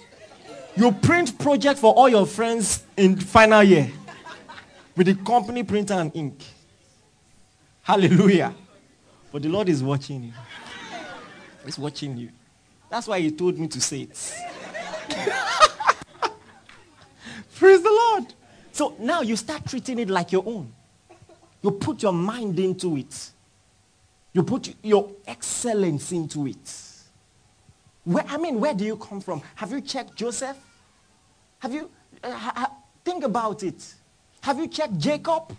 you 0.75 0.91
print 0.91 1.37
project 1.37 1.79
for 1.79 1.93
all 1.93 2.09
your 2.09 2.25
friends 2.25 2.83
in 2.97 3.15
final 3.19 3.61
year 3.61 3.91
with 4.97 5.05
the 5.05 5.13
company 5.13 5.61
printer 5.61 5.93
and 5.93 6.11
ink. 6.15 6.41
Hallelujah. 7.83 8.55
But 9.31 9.43
the 9.43 9.49
Lord 9.49 9.69
is 9.69 9.83
watching 9.83 10.23
you. 10.23 10.33
He's 11.63 11.77
watching 11.77 12.17
you. 12.17 12.29
That's 12.89 13.05
why 13.07 13.19
he 13.19 13.29
told 13.29 13.59
me 13.59 13.67
to 13.67 13.79
say 13.79 14.01
it. 14.01 14.35
Praise 17.55 17.83
the 17.83 17.91
Lord. 17.91 18.33
So 18.71 18.95
now 18.97 19.21
you 19.21 19.35
start 19.35 19.67
treating 19.67 19.99
it 19.99 20.09
like 20.09 20.31
your 20.31 20.43
own. 20.43 20.73
You 21.61 21.69
put 21.69 22.01
your 22.01 22.13
mind 22.13 22.57
into 22.57 22.97
it. 22.97 23.29
You 24.33 24.43
put 24.43 24.73
your 24.81 25.11
excellence 25.27 26.11
into 26.11 26.47
it. 26.47 26.81
Where, 28.03 28.25
I 28.27 28.37
mean, 28.37 28.59
where 28.59 28.73
do 28.73 28.83
you 28.83 28.97
come 28.97 29.21
from? 29.21 29.41
Have 29.55 29.71
you 29.71 29.79
checked 29.79 30.15
Joseph? 30.15 30.57
Have 31.59 31.73
you, 31.73 31.89
uh, 32.23 32.31
ha, 32.31 32.71
think 33.05 33.23
about 33.23 33.63
it. 33.63 33.93
Have 34.41 34.57
you 34.59 34.67
checked 34.67 34.97
Jacob? 34.97 35.55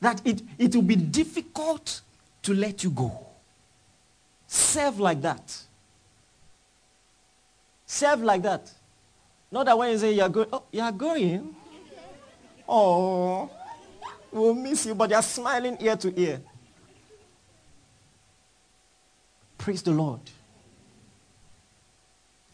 That 0.00 0.20
it, 0.24 0.42
it 0.58 0.74
will 0.76 0.82
be 0.82 0.94
difficult 0.94 2.02
to 2.42 2.54
let 2.54 2.84
you 2.84 2.90
go. 2.90 3.26
Serve 4.46 5.00
like 5.00 5.20
that. 5.22 5.56
Serve 7.84 8.22
like 8.22 8.42
that. 8.42 8.70
Not 9.50 9.66
that 9.66 9.76
when 9.76 9.90
you 9.90 9.98
say 9.98 10.12
you're 10.12 10.28
going, 10.28 10.48
oh, 10.52 10.62
you're 10.70 10.92
going. 10.92 11.56
Oh, 12.68 13.50
we'll 14.32 14.54
miss 14.54 14.86
you, 14.86 14.94
but 14.94 15.10
they're 15.10 15.22
smiling 15.22 15.76
ear 15.80 15.96
to 15.96 16.20
ear. 16.20 16.40
Praise 19.56 19.82
the 19.82 19.90
Lord. 19.90 20.20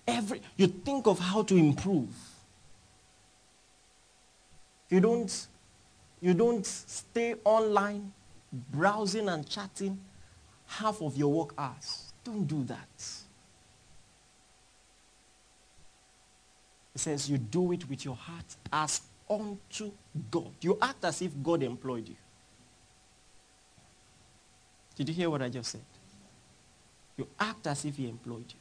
Every 0.07 0.43
you 0.57 0.67
think 0.67 1.07
of 1.07 1.19
how 1.19 1.43
to 1.43 1.57
improve. 1.57 2.09
You 4.91 5.01
don't 5.01 5.47
you 6.21 6.35
don't 6.35 6.65
stay 6.65 7.35
online 7.45 8.13
browsing 8.71 9.29
and 9.29 9.49
chatting 9.49 9.99
half 10.67 11.03
of 11.03 11.17
your 11.17 11.33
work 11.33 11.55
hours. 11.59 12.13
Don't 12.23 12.45
do 12.45 12.65
that. 12.65 13.05
It 16.95 17.01
says 17.01 17.29
you 17.29 17.39
do 17.39 17.73
it 17.73 17.89
with 17.89 18.05
your 18.05 18.15
heart 18.15 18.57
as 18.73 19.01
unto 19.29 19.93
God. 20.31 20.53
You 20.61 20.79
act 20.81 21.05
as 21.05 21.23
if 21.23 21.33
God 21.43 21.63
employed 21.63 22.09
you. 22.09 22.17
Did 24.97 25.09
you 25.09 25.15
hear 25.15 25.31
what 25.31 25.43
I 25.43 25.49
just 25.49 25.73
said? 25.73 25.81
You 27.17 27.29
act 27.39 27.67
as 27.67 27.85
if 27.85 27.97
he 27.97 28.09
employed 28.09 28.45
you. 28.49 28.61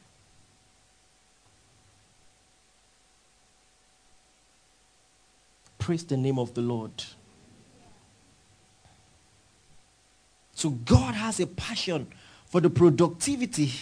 Praise 5.78 6.04
the 6.04 6.16
name 6.16 6.38
of 6.38 6.54
the 6.54 6.62
Lord. 6.62 7.04
So 10.54 10.70
God 10.70 11.14
has 11.14 11.40
a 11.40 11.46
passion 11.46 12.06
for 12.46 12.60
the 12.60 12.70
productivity 12.70 13.72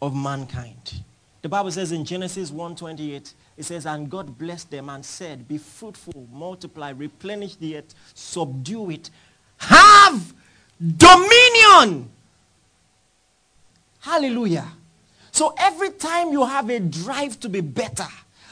of 0.00 0.14
mankind. 0.14 1.02
The 1.44 1.50
Bible 1.50 1.70
says 1.70 1.92
in 1.92 2.06
Genesis 2.06 2.50
1:28, 2.50 3.34
it 3.58 3.64
says, 3.66 3.84
And 3.84 4.08
God 4.08 4.38
blessed 4.38 4.70
them 4.70 4.88
and 4.88 5.04
said, 5.04 5.46
Be 5.46 5.58
fruitful, 5.58 6.26
multiply, 6.32 6.88
replenish 6.88 7.56
the 7.56 7.76
earth, 7.76 7.94
subdue 8.14 8.88
it, 8.88 9.10
have 9.58 10.32
dominion. 10.96 12.08
Hallelujah. 14.00 14.66
So 15.32 15.54
every 15.58 15.90
time 15.90 16.32
you 16.32 16.46
have 16.46 16.70
a 16.70 16.80
drive 16.80 17.38
to 17.40 17.50
be 17.50 17.60
better, 17.60 18.08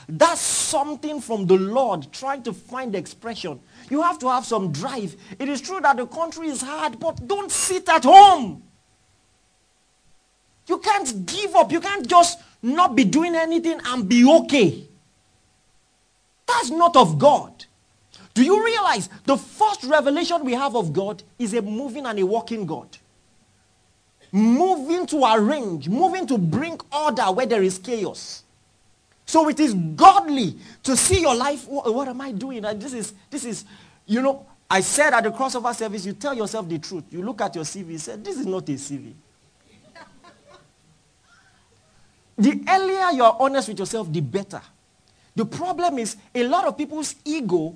that's 0.07 0.43
something 0.43 1.23
from 1.23 1.47
the 1.47 1.57
Lord 1.57 2.13
trying 2.13 2.43
to 2.43 2.53
find 2.53 2.95
expression. 2.95 3.59
You 3.89 4.03
have 4.03 4.19
to 4.19 4.29
have 4.29 4.45
some 4.45 4.71
drive. 4.71 5.17
It 5.39 5.49
is 5.49 5.63
true 5.63 5.81
that 5.81 5.97
the 5.97 6.07
country 6.07 6.49
is 6.49 6.61
hard, 6.61 7.01
but 7.01 7.27
don't 7.27 7.51
sit 7.51 7.89
at 7.89 8.05
home. 8.05 8.63
You 10.67 10.77
can't 10.77 11.25
give 11.25 11.57
up. 11.57 11.73
You 11.73 11.81
can't 11.81 12.07
just 12.07 12.39
not 12.63 12.95
be 12.95 13.05
doing 13.05 13.35
anything 13.35 13.81
and 13.85 14.09
be 14.09 14.25
okay. 14.25 14.87
That's 16.47 16.71
not 16.71 16.97
of 16.97 17.19
God. 17.19 17.65
Do 18.35 18.43
you 18.43 18.65
realize 18.65 19.09
the 19.25 19.37
first 19.37 19.85
revelation 19.85 20.45
we 20.45 20.53
have 20.53 20.75
of 20.75 20.93
God 20.93 21.23
is 21.39 21.55
a 21.55 21.63
moving 21.63 22.07
and 22.07 22.19
a 22.19 22.27
walking 22.27 22.65
God? 22.65 22.97
Moving 24.31 25.07
to 25.09 25.25
arrange, 25.25 25.89
moving 25.89 26.27
to 26.27 26.39
bring 26.39 26.81
order 26.91 27.25
where 27.25 27.45
there 27.45 27.63
is 27.63 27.79
chaos. 27.79 28.45
So 29.27 29.49
it 29.49 29.61
is 29.61 29.75
godly 29.75 30.57
to 30.83 30.97
see 30.97 31.21
your 31.21 31.35
life. 31.35 31.69
What, 31.69 31.93
what 31.93 32.09
am 32.09 32.21
I 32.21 32.33
doing? 32.33 32.65
And 32.65 32.81
this 32.81 32.95
is, 32.95 33.13
this 33.31 33.45
is, 33.45 33.65
you 34.07 34.23
know, 34.23 34.47
I 34.71 34.81
said 34.81 35.13
at 35.13 35.25
the 35.25 35.31
crossover 35.31 35.75
service, 35.75 36.07
you 36.07 36.15
tell 36.15 36.35
yourself 36.35 36.67
the 36.69 36.79
truth. 36.79 37.05
You 37.11 37.23
look 37.23 37.43
at 37.43 37.55
your 37.55 37.65
CV, 37.65 37.93
you 37.93 37.99
say, 37.99 38.17
this 38.17 38.39
is 38.39 38.47
not 38.47 38.67
a 38.69 38.73
CV. 38.73 39.13
The 42.37 42.63
earlier 42.69 43.11
you 43.13 43.25
are 43.25 43.37
honest 43.39 43.69
with 43.69 43.79
yourself, 43.79 44.13
the 44.13 44.21
better. 44.21 44.63
The 45.35 45.45
problem 45.45 45.99
is 45.99 46.17
a 46.35 46.45
lot 46.45 46.67
of 46.67 46.77
people's 46.77 47.15
ego 47.25 47.75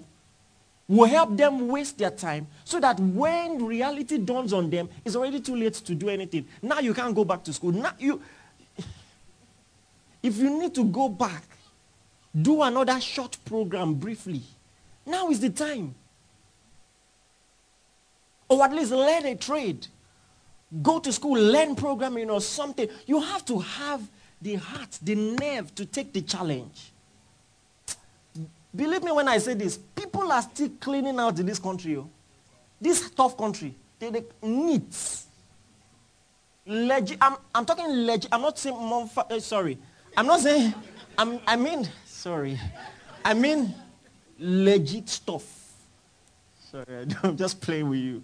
will 0.88 1.06
help 1.06 1.36
them 1.36 1.68
waste 1.68 1.98
their 1.98 2.10
time 2.10 2.46
so 2.64 2.78
that 2.80 2.98
when 3.00 3.64
reality 3.64 4.18
dawns 4.18 4.52
on 4.52 4.70
them, 4.70 4.88
it's 5.04 5.16
already 5.16 5.40
too 5.40 5.56
late 5.56 5.74
to 5.74 5.94
do 5.94 6.08
anything. 6.08 6.46
Now 6.62 6.78
you 6.78 6.94
can't 6.94 7.14
go 7.14 7.24
back 7.24 7.42
to 7.44 7.52
school. 7.52 7.72
Now 7.72 7.92
you, 7.98 8.20
if 10.22 10.36
you 10.36 10.58
need 10.58 10.74
to 10.74 10.84
go 10.84 11.08
back, 11.08 11.44
do 12.40 12.62
another 12.62 13.00
short 13.00 13.36
program 13.44 13.94
briefly. 13.94 14.42
Now 15.04 15.30
is 15.30 15.40
the 15.40 15.50
time. 15.50 15.94
Or 18.48 18.62
at 18.62 18.72
least 18.72 18.92
learn 18.92 19.26
a 19.26 19.34
trade. 19.34 19.86
Go 20.82 20.98
to 21.00 21.12
school, 21.12 21.40
learn 21.40 21.74
programming 21.74 22.30
or 22.30 22.40
something. 22.40 22.88
You 23.06 23.20
have 23.20 23.44
to 23.46 23.58
have 23.58 24.02
the 24.40 24.56
heart, 24.56 24.98
the 25.02 25.14
nerve 25.14 25.74
to 25.74 25.86
take 25.86 26.12
the 26.12 26.22
challenge. 26.22 26.92
Believe 28.74 29.02
me 29.02 29.12
when 29.12 29.28
I 29.28 29.38
say 29.38 29.54
this, 29.54 29.78
people 29.78 30.30
are 30.30 30.42
still 30.42 30.70
cleaning 30.80 31.18
out 31.18 31.38
in 31.38 31.46
this 31.46 31.58
country. 31.58 31.96
Oh. 31.96 32.08
This 32.80 33.10
tough 33.10 33.36
country. 33.36 33.74
They, 33.98 34.10
they 34.10 34.24
neat. 34.42 35.22
Legit, 36.66 37.16
I'm, 37.20 37.36
I'm 37.54 37.64
talking 37.64 37.86
legit. 37.88 38.28
I'm 38.30 38.42
not 38.42 38.58
saying, 38.58 38.76
uh, 38.76 39.40
sorry. 39.40 39.78
I'm 40.16 40.26
not 40.26 40.40
saying, 40.40 40.74
I'm, 41.16 41.40
I 41.46 41.56
mean, 41.56 41.88
sorry. 42.04 42.60
I 43.24 43.34
mean 43.34 43.74
legit 44.38 45.08
stuff. 45.08 45.44
Sorry, 46.70 47.06
I'm 47.22 47.36
just 47.36 47.60
playing 47.60 47.88
with 47.88 48.00
you. 48.00 48.22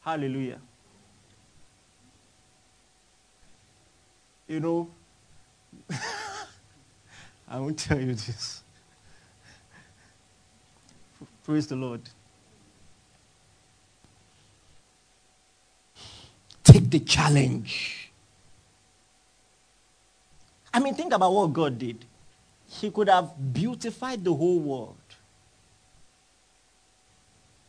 Hallelujah. 0.00 0.60
You 4.54 4.60
know, 4.60 4.88
I 7.48 7.58
won't 7.58 7.76
tell 7.76 8.00
you 8.00 8.14
this. 8.14 8.62
Praise 11.42 11.66
the 11.66 11.74
Lord. 11.74 12.02
Take 16.62 16.88
the 16.88 17.00
challenge. 17.00 18.12
I 20.72 20.78
mean, 20.78 20.94
think 20.94 21.12
about 21.12 21.32
what 21.32 21.52
God 21.52 21.76
did. 21.76 22.04
He 22.68 22.92
could 22.92 23.08
have 23.08 23.32
beautified 23.52 24.22
the 24.22 24.32
whole 24.32 24.60
world. 24.60 24.96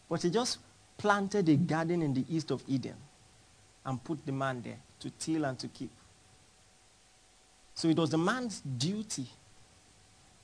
But 0.07 0.21
he 0.21 0.29
just 0.29 0.59
planted 0.99 1.49
a 1.49 1.55
garden 1.55 2.03
in 2.03 2.13
the 2.13 2.25
east 2.29 2.51
of 2.51 2.63
Eden 2.67 2.97
and 3.83 4.03
put 4.03 4.23
the 4.23 4.31
man 4.31 4.61
there 4.61 4.77
to 4.99 5.09
till 5.09 5.45
and 5.45 5.57
to 5.57 5.67
keep. 5.67 5.89
So 7.75 7.89
it 7.89 7.97
was 7.97 8.09
the 8.09 8.17
man's 8.17 8.61
duty 8.61 9.27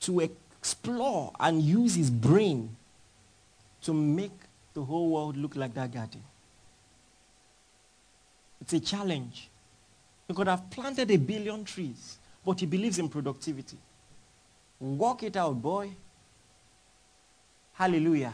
to 0.02 0.20
explore 0.20 1.32
and 1.40 1.62
use 1.62 1.96
his 1.96 2.10
brain 2.10 2.76
to 3.84 3.94
make 3.94 4.32
the 4.74 4.84
whole 4.84 5.10
world 5.10 5.38
look 5.38 5.56
like 5.56 5.74
that 5.74 5.92
garden. 5.94 6.22
It's 8.60 8.74
a 8.74 8.80
challenge. 8.80 9.50
He 10.28 10.34
could 10.34 10.48
have 10.48 10.70
planted 10.70 11.10
a 11.10 11.18
billion 11.18 11.64
trees, 11.64 12.18
but 12.46 12.60
he 12.60 12.66
believes 12.66 13.00
in 13.00 13.10
productivity. 13.10 13.78
Walk 14.80 15.24
it 15.24 15.36
out, 15.36 15.62
boy. 15.62 15.92
Hallelujah. 17.74 18.34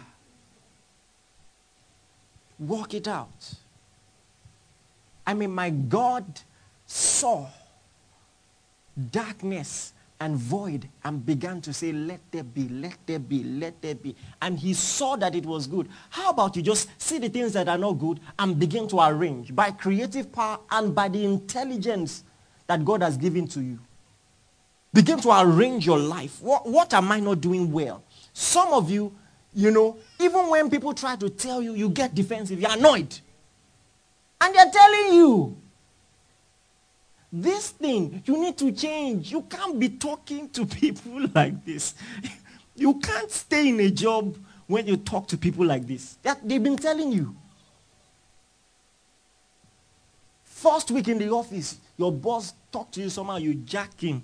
Walk 2.59 2.93
it 2.93 3.07
out. 3.07 3.53
I 5.25 5.33
mean, 5.33 5.51
my 5.53 5.69
God 5.69 6.25
saw 6.85 7.47
darkness 9.11 9.93
and 10.19 10.35
void 10.35 10.87
and 11.03 11.23
began 11.25 11.61
to 11.61 11.71
say, 11.71 11.91
let 11.91 12.19
there 12.31 12.43
be, 12.43 12.67
let 12.69 12.97
there 13.05 13.19
be, 13.19 13.43
let 13.43 13.79
there 13.81 13.95
be. 13.95 14.15
And 14.41 14.57
he 14.57 14.73
saw 14.73 15.15
that 15.17 15.35
it 15.35 15.45
was 15.45 15.67
good. 15.67 15.87
How 16.09 16.31
about 16.31 16.55
you 16.55 16.63
just 16.63 16.89
see 16.99 17.19
the 17.19 17.29
things 17.29 17.53
that 17.53 17.69
are 17.69 17.77
not 17.77 17.93
good 17.93 18.19
and 18.39 18.59
begin 18.59 18.87
to 18.87 18.99
arrange 18.99 19.55
by 19.55 19.71
creative 19.71 20.31
power 20.31 20.59
and 20.71 20.95
by 20.95 21.07
the 21.07 21.23
intelligence 21.23 22.23
that 22.67 22.83
God 22.83 23.01
has 23.01 23.17
given 23.17 23.47
to 23.49 23.61
you. 23.61 23.79
Begin 24.93 25.19
to 25.21 25.41
arrange 25.41 25.85
your 25.85 25.99
life. 25.99 26.41
What, 26.41 26.67
what 26.67 26.93
am 26.93 27.11
I 27.11 27.19
not 27.19 27.41
doing 27.41 27.71
well? 27.71 28.03
Some 28.33 28.73
of 28.73 28.89
you, 28.91 29.13
you 29.53 29.71
know, 29.71 29.97
even 30.19 30.49
when 30.49 30.69
people 30.69 30.93
try 30.93 31.15
to 31.15 31.29
tell 31.29 31.61
you, 31.61 31.73
you 31.73 31.89
get 31.89 32.13
defensive. 32.13 32.59
You're 32.59 32.73
annoyed. 32.73 33.17
And 34.39 34.55
they're 34.55 34.71
telling 34.71 35.13
you, 35.13 35.57
this 37.31 37.69
thing, 37.71 38.23
you 38.25 38.41
need 38.41 38.57
to 38.57 38.71
change. 38.71 39.31
You 39.31 39.41
can't 39.43 39.79
be 39.79 39.89
talking 39.89 40.49
to 40.49 40.65
people 40.65 41.27
like 41.35 41.65
this. 41.65 41.95
You 42.75 42.95
can't 42.99 43.31
stay 43.31 43.69
in 43.69 43.79
a 43.79 43.89
job 43.89 44.37
when 44.67 44.87
you 44.87 44.97
talk 44.97 45.27
to 45.29 45.37
people 45.37 45.65
like 45.65 45.87
this. 45.87 46.17
That, 46.23 46.47
they've 46.47 46.61
been 46.61 46.77
telling 46.77 47.11
you. 47.11 47.35
First 50.43 50.91
week 50.91 51.07
in 51.07 51.17
the 51.19 51.29
office, 51.29 51.77
your 51.97 52.11
boss 52.11 52.53
talk 52.71 52.91
to 52.91 53.01
you 53.01 53.09
somehow, 53.09 53.37
you 53.37 53.55
jack 53.55 53.99
him. 53.99 54.23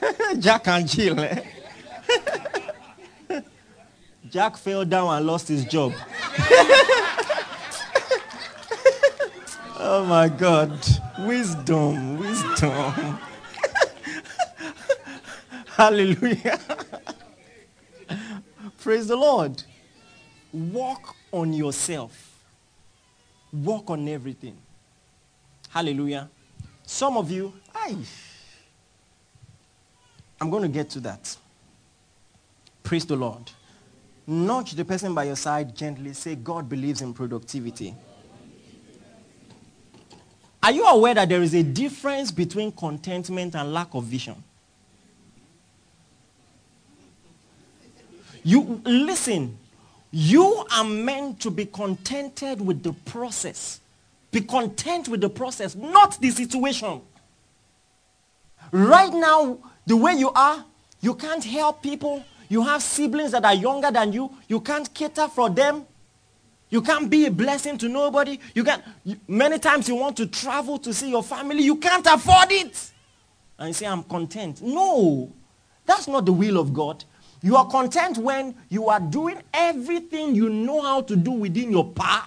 Jack 0.38 0.66
and 0.68 0.88
Jill. 0.88 1.20
Eh? 1.20 1.42
Jack 4.30 4.56
fell 4.56 4.84
down 4.84 5.12
and 5.12 5.26
lost 5.26 5.48
his 5.48 5.64
job. 5.64 5.92
oh 9.76 10.06
my 10.08 10.28
God. 10.28 10.72
Wisdom, 11.18 12.16
wisdom. 12.16 13.18
Hallelujah. 15.66 16.60
Praise 18.78 19.08
the 19.08 19.16
Lord. 19.16 19.64
Walk 20.52 21.16
on 21.32 21.52
yourself. 21.52 22.38
Walk 23.52 23.90
on 23.90 24.06
everything. 24.06 24.56
Hallelujah. 25.70 26.30
Some 26.86 27.16
of 27.16 27.32
you, 27.32 27.52
I, 27.74 27.96
I'm 30.40 30.50
going 30.50 30.62
to 30.62 30.68
get 30.68 30.88
to 30.90 31.00
that. 31.00 31.36
Praise 32.84 33.04
the 33.04 33.16
Lord. 33.16 33.50
Nudge 34.26 34.72
the 34.72 34.84
person 34.84 35.14
by 35.14 35.24
your 35.24 35.36
side 35.36 35.74
gently. 35.74 36.12
Say, 36.12 36.36
God 36.36 36.68
believes 36.68 37.02
in 37.02 37.12
productivity. 37.12 37.94
Are 40.62 40.72
you 40.72 40.84
aware 40.84 41.14
that 41.14 41.28
there 41.28 41.42
is 41.42 41.54
a 41.54 41.62
difference 41.62 42.30
between 42.30 42.70
contentment 42.72 43.54
and 43.54 43.72
lack 43.72 43.94
of 43.94 44.04
vision? 44.04 44.42
You 48.42 48.80
listen, 48.84 49.58
you 50.10 50.64
are 50.72 50.84
meant 50.84 51.40
to 51.40 51.50
be 51.50 51.66
contented 51.66 52.60
with 52.60 52.82
the 52.82 52.92
process 52.92 53.80
Be 54.30 54.40
content 54.42 55.08
with 55.08 55.20
the 55.20 55.30
process, 55.30 55.74
not 55.74 56.20
the 56.20 56.30
situation. 56.30 57.00
Right 58.70 59.12
now, 59.12 59.58
the 59.86 59.96
way 59.96 60.14
you 60.14 60.30
are, 60.30 60.64
you 61.00 61.14
can't 61.14 61.42
help 61.42 61.82
people. 61.82 62.24
You 62.50 62.62
have 62.64 62.82
siblings 62.82 63.30
that 63.30 63.44
are 63.44 63.54
younger 63.54 63.92
than 63.92 64.12
you. 64.12 64.28
You 64.48 64.60
can't 64.60 64.92
cater 64.92 65.28
for 65.28 65.48
them. 65.48 65.86
You 66.68 66.82
can't 66.82 67.08
be 67.08 67.26
a 67.26 67.30
blessing 67.30 67.78
to 67.78 67.88
nobody. 67.88 68.38
You 68.54 68.64
can 68.64 68.82
many 69.28 69.60
times 69.60 69.88
you 69.88 69.94
want 69.94 70.16
to 70.16 70.26
travel 70.26 70.76
to 70.78 70.92
see 70.92 71.10
your 71.10 71.22
family. 71.22 71.62
You 71.62 71.76
can't 71.76 72.04
afford 72.06 72.50
it. 72.50 72.90
And 73.56 73.68
you 73.68 73.74
say, 73.74 73.86
I'm 73.86 74.02
content. 74.02 74.62
No, 74.62 75.32
that's 75.86 76.08
not 76.08 76.26
the 76.26 76.32
will 76.32 76.58
of 76.58 76.74
God. 76.74 77.04
You 77.40 77.56
are 77.56 77.66
content 77.68 78.18
when 78.18 78.56
you 78.68 78.88
are 78.88 79.00
doing 79.00 79.40
everything 79.54 80.34
you 80.34 80.48
know 80.48 80.82
how 80.82 81.02
to 81.02 81.14
do 81.14 81.30
within 81.30 81.70
your 81.70 81.86
power. 81.86 82.24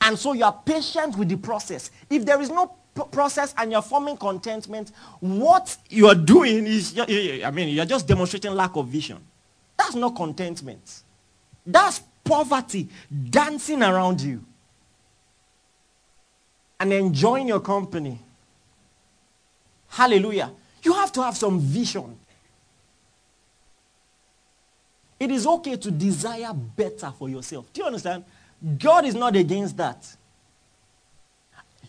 And 0.00 0.18
so 0.18 0.32
you 0.32 0.44
are 0.44 0.62
patient 0.64 1.16
with 1.18 1.28
the 1.28 1.36
process. 1.36 1.90
If 2.08 2.24
there 2.24 2.40
is 2.40 2.48
no 2.48 2.74
process 3.06 3.54
and 3.56 3.72
you're 3.72 3.82
forming 3.82 4.16
contentment, 4.16 4.92
what 5.20 5.76
you 5.88 6.06
are 6.08 6.14
doing 6.14 6.66
is, 6.66 6.98
I 6.98 7.50
mean, 7.50 7.68
you're 7.68 7.84
just 7.84 8.06
demonstrating 8.06 8.52
lack 8.52 8.76
of 8.76 8.86
vision. 8.88 9.18
That's 9.76 9.94
not 9.94 10.16
contentment. 10.16 11.02
That's 11.66 12.00
poverty 12.24 12.88
dancing 13.30 13.82
around 13.82 14.20
you 14.20 14.44
and 16.80 16.92
enjoying 16.92 17.48
your 17.48 17.60
company. 17.60 18.18
Hallelujah. 19.88 20.52
You 20.82 20.92
have 20.92 21.12
to 21.12 21.22
have 21.22 21.36
some 21.36 21.60
vision. 21.60 22.18
It 25.18 25.30
is 25.30 25.46
okay 25.46 25.76
to 25.76 25.90
desire 25.90 26.52
better 26.52 27.12
for 27.18 27.28
yourself. 27.28 27.72
Do 27.72 27.80
you 27.80 27.86
understand? 27.86 28.24
God 28.78 29.04
is 29.04 29.14
not 29.14 29.34
against 29.34 29.76
that. 29.78 30.16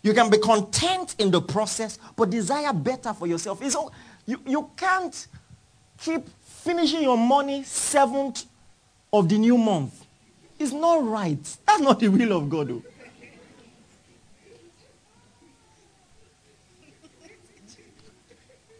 You 0.02 0.14
can 0.14 0.30
be 0.30 0.38
content 0.38 1.16
in 1.20 1.30
the 1.32 1.42
process, 1.42 2.00
but 2.16 2.30
desire 2.30 2.72
better 2.74 3.14
for 3.14 3.28
yourself. 3.28 3.62
It's 3.62 3.76
you, 4.26 4.40
you 4.46 4.70
can't 4.78 5.28
keep 5.98 6.28
finishing 6.42 7.04
your 7.04 7.18
money 7.18 7.64
seventh 7.64 8.46
of 9.12 9.28
the 9.28 9.38
new 9.38 9.58
month. 9.58 10.06
It's 10.58 10.72
not 10.72 11.06
right. 11.06 11.58
That's 11.66 11.82
not 11.82 12.00
the 12.00 12.10
will 12.10 12.34
of 12.38 12.50
God. 12.50 12.68
Though. 12.68 12.84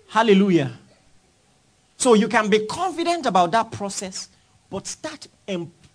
Hallelujah. 0.08 0.78
So 1.98 2.14
you 2.14 2.28
can 2.28 2.50
be 2.50 2.66
confident 2.66 3.26
about 3.26 3.52
that 3.52 3.72
process, 3.72 4.30
but 4.70 4.88
start 4.88 5.28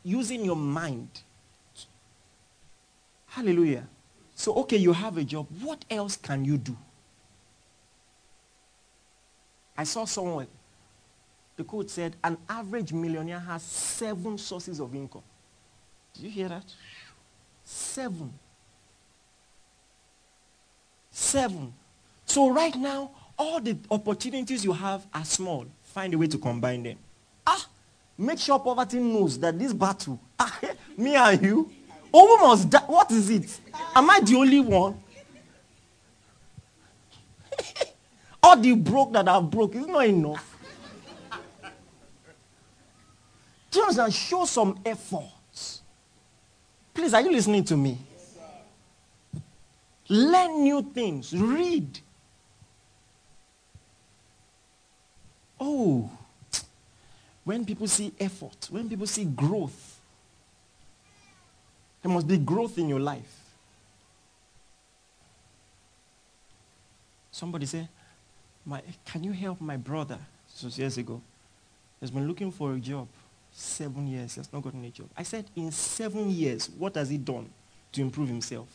using 0.02 0.44
your 0.44 0.56
mind. 0.56 1.08
Hallelujah. 3.26 3.88
So, 4.34 4.54
okay, 4.56 4.76
you 4.76 4.92
have 4.92 5.16
a 5.16 5.24
job. 5.24 5.46
What 5.62 5.84
else 5.90 6.16
can 6.16 6.44
you 6.44 6.58
do? 6.58 6.76
I 9.76 9.84
saw 9.84 10.04
someone, 10.04 10.46
the 11.56 11.64
quote 11.64 11.90
said, 11.90 12.16
an 12.22 12.36
average 12.48 12.92
millionaire 12.92 13.40
has 13.40 13.62
seven 13.62 14.38
sources 14.38 14.80
of 14.80 14.94
income. 14.94 15.22
Did 16.14 16.24
you 16.24 16.30
hear 16.30 16.48
that? 16.48 16.64
Seven. 17.64 18.32
Seven. 21.10 21.72
So 22.26 22.50
right 22.50 22.74
now, 22.74 23.10
all 23.38 23.60
the 23.60 23.76
opportunities 23.90 24.64
you 24.64 24.72
have 24.72 25.06
are 25.12 25.24
small. 25.24 25.66
Find 25.82 26.14
a 26.14 26.18
way 26.18 26.26
to 26.28 26.38
combine 26.38 26.82
them. 26.82 26.98
Ah, 27.46 27.66
make 28.16 28.38
sure 28.38 28.58
poverty 28.58 28.98
knows 28.98 29.38
that 29.38 29.58
this 29.58 29.72
battle, 29.72 30.20
ah, 30.38 30.60
me 30.96 31.16
and 31.16 31.42
you, 31.42 31.70
almost 32.14 32.70
die. 32.70 32.78
What 32.86 33.10
is 33.10 33.28
it? 33.30 33.60
Am 33.94 34.08
I 34.08 34.20
the 34.20 34.36
only 34.36 34.60
one? 34.60 35.00
all 38.42 38.56
the 38.56 38.74
broke 38.74 39.12
that 39.12 39.28
I've 39.28 39.50
broke 39.50 39.74
is 39.74 39.86
not 39.86 40.06
enough. 40.06 40.50
Just 43.70 44.12
show 44.12 44.44
some 44.44 44.78
effort. 44.86 45.80
Please, 46.92 47.12
are 47.12 47.22
you 47.22 47.32
listening 47.32 47.64
to 47.64 47.76
me? 47.76 47.98
Learn 50.08 50.62
new 50.62 50.82
things. 50.82 51.32
Read. 51.32 51.98
Oh, 55.58 56.08
when 57.42 57.64
people 57.64 57.88
see 57.88 58.12
effort, 58.20 58.68
when 58.70 58.88
people 58.88 59.06
see 59.06 59.24
growth, 59.24 59.93
there 62.04 62.12
must 62.12 62.28
be 62.28 62.36
growth 62.36 62.76
in 62.76 62.86
your 62.86 63.00
life. 63.00 63.40
Somebody 67.30 67.66
my, 68.66 68.82
can 69.06 69.24
you 69.24 69.32
help 69.32 69.58
my 69.58 69.78
brother? 69.78 70.18
So 70.46 70.68
years 70.68 70.98
ago. 70.98 71.22
He's 71.98 72.10
been 72.10 72.28
looking 72.28 72.52
for 72.52 72.74
a 72.74 72.78
job. 72.78 73.08
Seven 73.50 74.06
years. 74.06 74.34
He 74.34 74.40
has 74.40 74.52
not 74.52 74.62
gotten 74.62 74.84
a 74.84 74.90
job. 74.90 75.08
I 75.16 75.22
said, 75.22 75.46
in 75.56 75.72
seven 75.72 76.28
years, 76.28 76.68
what 76.76 76.94
has 76.96 77.08
he 77.08 77.16
done 77.16 77.48
to 77.92 78.02
improve 78.02 78.28
himself? 78.28 78.68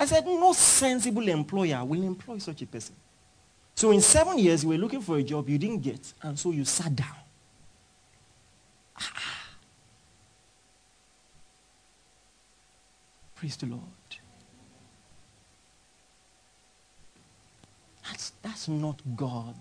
I 0.00 0.06
said, 0.06 0.24
no 0.24 0.54
sensible 0.54 1.28
employer 1.28 1.84
will 1.84 2.02
employ 2.04 2.38
such 2.38 2.62
a 2.62 2.66
person. 2.66 2.94
So 3.74 3.90
in 3.90 4.00
seven 4.00 4.38
years, 4.38 4.62
you 4.62 4.70
were 4.70 4.78
looking 4.78 5.02
for 5.02 5.18
a 5.18 5.22
job 5.22 5.46
you 5.50 5.58
didn't 5.58 5.82
get, 5.82 6.10
and 6.22 6.38
so 6.38 6.52
you 6.52 6.64
sat 6.64 6.96
down. 6.96 7.16
Praise 13.46 13.56
the 13.58 13.66
Lord. 13.66 13.82
That's, 18.04 18.32
that's 18.42 18.66
not 18.66 19.00
God. 19.14 19.54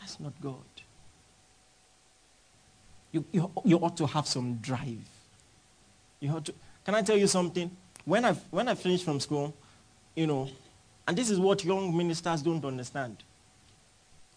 That's 0.00 0.18
not 0.18 0.32
God. 0.40 0.64
You, 3.12 3.22
you, 3.32 3.50
you 3.66 3.76
ought 3.76 3.98
to 3.98 4.06
have 4.06 4.26
some 4.26 4.54
drive. 4.62 4.96
You 6.20 6.30
ought 6.30 6.46
to, 6.46 6.54
can 6.86 6.94
I 6.94 7.02
tell 7.02 7.18
you 7.18 7.26
something? 7.26 7.70
When 8.06 8.24
I, 8.24 8.32
when 8.50 8.66
I 8.66 8.76
finished 8.76 9.04
from 9.04 9.20
school, 9.20 9.54
you 10.16 10.26
know, 10.26 10.48
and 11.06 11.14
this 11.14 11.28
is 11.28 11.38
what 11.38 11.66
young 11.66 11.94
ministers 11.94 12.40
don't 12.40 12.64
understand. 12.64 13.22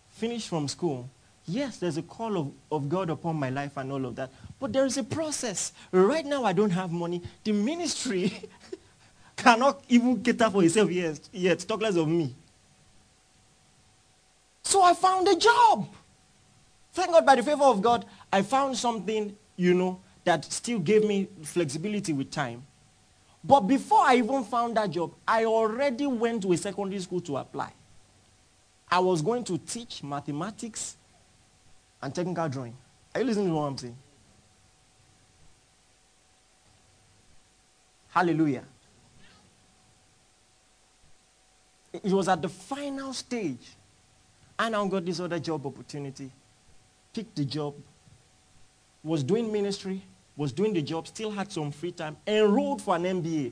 Finish 0.09 0.49
from 0.49 0.67
school. 0.67 1.09
Yes, 1.47 1.77
there's 1.77 1.97
a 1.97 2.01
call 2.01 2.37
of, 2.37 2.51
of 2.71 2.89
God 2.89 3.09
upon 3.09 3.37
my 3.37 3.49
life 3.49 3.77
and 3.77 3.89
all 3.91 4.05
of 4.05 4.15
that. 4.17 4.29
But 4.59 4.73
there 4.73 4.85
is 4.85 4.97
a 4.97 5.03
process. 5.03 5.71
Right 5.91 6.25
now, 6.25 6.43
I 6.43 6.51
don't 6.51 6.71
have 6.71 6.91
money. 6.91 7.21
The 7.45 7.53
ministry 7.53 8.33
cannot 9.37 9.81
even 9.87 10.21
cater 10.21 10.49
for 10.49 10.63
itself 10.63 10.91
yet, 10.91 11.19
yet, 11.31 11.59
talk 11.59 11.81
less 11.81 11.95
of 11.95 12.09
me. 12.09 12.35
So 14.61 14.83
I 14.83 14.93
found 14.93 15.25
a 15.29 15.35
job. 15.37 15.87
Thank 16.91 17.11
God, 17.11 17.25
by 17.25 17.35
the 17.35 17.43
favor 17.43 17.63
of 17.63 17.81
God, 17.81 18.05
I 18.33 18.41
found 18.41 18.77
something, 18.77 19.33
you 19.55 19.73
know, 19.73 20.01
that 20.25 20.43
still 20.51 20.79
gave 20.79 21.05
me 21.05 21.29
flexibility 21.43 22.11
with 22.11 22.29
time. 22.29 22.65
But 23.41 23.61
before 23.61 24.01
I 24.01 24.15
even 24.17 24.43
found 24.43 24.75
that 24.75 24.89
job, 24.91 25.13
I 25.25 25.45
already 25.45 26.07
went 26.07 26.41
to 26.41 26.51
a 26.51 26.57
secondary 26.57 26.99
school 26.99 27.21
to 27.21 27.37
apply. 27.37 27.71
I 28.91 28.99
was 28.99 29.21
going 29.21 29.45
to 29.45 29.57
teach 29.57 30.03
mathematics 30.03 30.97
and 32.07 32.15
technical 32.15 32.47
drawing. 32.47 32.73
Are 33.13 33.19
you 33.19 33.27
listening 33.27 33.47
to 33.47 33.53
what 33.53 33.63
I'm 33.63 33.77
saying? 33.77 33.97
Hallelujah. 38.07 38.63
It 41.91 42.13
was 42.13 42.29
at 42.29 42.41
the 42.41 42.47
final 42.47 43.11
stage. 43.13 43.75
And 44.57 44.73
I 44.73 44.87
got 44.87 45.05
this 45.05 45.19
other 45.19 45.37
job 45.37 45.65
opportunity. 45.65 46.31
Picked 47.13 47.35
the 47.35 47.43
job. 47.43 47.75
Was 49.03 49.21
doing 49.21 49.51
ministry 49.51 50.01
was 50.37 50.51
doing 50.51 50.71
the 50.71 50.81
job, 50.83 51.07
still 51.07 51.31
had 51.31 51.51
some 51.51 51.71
free 51.71 51.91
time, 51.91 52.15
enrolled 52.27 52.81
for 52.81 52.95
an 52.95 53.03
MBA. 53.03 53.51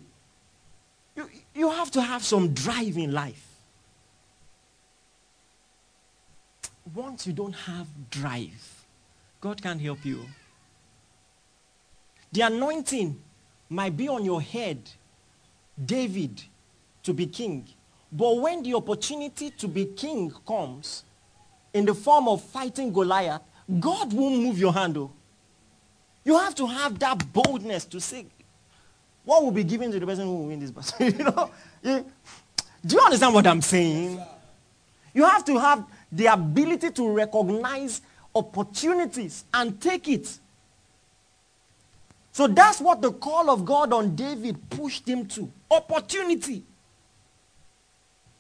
You, 1.16 1.30
you 1.56 1.70
have 1.72 1.90
to 1.92 2.02
have 2.02 2.24
some 2.24 2.54
drive 2.54 2.96
in 2.98 3.12
life. 3.12 3.45
Once 6.94 7.26
you 7.26 7.34
don't 7.34 7.54
have 7.54 7.88
drive, 8.10 8.86
God 9.42 9.62
can't 9.62 9.82
help 9.82 10.06
you. 10.06 10.26
The 12.32 12.42
anointing 12.42 13.20
might 13.70 13.96
be 13.96 14.08
on 14.08 14.24
your 14.24 14.42
head, 14.42 14.90
David, 15.84 16.44
to 17.04 17.14
be 17.14 17.26
king. 17.26 17.66
But 18.12 18.38
when 18.38 18.62
the 18.62 18.76
opportunity 18.76 19.50
to 19.52 19.68
be 19.68 19.86
king 19.86 20.32
comes 20.48 21.04
in 21.74 21.86
the 21.86 21.94
form 21.94 22.28
of 22.28 22.44
fighting 22.44 22.94
Goliath, 22.94 23.42
God 23.80 24.14
won't 24.14 24.42
move 24.42 24.60
your 24.60 24.74
handle. 24.74 25.12
Oh. 25.14 25.20
You 26.24 26.38
have 26.38 26.56
to 26.56 26.68
have 26.68 26.98
that 27.00 27.34
boldness 27.34 27.86
to 27.86 28.00
say, 28.00 28.26
what 29.24 29.44
will 29.44 29.52
be 29.52 29.64
given 29.64 29.92
to 29.92 30.00
the 30.00 30.06
person 30.06 30.26
who 30.26 30.36
will 30.36 30.46
win 30.48 30.60
this 30.60 30.72
battle? 30.72 31.06
you 31.08 31.24
know? 31.24 31.52
You, 31.84 32.06
do 32.86 32.96
you 32.96 33.02
understand 33.02 33.34
what 33.34 33.48
I'm 33.48 33.62
saying? 33.62 34.22
You 35.14 35.26
have 35.26 35.44
to 35.46 35.58
have 35.58 35.86
the 36.16 36.28
ability 36.28 36.92
to 36.92 37.10
recognize 37.10 38.02
opportunities 38.34 39.44
and 39.54 39.80
take 39.82 40.08
it. 40.08 40.40
So 42.32 42.48
that's 42.48 42.80
what 42.80 43.02
the 43.02 43.12
call 43.12 43.50
of 43.50 43.66
God 43.66 43.94
on 43.94 44.16
David 44.16 44.58
pushed 44.70 45.08
him 45.08 45.26
to. 45.28 45.52
Opportunity. 45.70 46.64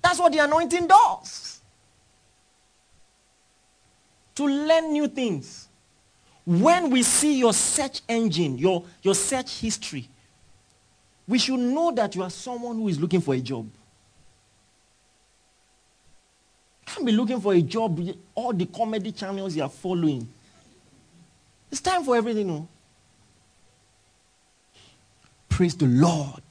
That's 0.01 0.19
what 0.19 0.31
the 0.31 0.39
anointing 0.39 0.87
does. 0.87 1.61
To 4.35 4.45
learn 4.45 4.93
new 4.93 5.07
things. 5.07 5.67
When 6.45 6.89
we 6.89 7.03
see 7.03 7.39
your 7.39 7.53
search 7.53 8.01
engine, 8.07 8.57
your, 8.57 8.83
your 9.01 9.15
search 9.15 9.59
history, 9.59 10.07
we 11.27 11.39
should 11.39 11.59
know 11.59 11.91
that 11.91 12.15
you 12.15 12.23
are 12.23 12.29
someone 12.29 12.75
who 12.75 12.87
is 12.87 12.99
looking 12.99 13.21
for 13.21 13.33
a 13.33 13.39
job. 13.39 13.67
Can't 16.85 17.05
be 17.05 17.11
looking 17.11 17.41
for 17.41 17.53
a 17.53 17.61
job, 17.61 17.99
all 18.33 18.53
the 18.53 18.65
comedy 18.67 19.11
channels 19.11 19.55
you 19.55 19.63
are 19.63 19.69
following. 19.69 20.27
It's 21.71 21.81
time 21.81 22.03
for 22.03 22.15
everything. 22.15 22.47
No? 22.47 22.67
Praise 25.49 25.75
the 25.75 25.87
Lord. 25.87 26.43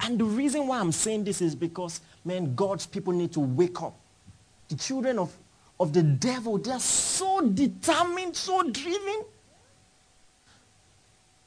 And 0.00 0.18
the 0.18 0.24
reason 0.24 0.66
why 0.66 0.80
I'm 0.80 0.92
saying 0.92 1.24
this 1.24 1.40
is 1.40 1.54
because, 1.54 2.00
man, 2.24 2.54
God's 2.54 2.86
people 2.86 3.12
need 3.12 3.32
to 3.32 3.40
wake 3.40 3.80
up. 3.80 3.94
The 4.68 4.76
children 4.76 5.18
of, 5.18 5.34
of 5.80 5.92
the 5.92 6.02
devil, 6.02 6.58
they 6.58 6.72
are 6.72 6.80
so 6.80 7.40
determined, 7.40 8.36
so 8.36 8.62
driven. 8.70 9.24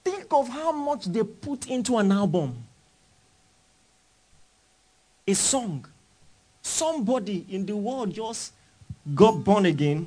Think 0.04 0.26
of 0.32 0.48
how 0.50 0.72
much 0.72 1.06
they 1.06 1.24
put 1.24 1.68
into 1.68 1.98
an 1.98 2.12
album. 2.12 2.64
A 5.28 5.34
song. 5.34 5.86
Somebody 6.68 7.45
in 7.49 7.65
the 7.65 7.76
world 7.76 8.13
just 8.13 8.51
got 9.15 9.41
born 9.41 9.65
again 9.65 10.05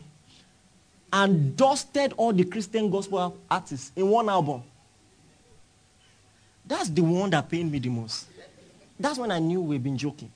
and 1.11 1.57
dusted 1.57 2.13
all 2.19 2.35
the 2.35 2.45
Christian 2.45 2.91
gospel 2.91 3.37
artists 3.51 3.91
in 3.97 4.07
one 4.09 4.29
album. 4.29 4.63
That's 6.67 6.91
the 6.91 7.01
one 7.01 7.31
that 7.31 7.49
pained 7.49 7.73
me 7.73 7.79
the 7.79 7.89
most. 7.89 8.27
That's 8.99 9.19
when 9.19 9.31
I 9.31 9.39
knew 9.39 9.63
we've 9.63 9.83
been 9.83 9.97
joking. 9.97 10.31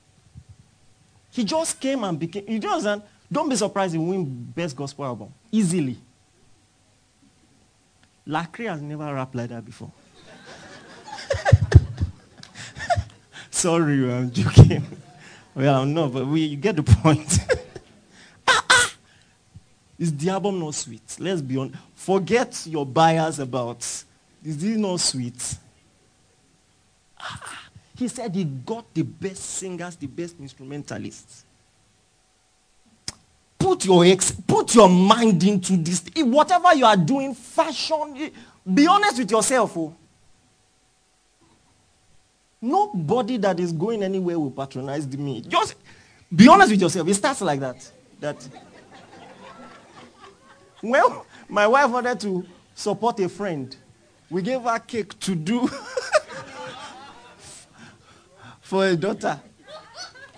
He 1.31 1.43
just 1.43 1.79
came 1.79 2.03
and 2.03 2.17
became, 2.17 2.43
you 2.47 2.59
don't? 2.59 3.03
Don't 3.31 3.47
be 3.47 3.55
surprised 3.55 3.93
he 3.93 3.99
win 3.99 4.25
best 4.55 4.75
gospel 4.75 5.05
album. 5.05 5.31
Easily. 5.51 5.97
Lecrae 8.27 8.67
has 8.67 8.81
never 8.81 9.13
rapped 9.13 9.35
like 9.35 9.49
that 9.49 9.63
before. 9.63 9.91
Sorry, 13.51 14.11
I'm 14.11 14.31
joking. 14.31 14.83
Well, 15.55 15.85
not, 15.85 16.13
but 16.13 16.27
we, 16.27 16.41
you 16.41 16.57
get 16.57 16.75
the 16.75 16.83
point. 16.83 17.39
ah, 18.47 18.65
ah. 18.69 18.93
Is 19.97 20.15
the 20.15 20.29
album 20.29 20.59
not 20.59 20.75
sweet? 20.75 21.15
Let's 21.19 21.41
be 21.41 21.57
honest. 21.57 21.77
Forget 21.95 22.67
your 22.67 22.85
bias 22.85 23.39
about, 23.39 23.79
is 24.43 24.57
this 24.57 24.77
not 24.77 24.99
sweet? 24.99 25.57
Ah, 27.19 27.39
ah. 27.43 27.63
he 27.95 28.07
said 28.07 28.35
he 28.35 28.43
got 28.43 28.93
the 28.93 29.03
best 29.03 29.43
singers, 29.43 29.95
the 29.95 30.07
best 30.07 30.35
instrumentalists 30.39 31.45
put 33.65 33.85
your 33.85 34.05
ex, 34.05 34.31
put 34.31 34.75
your 34.75 34.87
mind 34.87 35.43
into 35.43 35.75
this. 35.77 36.03
Whatever 36.17 36.75
you 36.75 36.85
are 36.85 36.95
doing, 36.95 37.33
fashion. 37.33 38.31
Be 38.71 38.85
honest 38.85 39.17
with 39.17 39.31
yourself. 39.31 39.75
Oh. 39.75 39.95
Nobody 42.61 43.37
that 43.37 43.59
is 43.59 43.71
going 43.71 44.03
anywhere 44.03 44.39
will 44.39 44.51
patronize 44.51 45.07
me. 45.07 45.41
Just 45.41 45.75
be 46.33 46.47
honest 46.47 46.71
with 46.71 46.81
yourself. 46.81 47.07
It 47.07 47.13
starts 47.13 47.41
like 47.41 47.59
that. 47.59 47.91
That. 48.19 48.47
Well, 50.81 51.25
my 51.47 51.67
wife 51.67 51.89
wanted 51.89 52.19
to 52.21 52.45
support 52.73 53.19
a 53.19 53.29
friend. 53.29 53.75
We 54.29 54.41
gave 54.41 54.61
her 54.61 54.79
cake 54.79 55.19
to 55.21 55.35
do 55.35 55.67
for 58.61 58.87
a 58.87 58.95
daughter. 58.95 59.39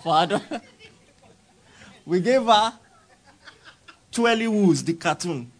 For 0.02 0.14
her 0.14 0.26
daughter. 0.26 0.60
We 2.04 2.20
gave 2.20 2.44
her 2.44 2.72
Twelly 4.12 4.48
Woods, 4.48 4.84
the 4.84 4.94
cartoon. 4.94 5.50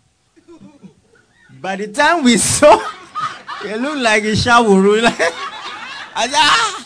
By 1.61 1.77
the 1.77 1.89
time 1.89 2.25
we 2.25 2.37
saw, 2.37 2.79
it 3.65 3.81
looked 3.81 4.01
like 4.01 4.25
a 4.25 4.37
shower. 4.37 5.01
I 6.19 6.27
said, 6.27 6.35
ah! 6.37 6.85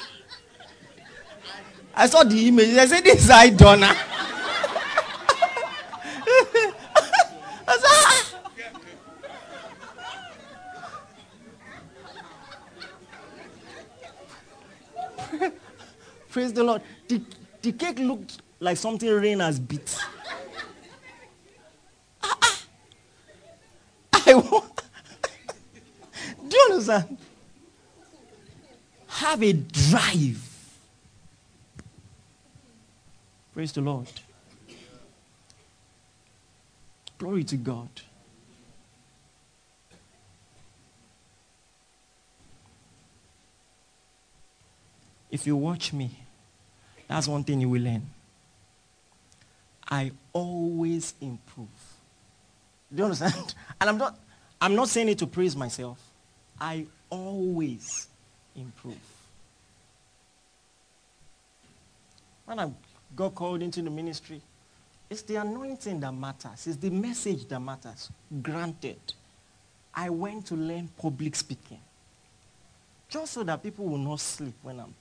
I 1.94 2.06
saw 2.06 2.22
the 2.22 2.48
image. 2.48 2.76
I 2.76 2.84
said, 2.84 3.02
this 3.02 3.24
is 3.24 3.30
Idonna. 3.30 3.96
I 7.66 7.78
said, 7.78 7.88
ah! 7.88 8.28
Praise 16.28 16.52
the 16.52 16.62
Lord. 16.62 16.82
The, 17.08 17.22
the 17.62 17.72
cake 17.72 18.00
looked 18.00 18.42
like 18.60 18.76
something 18.76 19.08
rain 19.08 19.40
has 19.40 19.58
beat. 19.58 19.98
I 24.26 24.34
want. 24.34 24.82
Do 26.48 26.54
you 26.54 26.68
understand? 26.70 27.16
Have 29.22 29.40
a 29.44 29.52
drive. 29.52 30.42
Praise 33.54 33.70
the 33.70 33.80
Lord. 33.80 34.08
Glory 37.18 37.44
to 37.44 37.56
God. 37.56 37.88
If 45.30 45.46
you 45.46 45.54
watch 45.54 45.92
me, 45.92 46.10
that's 47.06 47.28
one 47.28 47.44
thing 47.44 47.60
you 47.60 47.68
will 47.68 47.80
learn. 47.80 48.02
I 49.88 50.10
always 50.32 51.14
improve. 51.20 51.68
Do 52.92 52.98
you 52.98 53.04
understand? 53.04 53.54
And 53.80 53.88
I'm 53.88 53.98
not, 53.98 54.18
I'm 54.60 54.74
not 54.74 54.88
saying 54.88 55.10
it 55.10 55.18
to 55.18 55.28
praise 55.28 55.54
myself. 55.54 56.00
I 56.60 56.86
always 57.08 58.08
improve. 58.56 59.11
When 62.52 62.60
I 62.60 62.70
got 63.16 63.34
called 63.34 63.62
into 63.62 63.80
the 63.80 63.88
ministry, 63.88 64.38
it's 65.08 65.22
the 65.22 65.36
anointing 65.36 66.00
that 66.00 66.12
matters. 66.12 66.66
It's 66.66 66.76
the 66.76 66.90
message 66.90 67.48
that 67.48 67.58
matters. 67.58 68.10
Granted, 68.42 69.00
I 69.94 70.10
went 70.10 70.44
to 70.48 70.54
learn 70.54 70.90
public 70.98 71.34
speaking. 71.34 71.80
Just 73.08 73.32
so 73.32 73.42
that 73.44 73.62
people 73.62 73.86
will 73.86 73.96
not 73.96 74.20
sleep 74.20 74.52
when 74.60 74.80
I'm. 74.80 74.94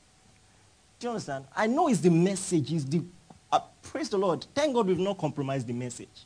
Do 0.97 1.08
you 1.08 1.10
understand? 1.10 1.43
I 1.54 1.68
know 1.68 1.89
it's 1.89 1.99
the 1.99 2.10
message. 2.10 2.72
It's 2.72 2.86
the, 2.86 3.04
uh, 3.52 3.60
praise 3.82 4.08
the 4.08 4.18
Lord. 4.18 4.45
Thank 4.56 4.74
God 4.74 4.88
we've 4.88 4.97
not 4.97 5.18
compromised 5.18 5.68
the 5.68 5.74
message. 5.74 6.26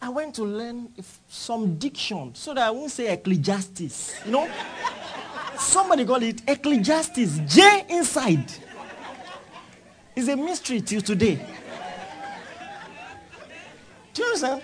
I 0.00 0.08
went 0.08 0.36
to 0.36 0.44
learn 0.44 0.88
some 1.28 1.76
diction 1.76 2.34
so 2.34 2.54
that 2.54 2.66
I 2.66 2.70
won't 2.70 2.92
say 2.92 3.12
ecclesiastes. 3.12 4.24
You 4.24 4.32
know? 4.32 4.50
Somebody 5.58 6.06
call 6.06 6.22
it 6.22 6.40
ecclesiastes. 6.48 7.40
J 7.54 7.84
inside. 7.90 8.50
It's 10.16 10.28
a 10.28 10.36
mystery 10.36 10.80
till 10.80 11.00
today. 11.00 11.44
Do 14.12 14.22
you 14.22 14.28
understand? 14.28 14.62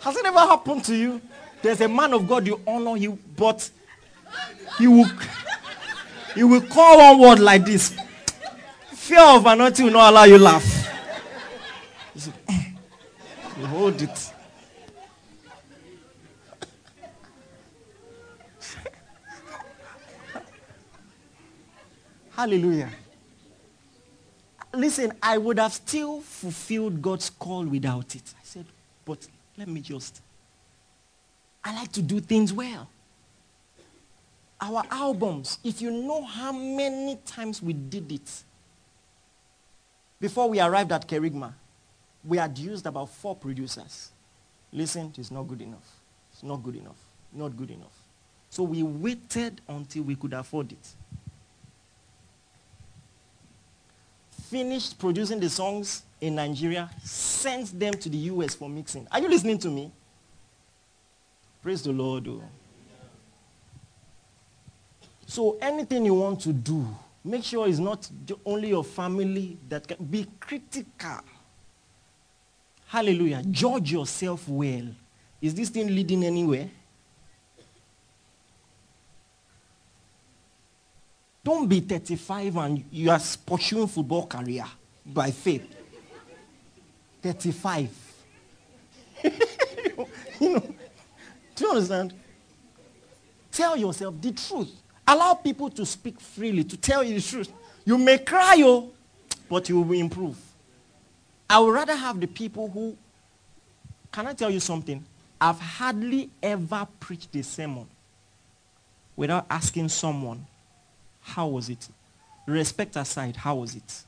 Has 0.00 0.16
it 0.16 0.26
ever 0.26 0.40
happened 0.40 0.84
to 0.86 0.96
you? 0.96 1.20
There's 1.62 1.80
a 1.80 1.88
man 1.88 2.12
of 2.12 2.26
God 2.28 2.46
you 2.46 2.60
honor 2.66 2.96
you, 2.96 3.18
but 3.36 3.70
he 4.78 4.86
will 4.86 5.08
he 6.34 6.42
will 6.42 6.60
call 6.60 6.98
one 6.98 7.20
word 7.20 7.38
like 7.38 7.64
this. 7.64 7.96
Fear 8.92 9.20
of 9.20 9.46
anointing 9.46 9.84
will 9.86 9.92
not 9.92 10.10
allow 10.10 10.24
you 10.24 10.38
laugh. 10.38 10.88
Eh, 12.48 12.64
you 13.58 13.66
hold 13.66 14.02
it. 14.02 14.32
Hallelujah. 22.36 22.90
Listen, 24.76 25.12
I 25.22 25.38
would 25.38 25.58
have 25.58 25.72
still 25.72 26.20
fulfilled 26.20 27.00
God's 27.00 27.30
call 27.30 27.64
without 27.64 28.14
it. 28.14 28.22
I 28.38 28.44
said, 28.44 28.66
but 29.04 29.26
let 29.56 29.68
me 29.68 29.80
just. 29.80 30.20
I 31.64 31.74
like 31.74 31.92
to 31.92 32.02
do 32.02 32.20
things 32.20 32.52
well. 32.52 32.88
Our 34.60 34.84
albums, 34.90 35.58
if 35.64 35.82
you 35.82 35.90
know 35.90 36.24
how 36.24 36.52
many 36.52 37.18
times 37.26 37.62
we 37.62 37.72
did 37.72 38.10
it, 38.12 38.42
before 40.20 40.48
we 40.48 40.60
arrived 40.60 40.92
at 40.92 41.06
Kerygma, 41.06 41.52
we 42.24 42.38
had 42.38 42.56
used 42.56 42.86
about 42.86 43.10
four 43.10 43.36
producers. 43.36 44.10
Listen, 44.72 45.12
it's 45.16 45.30
not 45.30 45.42
good 45.42 45.60
enough. 45.60 46.00
It's 46.32 46.42
not 46.42 46.62
good 46.62 46.76
enough. 46.76 46.96
Not 47.32 47.56
good 47.56 47.70
enough. 47.70 47.92
So 48.48 48.62
we 48.62 48.82
waited 48.82 49.60
until 49.68 50.04
we 50.04 50.16
could 50.16 50.32
afford 50.32 50.72
it. 50.72 50.94
Finished 54.54 54.96
producing 55.00 55.40
the 55.40 55.50
songs 55.50 56.04
in 56.20 56.36
Nigeria, 56.36 56.88
sent 57.02 57.76
them 57.76 57.92
to 57.92 58.08
the 58.08 58.16
US 58.30 58.54
for 58.54 58.68
mixing. 58.68 59.04
Are 59.10 59.18
you 59.18 59.28
listening 59.28 59.58
to 59.58 59.68
me? 59.68 59.90
Praise 61.60 61.82
the 61.82 61.90
Lord. 61.90 62.28
Oh. 62.28 62.40
So 65.26 65.58
anything 65.60 66.04
you 66.04 66.14
want 66.14 66.40
to 66.42 66.52
do, 66.52 66.86
make 67.24 67.42
sure 67.42 67.66
it's 67.66 67.80
not 67.80 68.08
only 68.46 68.68
your 68.68 68.84
family 68.84 69.58
that 69.68 69.88
can 69.88 70.04
be 70.04 70.24
critical. 70.38 71.18
Hallelujah. 72.86 73.42
Judge 73.50 73.90
yourself 73.90 74.48
well. 74.48 74.86
Is 75.42 75.52
this 75.52 75.68
thing 75.68 75.88
leading 75.88 76.22
anywhere? 76.24 76.70
Don't 81.44 81.68
be 81.68 81.80
35 81.80 82.56
and 82.56 82.84
you 82.90 83.10
are 83.10 83.20
pursuing 83.44 83.86
football 83.86 84.26
career 84.26 84.64
by 85.04 85.30
faith. 85.30 85.70
35. 87.22 87.90
you 89.24 89.30
know, 90.40 90.74
do 91.54 91.64
you 91.64 91.70
understand? 91.70 92.14
Tell 93.52 93.76
yourself 93.76 94.14
the 94.20 94.32
truth. 94.32 94.72
Allow 95.06 95.34
people 95.34 95.68
to 95.70 95.84
speak 95.84 96.18
freely, 96.18 96.64
to 96.64 96.76
tell 96.78 97.04
you 97.04 97.14
the 97.14 97.22
truth. 97.22 97.52
You 97.84 97.98
may 97.98 98.18
cry, 98.18 98.56
oh, 98.64 98.90
but 99.48 99.68
you 99.68 99.80
will 99.82 99.98
improve. 99.98 100.36
I 101.48 101.58
would 101.60 101.74
rather 101.74 101.94
have 101.94 102.18
the 102.18 102.26
people 102.26 102.68
who, 102.68 102.96
can 104.10 104.26
I 104.26 104.32
tell 104.32 104.50
you 104.50 104.60
something? 104.60 105.04
I've 105.38 105.60
hardly 105.60 106.30
ever 106.42 106.88
preached 106.98 107.36
a 107.36 107.42
sermon 107.42 107.86
without 109.14 109.44
asking 109.50 109.90
someone, 109.90 110.46
how 111.24 111.48
was 111.48 111.70
it? 111.70 111.88
Respect 112.46 112.96
aside, 112.96 113.34
how 113.34 113.56
was 113.56 113.74
it? 113.74 114.02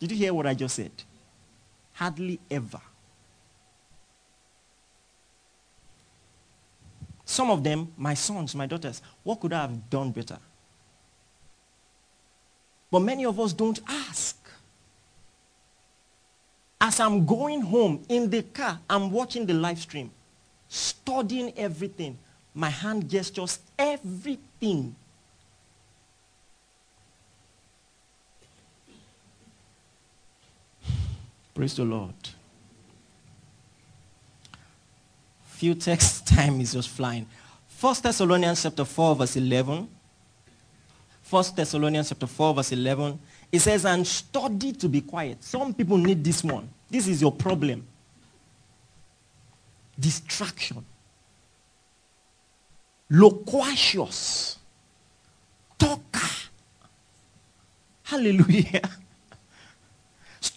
Did 0.00 0.10
you 0.10 0.18
hear 0.18 0.34
what 0.34 0.46
I 0.46 0.52
just 0.52 0.74
said? 0.74 0.90
Hardly 1.92 2.38
ever. 2.50 2.80
Some 7.24 7.50
of 7.50 7.62
them, 7.62 7.92
my 7.96 8.14
sons, 8.14 8.54
my 8.54 8.66
daughters, 8.66 9.00
what 9.22 9.40
could 9.40 9.52
I 9.52 9.62
have 9.62 9.88
done 9.88 10.10
better? 10.10 10.38
But 12.90 13.00
many 13.00 13.24
of 13.24 13.38
us 13.38 13.52
don't 13.52 13.80
ask. 13.88 14.36
As 16.80 17.00
I'm 17.00 17.24
going 17.24 17.62
home 17.62 18.04
in 18.08 18.28
the 18.28 18.42
car, 18.42 18.78
I'm 18.90 19.10
watching 19.10 19.46
the 19.46 19.54
live 19.54 19.78
stream, 19.78 20.10
studying 20.68 21.52
everything. 21.56 22.18
My 22.54 22.70
hand 22.70 23.08
gestures, 23.08 23.60
everything. 23.78 24.94
Praise 31.56 31.74
the 31.74 31.84
Lord. 31.86 32.12
Few 35.46 35.74
text 35.74 36.26
time 36.34 36.60
is 36.60 36.74
just 36.74 36.90
flying. 36.90 37.26
First 37.66 38.02
Thessalonians 38.02 38.62
chapter 38.62 38.84
4 38.84 39.16
verse 39.16 39.36
11. 39.36 39.88
First 41.22 41.56
Thessalonians 41.56 42.10
chapter 42.10 42.26
4 42.26 42.56
verse 42.56 42.72
11. 42.72 43.18
It 43.50 43.60
says, 43.60 43.86
and 43.86 44.06
study 44.06 44.72
to 44.72 44.86
be 44.86 45.00
quiet. 45.00 45.42
Some 45.42 45.72
people 45.72 45.96
need 45.96 46.22
this 46.22 46.44
one. 46.44 46.68
This 46.90 47.08
is 47.08 47.22
your 47.22 47.32
problem. 47.32 47.86
Distraction. 49.98 50.84
Loquacious. 53.08 54.58
Talker. 55.78 56.28
Hallelujah. 58.02 58.82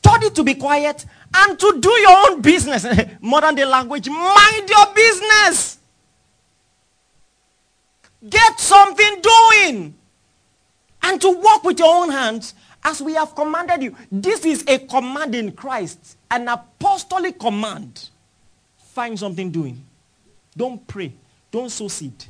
Study 0.10 0.32
to 0.32 0.44
be 0.44 0.56
quiet 0.56 1.06
and 1.36 1.60
to 1.60 1.80
do 1.80 1.90
your 1.90 2.32
own 2.32 2.42
business. 2.42 2.84
Modern 3.22 3.54
day 3.54 3.66
language, 3.66 4.10
mind 4.10 4.68
your 4.68 4.88
business. 4.96 5.78
Get 8.28 8.60
something 8.60 9.22
doing. 9.22 9.94
And 11.04 11.22
to 11.22 11.30
work 11.30 11.64
with 11.64 11.78
your 11.78 11.96
own 11.96 12.10
hands 12.10 12.56
as 12.84 13.02
we 13.04 13.14
have 13.14 13.36
commanded 13.36 13.84
you. 13.84 13.96
This 14.12 14.46
is 14.46 14.64
a 14.68 14.80
command 14.80 15.36
in 15.36 15.52
Christ, 15.52 16.18
an 16.32 16.48
apostolic 16.48 17.40
command. 17.40 18.10
Find 18.94 19.18
something 19.18 19.52
doing. 19.52 19.86
Don't 20.58 20.86
pray. 20.88 21.14
Don't 21.52 21.70
sow 21.70 21.88
seed. 21.88 22.26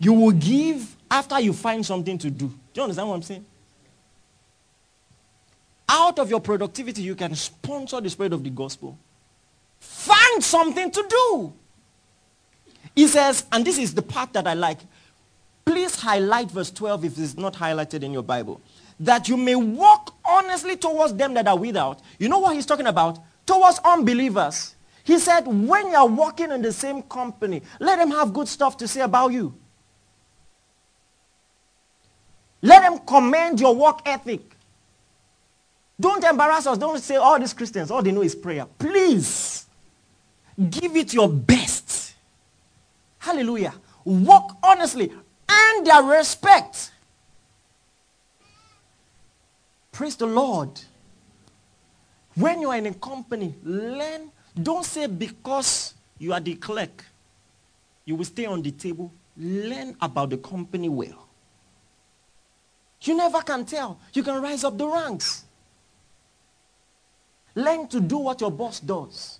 You 0.00 0.12
will 0.12 0.32
give 0.32 0.96
after 1.08 1.38
you 1.38 1.52
find 1.52 1.86
something 1.86 2.18
to 2.18 2.30
do. 2.30 2.48
Do 2.48 2.54
you 2.74 2.82
understand 2.82 3.08
what 3.08 3.14
I'm 3.14 3.22
saying? 3.22 3.46
Out 5.92 6.18
of 6.18 6.30
your 6.30 6.40
productivity, 6.40 7.02
you 7.02 7.14
can 7.14 7.34
sponsor 7.34 8.00
the 8.00 8.08
spread 8.08 8.32
of 8.32 8.42
the 8.42 8.50
gospel. 8.50 8.98
Find 9.78 10.42
something 10.42 10.90
to 10.90 11.06
do. 11.08 11.52
He 12.96 13.06
says, 13.06 13.44
and 13.52 13.64
this 13.64 13.78
is 13.78 13.94
the 13.94 14.02
part 14.02 14.32
that 14.32 14.46
I 14.46 14.54
like. 14.54 14.78
Please 15.64 15.94
highlight 15.94 16.50
verse 16.50 16.70
12 16.70 17.04
if 17.04 17.18
it's 17.18 17.36
not 17.36 17.54
highlighted 17.54 18.02
in 18.02 18.12
your 18.12 18.22
Bible. 18.22 18.60
That 18.98 19.28
you 19.28 19.36
may 19.36 19.54
walk 19.54 20.14
honestly 20.24 20.76
towards 20.76 21.14
them 21.14 21.34
that 21.34 21.46
are 21.46 21.58
without. 21.58 22.00
You 22.18 22.28
know 22.28 22.38
what 22.38 22.54
he's 22.54 22.66
talking 22.66 22.86
about? 22.86 23.18
Towards 23.44 23.78
unbelievers. 23.84 24.74
He 25.04 25.18
said, 25.18 25.46
when 25.46 25.88
you 25.88 25.96
are 25.96 26.06
walking 26.06 26.50
in 26.52 26.62
the 26.62 26.72
same 26.72 27.02
company, 27.02 27.62
let 27.80 27.98
them 27.98 28.10
have 28.12 28.32
good 28.32 28.48
stuff 28.48 28.76
to 28.78 28.88
say 28.88 29.02
about 29.02 29.32
you. 29.32 29.54
Let 32.62 32.82
them 32.82 33.00
commend 33.00 33.60
your 33.60 33.74
work 33.74 34.00
ethic. 34.06 34.40
Don't 35.98 36.24
embarrass 36.24 36.66
us. 36.66 36.78
Don't 36.78 36.98
say 36.98 37.16
all 37.16 37.38
these 37.38 37.52
Christians, 37.52 37.90
all 37.90 38.02
they 38.02 38.12
know 38.12 38.22
is 38.22 38.34
prayer. 38.34 38.66
Please, 38.78 39.66
give 40.70 40.96
it 40.96 41.14
your 41.14 41.28
best. 41.28 42.14
Hallelujah. 43.18 43.74
Walk 44.04 44.56
honestly. 44.62 45.12
and 45.52 45.86
their 45.86 46.02
respect. 46.02 46.90
Praise 49.90 50.16
the 50.16 50.26
Lord. 50.26 50.80
When 52.34 52.60
you 52.60 52.70
are 52.70 52.78
in 52.78 52.86
a 52.86 52.94
company, 52.94 53.54
learn. 53.62 54.30
Don't 54.60 54.84
say 54.84 55.06
because 55.06 55.94
you 56.18 56.32
are 56.32 56.40
the 56.40 56.54
clerk, 56.54 57.04
you 58.04 58.16
will 58.16 58.24
stay 58.24 58.46
on 58.46 58.62
the 58.62 58.70
table. 58.70 59.12
Learn 59.36 59.96
about 60.00 60.30
the 60.30 60.36
company 60.36 60.88
well. 60.88 61.26
You 63.02 63.16
never 63.16 63.40
can 63.40 63.64
tell. 63.64 63.98
You 64.12 64.22
can 64.22 64.40
rise 64.42 64.62
up 64.64 64.76
the 64.76 64.86
ranks. 64.86 65.44
Learn 67.54 67.86
to 67.88 68.00
do 68.00 68.18
what 68.18 68.40
your 68.40 68.50
boss 68.50 68.80
does. 68.80 69.38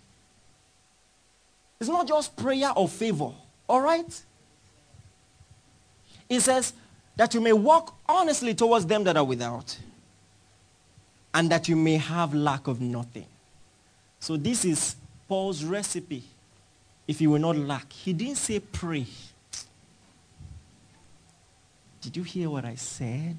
It's 1.81 1.89
not 1.89 2.07
just 2.07 2.37
prayer 2.37 2.73
or 2.77 2.89
favor. 2.89 3.33
All 3.69 3.81
right? 3.81 4.23
It 6.29 6.41
says 6.41 6.73
that 7.17 7.35
you 7.35 7.41
may 7.41 7.53
walk 7.53 7.95
honestly 8.09 8.55
towards 8.55 8.87
them 8.87 9.05
that 9.05 9.17
are 9.17 9.25
without 9.25 9.79
and 11.35 11.51
that 11.51 11.69
you 11.69 11.77
may 11.77 11.97
have 11.97 12.35
lack 12.35 12.69
of 12.69 12.81
nothing. 12.81 13.27
So 14.21 14.37
this 14.37 14.65
is 14.65 14.97
Paul's 15.29 15.65
recipe. 15.65 16.23
If 17.09 17.21
you 17.21 17.31
will 17.31 17.41
not 17.41 17.57
lack. 17.57 17.93
He 17.93 18.13
didn't 18.13 18.37
say 18.37 18.61
pray. 18.61 19.07
Did 22.01 22.17
you 22.17 22.23
hear 22.23 22.51
what 22.51 22.65
I 22.65 22.75
said? 22.75 23.37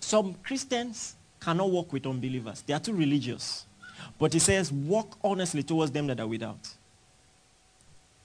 Some 0.00 0.34
Christians 0.42 1.14
cannot 1.42 1.70
walk 1.70 1.92
with 1.92 2.06
unbelievers. 2.06 2.62
They 2.62 2.72
are 2.72 2.80
too 2.80 2.92
religious. 2.92 3.66
But 4.18 4.32
he 4.32 4.38
says, 4.38 4.70
walk 4.70 5.18
honestly 5.22 5.62
towards 5.62 5.90
them 5.90 6.06
that 6.06 6.20
are 6.20 6.26
without. 6.26 6.68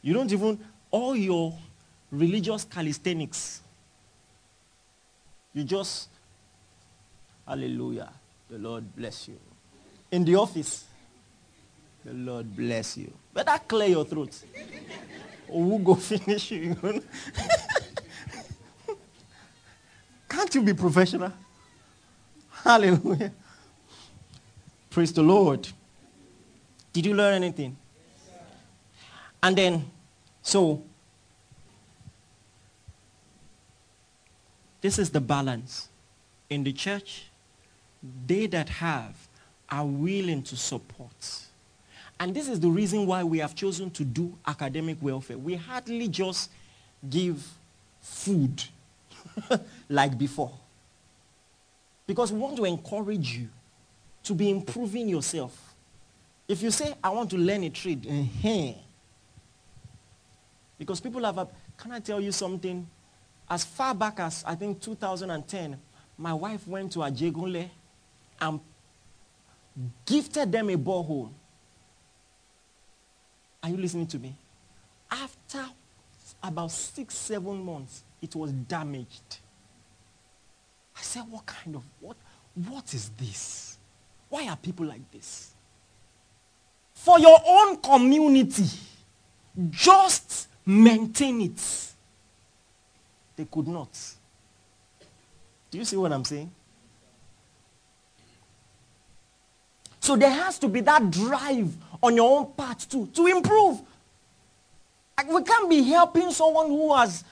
You 0.02 0.14
don't 0.14 0.32
even, 0.32 0.60
all 0.92 1.16
your 1.16 1.58
religious 2.12 2.64
calisthenics, 2.64 3.62
you 5.54 5.64
just, 5.64 6.10
hallelujah, 7.48 8.12
the 8.50 8.60
Lord 8.60 8.96
bless 8.96 9.28
you. 9.28 9.40
In 10.12 10.24
the 10.24 10.36
office, 10.36 10.86
the 12.06 12.14
Lord 12.14 12.56
bless 12.56 12.96
you. 12.98 13.12
Better 13.34 13.60
clear 13.68 13.90
your 13.90 14.06
throat. 14.06 14.40
or 15.50 15.64
we'll 15.64 15.80
go 15.80 15.96
finish 16.00 16.52
you. 16.52 16.76
Can't 20.30 20.54
you 20.54 20.62
be 20.62 20.74
professional? 20.74 21.34
Hallelujah. 22.68 23.32
Praise 24.90 25.14
the 25.14 25.24
Lord. 25.24 25.70
Did 26.92 27.06
you 27.06 27.14
learn 27.14 27.36
anything? 27.36 27.78
and 29.42 29.56
then, 29.58 29.90
so, 30.42 30.84
this 34.82 35.00
is 35.00 35.12
the 35.12 35.22
balance. 35.22 35.88
In 36.50 36.66
the 36.66 36.74
church, 36.74 37.28
they 38.26 38.48
that 38.48 38.68
have 38.68 39.16
are 39.70 39.86
willing 39.86 40.44
to 40.44 40.58
support. 40.58 41.46
And 42.20 42.36
this 42.36 42.50
is 42.50 42.60
the 42.60 42.70
reason 42.70 43.06
why 43.06 43.24
we 43.24 43.38
have 43.38 43.56
chosen 43.56 43.92
to 43.92 44.04
do 44.04 44.38
academic 44.46 44.98
welfare. 45.00 45.38
We 45.38 45.56
hardly 45.56 46.10
just 46.10 46.52
give 47.10 47.48
food 48.02 48.62
like 49.88 50.18
before. 50.18 50.52
Because 52.08 52.32
we 52.32 52.40
want 52.40 52.56
to 52.58 52.66
encourage 52.66 53.38
you 53.38 53.50
to 54.24 54.34
be 54.34 54.50
improving 54.50 55.08
yourself. 55.10 55.76
If 56.48 56.62
you 56.64 56.72
say, 56.72 56.96
I 57.04 57.10
want 57.10 57.30
to 57.32 57.38
learn 57.38 57.64
a 57.64 57.70
trade, 57.70 58.08
uh 58.10 58.74
because 60.78 61.00
people 61.02 61.24
have, 61.24 61.38
a, 61.38 61.48
can 61.76 61.92
I 61.92 62.00
tell 62.00 62.22
you 62.22 62.32
something? 62.32 62.88
As 63.50 63.66
far 63.66 63.96
back 63.96 64.20
as, 64.20 64.44
I 64.46 64.56
think, 64.56 64.80
2010, 64.82 65.78
my 66.18 66.34
wife 66.34 66.68
went 66.68 66.92
to 66.94 67.00
Ajegunle 67.00 67.70
and 68.40 68.60
gifted 70.06 70.52
them 70.52 70.70
a 70.70 70.78
borehole. 70.78 71.32
Are 73.64 73.70
you 73.70 73.78
listening 73.78 74.08
to 74.08 74.20
me? 74.20 74.36
After 75.10 75.66
about 76.44 76.72
six, 76.72 77.16
seven 77.16 77.64
months, 77.64 78.04
it 78.22 78.36
was 78.36 78.52
damaged. 78.52 79.40
I 80.98 81.02
said, 81.02 81.24
what 81.30 81.46
kind 81.46 81.76
of, 81.76 81.84
what, 82.00 82.18
what 82.70 82.94
is 82.94 83.10
this? 83.10 83.78
Why 84.30 84.48
are 84.48 84.58
people 84.58 84.86
like 84.86 85.10
this? 85.12 85.52
For 86.94 87.20
your 87.20 87.40
own 87.46 87.78
community, 87.78 88.66
just 89.70 90.48
maintain 90.66 91.42
it. 91.42 91.94
They 93.36 93.46
could 93.46 93.68
not. 93.68 93.90
Do 95.70 95.78
you 95.78 95.86
see 95.86 95.98
what 95.98 96.12
I'm 96.12 96.26
saying? 96.26 96.52
So 100.00 100.16
there 100.16 100.32
has 100.32 100.58
to 100.60 100.68
be 100.68 100.82
that 100.82 101.12
drive 101.12 101.76
on 102.02 102.16
your 102.16 102.40
own 102.40 102.54
part 102.54 102.80
too 102.80 103.08
to 103.08 103.28
improve. 103.28 103.82
Like 105.18 105.30
we 105.30 105.44
can't 105.44 105.70
be 105.70 105.84
helping 105.84 106.32
someone 106.32 106.68
who 106.68 106.96
has 106.96 107.24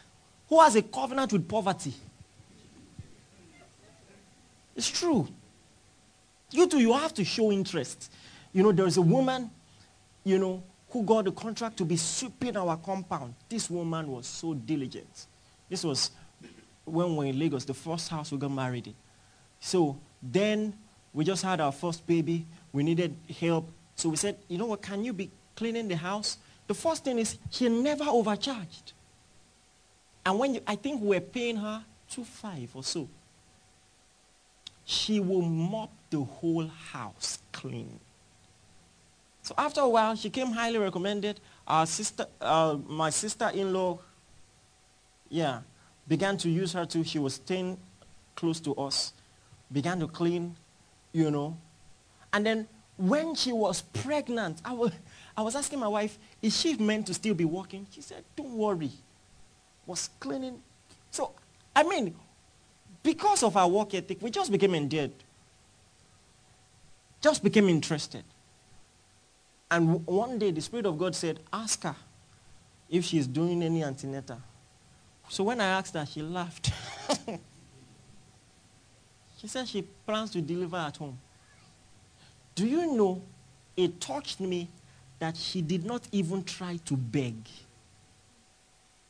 who 0.50 0.60
has 0.60 0.76
a 0.76 0.82
covenant 0.82 1.32
with 1.34 1.48
poverty. 1.48 1.94
It's 4.76 4.90
true. 4.90 5.28
You 6.52 6.68
too, 6.68 6.80
you 6.80 6.94
have 6.94 7.14
to 7.16 7.24
show 7.26 7.52
interest. 7.52 8.12
You 8.54 8.64
know, 8.64 8.72
there's 8.72 8.98
a 8.98 9.02
woman, 9.02 9.50
you 10.24 10.38
know, 10.38 10.64
who 10.90 11.04
got 11.04 11.28
a 11.28 11.32
contract 11.32 11.78
to 11.78 11.86
be 11.86 11.98
sweeping 11.98 12.56
our 12.56 12.78
compound. 12.78 13.34
This 13.50 13.70
woman 13.70 14.08
was 14.08 14.28
so 14.28 14.54
diligent. 14.54 15.28
This 15.70 15.84
was 15.84 16.12
when 16.86 17.10
we 17.12 17.16
were 17.16 17.26
in 17.26 17.40
Lagos, 17.40 17.66
the 17.66 17.74
first 17.74 18.10
house 18.10 18.32
we 18.32 18.38
got 18.38 18.52
married 18.52 18.88
in. 18.88 18.96
So 19.60 19.98
then 20.22 20.74
we 21.14 21.26
just 21.26 21.44
had 21.44 21.60
our 21.60 21.72
first 21.72 22.06
baby. 22.06 22.46
We 22.72 22.84
needed 22.84 23.16
help. 23.40 23.70
So 23.96 24.10
we 24.10 24.16
said, 24.16 24.38
you 24.48 24.58
know 24.58 24.68
what, 24.68 24.82
can 24.82 25.04
you 25.04 25.14
be 25.14 25.32
cleaning 25.56 25.88
the 25.88 25.98
house? 25.98 26.38
The 26.68 26.74
first 26.74 27.04
thing 27.04 27.20
is 27.20 27.38
she 27.50 27.70
never 27.70 28.06
overcharged. 28.06 28.94
And 30.26 30.40
when 30.40 30.56
you, 30.56 30.62
I 30.66 30.76
think 30.76 31.02
we 31.02 31.08
we're 31.08 31.22
paying 31.22 31.58
her 31.58 31.84
two 32.10 32.24
five 32.24 32.70
or 32.74 32.84
so. 32.84 33.08
She 34.86 35.20
will 35.20 35.42
mop 35.42 35.92
the 36.10 36.24
whole 36.24 36.68
house 36.68 37.40
clean. 37.52 38.00
So 39.42 39.54
after 39.58 39.82
a 39.82 39.90
while, 39.90 40.16
she 40.16 40.30
came 40.30 40.48
highly 40.52 40.78
recommended. 40.78 41.40
Our 41.68 41.86
sister, 41.86 42.26
uh, 42.42 42.78
my 42.88 43.10
sister-in-law, 43.10 44.00
yeah, 45.30 45.62
began 46.08 46.38
to 46.38 46.50
use 46.50 46.74
her 46.74 46.86
too. 46.86 47.04
She 47.04 47.20
was 47.20 47.36
staying 47.36 47.78
close 48.36 48.60
to 48.62 48.74
us, 48.76 49.14
began 49.72 50.00
to 50.00 50.08
clean, 50.08 50.56
you 51.12 51.32
know. 51.32 51.58
And 52.34 52.46
then 52.46 52.68
when 52.98 53.36
she 53.36 53.52
was 53.52 53.82
pregnant, 53.82 54.62
I 54.64 54.74
was, 54.74 54.92
I 55.36 55.42
was 55.42 55.56
asking 55.56 55.80
my 55.80 55.88
wife, 55.88 56.18
is 56.42 56.60
she 56.60 56.76
meant 56.78 57.08
to 57.08 57.14
still 57.14 57.34
be 57.34 57.46
working? 57.46 57.88
She 57.92 58.02
said, 58.02 58.24
don't 58.36 58.54
worry. 58.54 58.92
Was 59.86 60.10
cleaning. 60.20 60.62
So, 61.12 61.32
I 61.76 61.84
mean, 61.84 62.16
because 63.06 63.44
of 63.44 63.56
our 63.56 63.68
work 63.68 63.94
ethic, 63.94 64.18
we 64.20 64.32
just 64.32 64.52
became 64.52 64.74
endeared. 64.74 65.12
Just 67.22 67.44
became 67.44 67.70
interested. 67.70 68.24
And 69.70 70.06
one 70.08 70.40
day 70.40 70.52
the 70.52 70.62
Spirit 70.62 70.88
of 70.88 70.98
God 70.98 71.16
said, 71.16 71.40
ask 71.54 71.84
her 71.84 71.96
if 72.90 73.06
she's 73.06 73.28
doing 73.28 73.62
any 73.62 73.84
antenatal. 73.84 74.42
So 75.30 75.44
when 75.44 75.62
I 75.62 75.66
asked 75.66 75.94
her, 75.94 76.06
she 76.06 76.24
laughed. 76.24 76.72
she 79.38 79.48
said 79.48 79.68
she 79.68 79.84
plans 79.84 80.32
to 80.32 80.42
deliver 80.42 80.78
at 80.78 80.98
home. 80.98 81.20
Do 82.56 82.66
you 82.66 82.96
know, 82.96 83.22
it 83.78 84.02
touched 84.02 84.40
me 84.40 84.68
that 85.20 85.38
she 85.38 85.62
did 85.62 85.86
not 85.86 86.08
even 86.12 86.44
try 86.44 86.78
to 86.86 86.98
beg. 86.98 87.36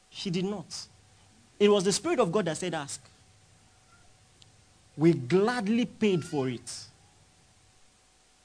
She 0.10 0.30
did 0.30 0.46
not. 0.46 0.88
It 1.60 1.70
was 1.70 1.86
the 1.86 1.92
Spirit 1.94 2.20
of 2.20 2.32
God 2.32 2.46
that 2.46 2.58
said, 2.58 2.74
ask. 2.74 3.02
We 4.98 5.14
gladly 5.14 5.86
paid 5.86 6.24
for 6.24 6.48
it. 6.50 6.86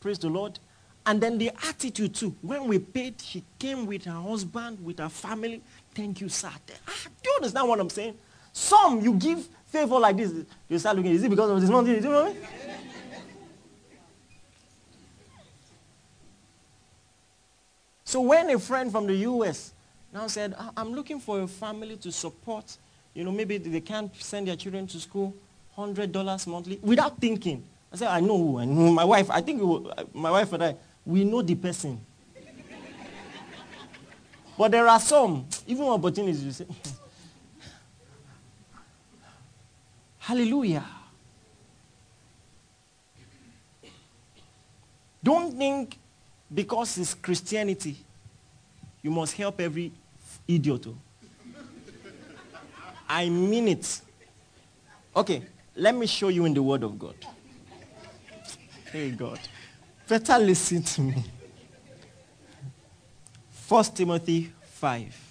Praise 0.01 0.19
the 0.19 0.29
Lord. 0.29 0.59
And 1.07 1.21
then 1.21 1.39
the 1.39 1.51
attitude 1.69 2.15
too. 2.15 2.35
When 2.43 2.67
we 2.67 2.79
paid, 2.79 3.21
she 3.21 3.43
came 3.59 3.87
with 3.87 4.05
her 4.05 4.21
husband, 4.21 4.85
with 4.85 4.99
her 4.99 5.09
family. 5.09 5.63
Thank 5.95 6.21
you, 6.21 6.29
sir. 6.29 6.51
Ah, 6.89 6.93
do 7.23 7.31
you 7.31 7.37
understand 7.37 7.69
what 7.69 7.81
I'm 7.81 7.91
saying? 7.91 8.17
Some 8.53 9.01
you 9.01 9.15
give 9.15 9.49
favor 9.67 9.99
like 9.99 10.17
this, 10.17 10.33
you 10.69 10.79
start 10.79 10.97
looking, 10.97 11.13
is 11.13 11.23
it 11.23 11.29
because 11.29 11.51
of 11.51 11.61
this 11.61 11.71
money? 11.71 11.91
Do 11.91 11.95
you 11.95 12.01
know 12.03 12.25
what 12.25 12.31
I 12.31 12.35
mean? 12.35 12.43
so 18.05 18.21
when 18.21 18.51
a 18.51 18.59
friend 18.59 18.91
from 18.91 19.07
the 19.07 19.15
US 19.15 19.73
now 20.13 20.27
said, 20.27 20.55
I'm 20.77 20.93
looking 20.93 21.21
for 21.21 21.43
a 21.43 21.47
family 21.47 21.97
to 21.99 22.11
support, 22.11 22.77
you 23.15 23.23
know, 23.23 23.31
maybe 23.31 23.59
they 23.59 23.81
can't 23.81 24.15
send 24.17 24.49
their 24.49 24.57
children 24.57 24.89
to 24.89 24.99
school, 24.99 25.35
$100 25.89 26.47
monthly, 26.47 26.79
without 26.83 27.21
thinking. 27.21 27.65
I 27.93 27.97
said, 27.97 28.09
I 28.09 28.21
know 28.21 28.37
who. 28.39 28.59
I 28.59 28.65
know 28.65 28.93
my 28.93 29.05
wife. 29.05 29.31
I 29.31 29.41
think 29.41 29.61
my 30.15 30.31
wife 30.31 30.53
and 30.53 30.65
I, 30.65 30.77
we 31.05 31.25
know 31.25 31.43
the 31.43 31.55
person. 31.55 32.01
but 34.57 34.71
there 34.71 34.87
are 34.87 35.01
some, 35.01 35.47
even 35.67 35.87
opportunities, 35.87 36.45
you 36.45 36.53
say, 36.53 36.67
Hallelujah. 40.19 40.85
Don't 45.23 45.57
think 45.57 45.99
because 46.53 46.99
it's 46.99 47.15
Christianity, 47.15 47.97
you 49.03 49.11
must 49.11 49.37
help 49.37 49.61
every 49.61 49.93
idiot. 50.47 50.87
Oh. 50.87 50.97
I 53.09 53.29
mean 53.29 53.69
it. 53.69 54.01
Okay, 55.17 55.43
let 55.77 55.95
me 55.95 56.07
show 56.07 56.29
you 56.29 56.45
in 56.45 56.55
the 56.55 56.63
Word 56.63 56.83
of 56.83 56.99
God. 56.99 57.15
Hey, 58.93 59.11
God. 59.11 59.39
Better 60.09 60.39
listen 60.39 60.83
to 60.83 61.01
me. 61.03 61.25
1 63.69 63.85
Timothy 63.85 64.53
5. 64.63 65.31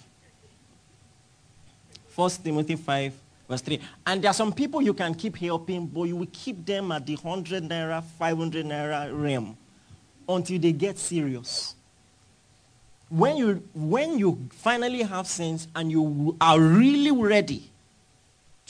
1 2.14 2.30
Timothy 2.42 2.76
5, 2.76 3.12
verse 3.48 3.60
3. 3.60 3.80
And 4.06 4.22
there 4.22 4.30
are 4.30 4.34
some 4.34 4.52
people 4.52 4.82
you 4.82 4.94
can 4.94 5.14
keep 5.14 5.36
helping, 5.36 5.86
but 5.86 6.04
you 6.04 6.16
will 6.16 6.28
keep 6.32 6.64
them 6.64 6.92
at 6.92 7.06
the 7.06 7.16
100 7.16 7.62
naira, 7.62 8.02
500 8.02 8.66
naira 8.66 9.10
realm 9.12 9.56
until 10.28 10.58
they 10.58 10.72
get 10.72 10.98
serious. 10.98 11.74
When 13.08 13.36
you, 13.36 13.62
when 13.74 14.18
you 14.18 14.48
finally 14.50 15.02
have 15.02 15.26
sense 15.26 15.66
and 15.74 15.90
you 15.90 16.36
are 16.40 16.60
really 16.60 17.10
ready 17.10 17.69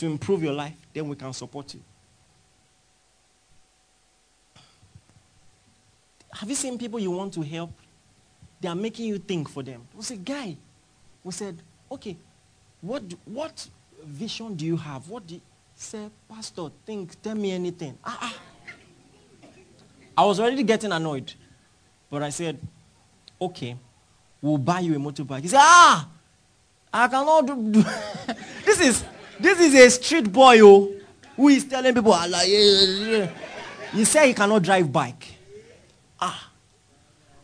to 0.01 0.07
improve 0.07 0.43
your 0.43 0.55
life, 0.55 0.73
then 0.95 1.07
we 1.09 1.15
can 1.15 1.31
support 1.35 1.75
you. 1.75 1.81
Have 6.33 6.49
you 6.49 6.55
seen 6.55 6.79
people 6.79 6.99
you 6.99 7.11
want 7.11 7.35
to 7.35 7.43
help? 7.43 7.71
They 8.63 8.69
are 8.69 8.75
making 8.75 9.05
you 9.05 9.19
think 9.19 9.51
for 9.51 9.63
them. 9.63 9.87
We 9.95 10.03
said, 10.03 10.25
guy, 10.25 10.57
we 11.23 11.33
said, 11.33 11.61
okay, 11.93 12.17
what, 12.81 13.03
what 13.27 13.69
vision 14.03 14.55
do 14.55 14.65
you 14.65 14.79
have? 14.79 15.07
What 15.07 15.27
do 15.27 15.35
you 15.35 15.41
say, 15.75 16.09
Pastor, 16.27 16.69
think, 16.87 17.21
tell 17.21 17.35
me 17.35 17.53
anything. 17.53 17.99
Ah, 18.03 18.19
ah. 18.23 18.39
I 20.17 20.25
was 20.25 20.41
already 20.41 20.63
getting 20.63 20.93
annoyed. 20.93 21.31
But 22.09 22.23
I 22.23 22.31
said, 22.31 22.59
okay, 23.41 23.77
we'll 24.41 24.57
buy 24.57 24.81
you 24.81 24.95
a 24.95 24.99
motorbike. 24.99 25.43
He 25.43 25.49
said, 25.49 25.61
ah, 25.61 26.09
I 26.91 27.07
cannot 27.07 27.47
do, 27.47 27.71
do. 27.71 27.85
this 28.65 28.81
is 28.81 29.05
this 29.41 29.61
is 29.61 29.75
a 29.75 29.91
street 29.91 30.31
boy 30.33 30.61
oh, 30.63 30.93
who 31.37 31.49
is 31.49 31.65
telling 31.65 31.95
people, 31.95 32.13
Allah, 32.13 32.43
he 33.93 34.05
said 34.05 34.27
he 34.27 34.35
cannot 34.35 34.63
drive 34.63 34.93
bike. 34.93 35.27
Ah. 36.21 36.51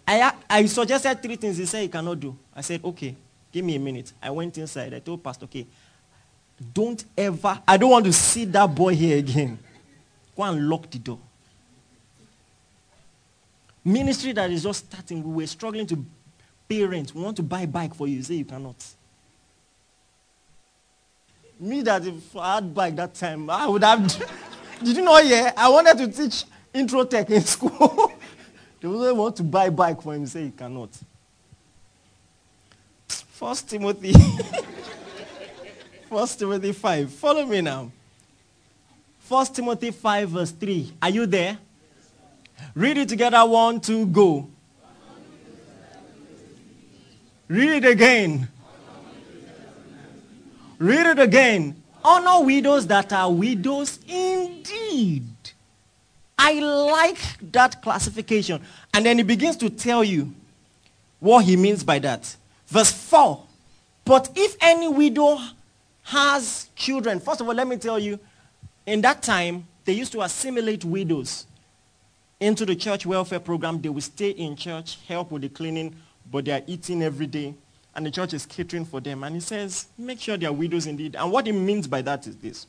I, 0.07 0.33
I 0.49 0.67
suggested 0.67 1.21
three 1.21 1.37
things 1.37 1.57
he 1.57 1.67
said 1.67 1.83
he 1.83 1.89
cannot 1.89 2.21
do. 2.21 2.37
I 2.55 2.61
said, 2.61 2.85
okay, 2.85 3.17
give 3.51 3.65
me 3.65 3.75
a 3.75 3.81
minute. 3.81 4.13
I 4.23 4.31
went 4.31 4.57
inside. 4.59 4.95
I 4.95 5.01
told 5.01 5.23
Pastor, 5.23 5.45
okay, 5.47 5.67
don't 6.73 7.05
ever, 7.17 7.61
I 7.67 7.77
don't 7.77 7.91
want 7.91 8.05
to 8.05 8.13
see 8.13 8.45
that 8.47 8.73
boy 8.73 8.95
here 8.95 9.19
again. 9.19 9.59
Go 10.37 10.45
and 10.45 10.69
lock 10.69 10.89
the 10.91 10.99
door. 10.99 11.19
Ministry 13.85 14.33
that 14.33 14.51
is 14.51 14.63
just 14.63 14.87
starting, 14.87 15.23
we 15.23 15.43
were 15.43 15.47
struggling 15.47 15.87
to 15.87 16.05
pay 16.69 16.85
rent. 16.85 17.15
We 17.15 17.23
want 17.23 17.37
to 17.37 17.43
buy 17.43 17.67
bike 17.67 17.95
for 17.95 18.07
you. 18.07 18.17
You 18.17 18.23
say 18.23 18.35
you 18.35 18.45
cannot. 18.45 18.77
Me 21.59 21.83
that 21.83 22.07
if 22.07 22.37
I 22.37 22.57
had 22.57 22.75
bike 22.75 22.97
that 22.97 23.15
time, 23.15 23.49
I 23.49 23.67
would 23.67 23.83
have. 23.83 24.07
Did 24.83 24.97
you 24.97 25.03
know? 25.03 25.19
Yeah, 25.19 25.53
I 25.57 25.69
wanted 25.69 25.97
to 25.99 26.09
teach 26.09 26.45
intro 26.75 27.05
tech 27.05 27.31
in 27.31 27.41
school. 27.45 28.13
The 28.81 28.89
person 28.89 29.17
want 29.17 29.37
to 29.37 29.43
buy 29.43 29.71
bike 29.71 30.03
for 30.03 30.15
him, 30.15 30.27
say 30.27 30.45
he 30.45 30.51
cannot. 30.51 30.91
First 33.09 33.69
Timothy. 33.71 34.13
First 36.09 36.39
Timothy 36.39 36.73
5. 36.73 37.13
Follow 37.13 37.45
me 37.45 37.61
now. 37.61 37.91
First 39.19 39.57
Timothy 39.57 39.91
5 39.91 40.29
verse 40.29 40.51
3. 40.53 40.93
Are 41.03 41.11
you 41.11 41.27
there? 41.27 41.59
Read 42.75 42.97
it 42.99 43.09
together. 43.09 43.45
One, 43.45 43.81
two, 43.81 44.07
go. 44.07 44.49
Read 47.49 47.85
it 47.85 47.85
again. 47.85 48.49
Read 50.79 51.07
it 51.07 51.19
again. 51.19 51.83
Honor 52.05 52.45
widows 52.45 52.87
that 52.87 53.13
are 53.13 53.33
widows 53.33 53.99
indeed. 54.07 55.25
I 56.39 56.53
like 56.61 57.19
that 57.53 57.83
classification. 57.83 58.63
And 58.95 59.07
then 59.07 59.19
he 59.19 59.25
begins 59.25 59.57
to 59.59 59.71
tell 59.71 60.05
you 60.05 60.33
what 61.19 61.45
he 61.45 61.57
means 61.57 61.83
by 61.83 61.99
that. 62.01 62.37
Verse 62.67 62.93
4. 62.93 63.43
But 64.05 64.31
if 64.37 64.57
any 64.61 64.89
widow 64.89 65.39
has 66.05 66.69
children, 66.77 67.19
first 67.19 67.41
of 67.41 67.49
all, 67.49 67.55
let 67.55 67.67
me 67.67 67.77
tell 67.77 67.99
you, 67.99 68.21
in 68.85 69.01
that 69.01 69.23
time, 69.23 69.67
they 69.85 69.93
used 69.93 70.13
to 70.13 70.23
assimilate 70.23 70.85
widows 70.85 71.47
into 72.39 72.65
the 72.65 72.77
church 72.77 73.07
welfare 73.07 73.41
program. 73.41 73.81
They 73.81 73.89
will 73.89 74.01
stay 74.01 74.31
in 74.31 74.55
church, 74.57 74.99
help 75.09 75.33
with 75.33 75.43
the 75.43 75.49
cleaning, 75.49 75.97
but 76.31 76.45
they 76.45 76.53
are 76.53 76.63
eating 76.67 77.03
every 77.03 77.27
day. 77.27 77.55
And 77.97 78.05
the 78.05 78.11
church 78.11 78.35
is 78.35 78.45
catering 78.45 78.85
for 78.85 79.01
them. 79.01 79.25
And 79.25 79.35
he 79.35 79.41
says, 79.41 79.87
make 79.97 80.21
sure 80.21 80.37
they 80.37 80.45
are 80.45 80.53
widows 80.53 80.87
indeed. 80.87 81.17
And 81.17 81.33
what 81.33 81.47
he 81.47 81.53
means 81.53 81.89
by 81.89 82.03
that 82.03 82.27
is 82.27 82.37
this. 82.37 82.67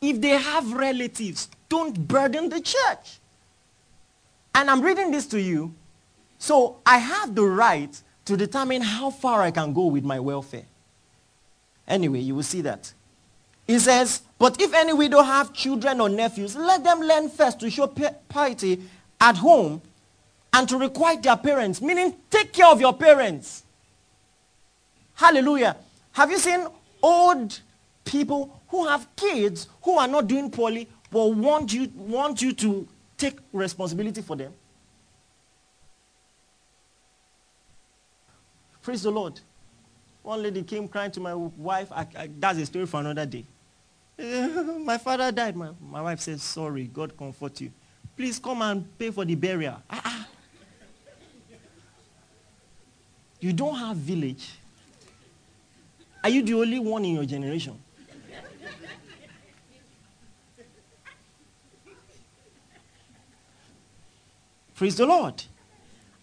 If 0.00 0.20
they 0.20 0.30
have 0.30 0.72
relatives, 0.72 1.48
don't 1.68 2.06
burden 2.06 2.48
the 2.48 2.60
church. 2.60 3.18
And 4.54 4.70
I'm 4.70 4.82
reading 4.82 5.10
this 5.10 5.26
to 5.26 5.40
you. 5.40 5.74
So 6.38 6.76
I 6.86 6.98
have 6.98 7.34
the 7.34 7.42
right 7.44 8.00
to 8.24 8.36
determine 8.36 8.82
how 8.82 9.10
far 9.10 9.42
I 9.42 9.50
can 9.50 9.72
go 9.72 9.86
with 9.86 10.04
my 10.04 10.20
welfare. 10.20 10.64
Anyway, 11.88 12.20
you 12.20 12.36
will 12.36 12.44
see 12.44 12.60
that. 12.60 12.92
He 13.66 13.80
says, 13.80 14.22
but 14.38 14.60
if 14.60 14.72
any 14.74 14.92
widow 14.92 15.22
have 15.22 15.52
children 15.52 16.00
or 16.00 16.08
nephews, 16.08 16.54
let 16.54 16.84
them 16.84 17.00
learn 17.00 17.28
first 17.28 17.58
to 17.60 17.70
show 17.70 17.92
piety 18.28 18.82
at 19.20 19.36
home 19.38 19.82
and 20.52 20.68
to 20.68 20.78
requite 20.78 21.22
their 21.22 21.36
parents, 21.36 21.80
meaning 21.80 22.14
take 22.30 22.52
care 22.52 22.66
of 22.66 22.80
your 22.80 22.92
parents. 22.92 23.61
Hallelujah. 25.22 25.76
Have 26.10 26.32
you 26.32 26.38
seen 26.40 26.66
old 27.00 27.60
people 28.04 28.60
who 28.66 28.88
have 28.88 29.06
kids 29.14 29.68
who 29.82 29.96
are 29.96 30.08
not 30.08 30.26
doing 30.26 30.50
poorly 30.50 30.88
but 31.12 31.26
want 31.28 31.72
you, 31.72 31.92
want 31.94 32.42
you 32.42 32.52
to 32.54 32.88
take 33.16 33.38
responsibility 33.52 34.20
for 34.20 34.34
them? 34.34 34.52
Praise 38.82 39.04
the 39.04 39.12
Lord. 39.12 39.38
One 40.24 40.42
lady 40.42 40.64
came 40.64 40.88
crying 40.88 41.12
to 41.12 41.20
my 41.20 41.34
wife. 41.34 41.92
I, 41.92 42.04
I, 42.18 42.28
that's 42.40 42.58
a 42.58 42.66
story 42.66 42.86
for 42.86 42.98
another 42.98 43.24
day. 43.24 43.44
my 44.18 44.98
father 44.98 45.30
died. 45.30 45.54
My, 45.54 45.70
my 45.80 46.02
wife 46.02 46.18
says, 46.18 46.42
sorry, 46.42 46.88
God 46.92 47.16
comfort 47.16 47.60
you. 47.60 47.70
Please 48.16 48.40
come 48.40 48.60
and 48.62 48.98
pay 48.98 49.12
for 49.12 49.24
the 49.24 49.36
burial. 49.36 49.80
Ah, 49.88 50.02
ah. 50.04 50.28
You 53.38 53.52
don't 53.52 53.76
have 53.76 53.96
village. 53.96 54.58
Are 56.22 56.30
you 56.30 56.42
the 56.42 56.54
only 56.54 56.78
one 56.78 57.04
in 57.04 57.14
your 57.14 57.24
generation? 57.24 57.78
Praise 64.74 64.96
the 64.96 65.06
Lord. 65.06 65.42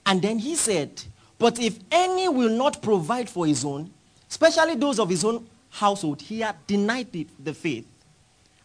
And 0.06 0.22
then 0.22 0.40
he 0.40 0.56
said, 0.56 1.04
but 1.38 1.60
if 1.60 1.80
any 1.92 2.28
will 2.28 2.50
not 2.50 2.82
provide 2.82 3.30
for 3.30 3.46
his 3.46 3.64
own, 3.64 3.90
especially 4.30 4.76
those 4.76 5.00
of 5.00 5.10
his 5.10 5.24
own 5.24 5.48
household, 5.70 6.22
he 6.22 6.42
had 6.42 6.56
denied 6.68 7.12
the, 7.12 7.28
the 7.42 7.54
faith 7.54 7.88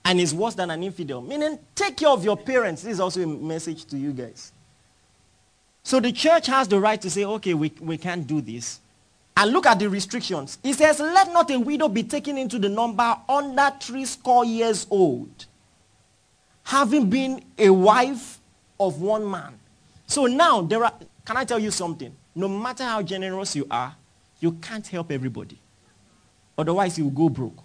and 0.04 0.20
is 0.20 0.34
worse 0.34 0.54
than 0.54 0.70
an 0.70 0.82
infidel. 0.82 1.20
Meaning, 1.20 1.58
take 1.74 1.96
care 1.96 2.08
of 2.08 2.24
your 2.24 2.36
parents. 2.36 2.82
This 2.82 2.94
is 2.94 3.00
also 3.00 3.22
a 3.22 3.26
message 3.26 3.84
to 3.86 3.96
you 3.96 4.12
guys. 4.12 4.52
So 5.82 6.00
the 6.00 6.12
church 6.12 6.46
has 6.46 6.66
the 6.66 6.80
right 6.80 7.00
to 7.00 7.10
say, 7.10 7.24
okay, 7.24 7.54
we, 7.54 7.72
we 7.80 7.96
can't 7.96 8.26
do 8.26 8.40
this. 8.40 8.80
And 9.36 9.52
look 9.52 9.66
at 9.66 9.80
the 9.80 9.88
restrictions. 9.88 10.58
It 10.62 10.74
says, 10.74 11.00
let 11.00 11.32
not 11.32 11.50
a 11.50 11.58
widow 11.58 11.88
be 11.88 12.04
taken 12.04 12.38
into 12.38 12.58
the 12.58 12.68
number 12.68 13.16
under 13.28 13.72
three 13.80 14.04
score 14.04 14.44
years 14.44 14.86
old, 14.90 15.46
having 16.62 17.10
been 17.10 17.42
a 17.58 17.68
wife 17.70 18.38
of 18.78 19.00
one 19.00 19.28
man. 19.28 19.58
So 20.06 20.26
now, 20.26 20.62
there 20.62 20.84
are, 20.84 20.92
can 21.24 21.36
I 21.36 21.44
tell 21.44 21.58
you 21.58 21.72
something? 21.72 22.14
No 22.34 22.48
matter 22.48 22.84
how 22.84 23.02
generous 23.02 23.56
you 23.56 23.66
are, 23.70 23.94
you 24.38 24.52
can't 24.52 24.86
help 24.86 25.10
everybody. 25.10 25.58
Otherwise, 26.56 26.96
you 26.98 27.04
will 27.04 27.10
go 27.10 27.28
broke. 27.28 27.58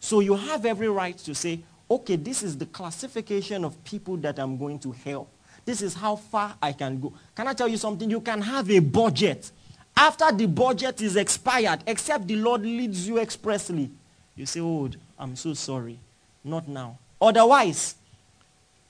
So 0.00 0.20
you 0.20 0.34
have 0.34 0.64
every 0.64 0.88
right 0.88 1.16
to 1.18 1.34
say, 1.34 1.60
okay, 1.90 2.16
this 2.16 2.42
is 2.42 2.56
the 2.56 2.66
classification 2.66 3.64
of 3.64 3.82
people 3.84 4.16
that 4.18 4.38
I'm 4.38 4.56
going 4.56 4.78
to 4.80 4.92
help. 4.92 5.28
This 5.64 5.82
is 5.82 5.94
how 5.94 6.16
far 6.16 6.54
I 6.62 6.72
can 6.72 7.00
go. 7.00 7.12
Can 7.34 7.48
I 7.48 7.52
tell 7.52 7.68
you 7.68 7.76
something? 7.76 8.08
You 8.10 8.20
can 8.20 8.40
have 8.40 8.70
a 8.70 8.78
budget. 8.78 9.50
After 9.96 10.32
the 10.32 10.46
budget 10.46 11.00
is 11.00 11.16
expired, 11.16 11.80
except 11.86 12.26
the 12.26 12.36
Lord 12.36 12.62
leads 12.62 13.06
you 13.06 13.18
expressly, 13.18 13.90
you 14.36 14.46
say, 14.46 14.60
oh, 14.60 14.90
I'm 15.18 15.36
so 15.36 15.54
sorry. 15.54 15.98
Not 16.42 16.68
now. 16.68 16.98
Otherwise, 17.20 17.94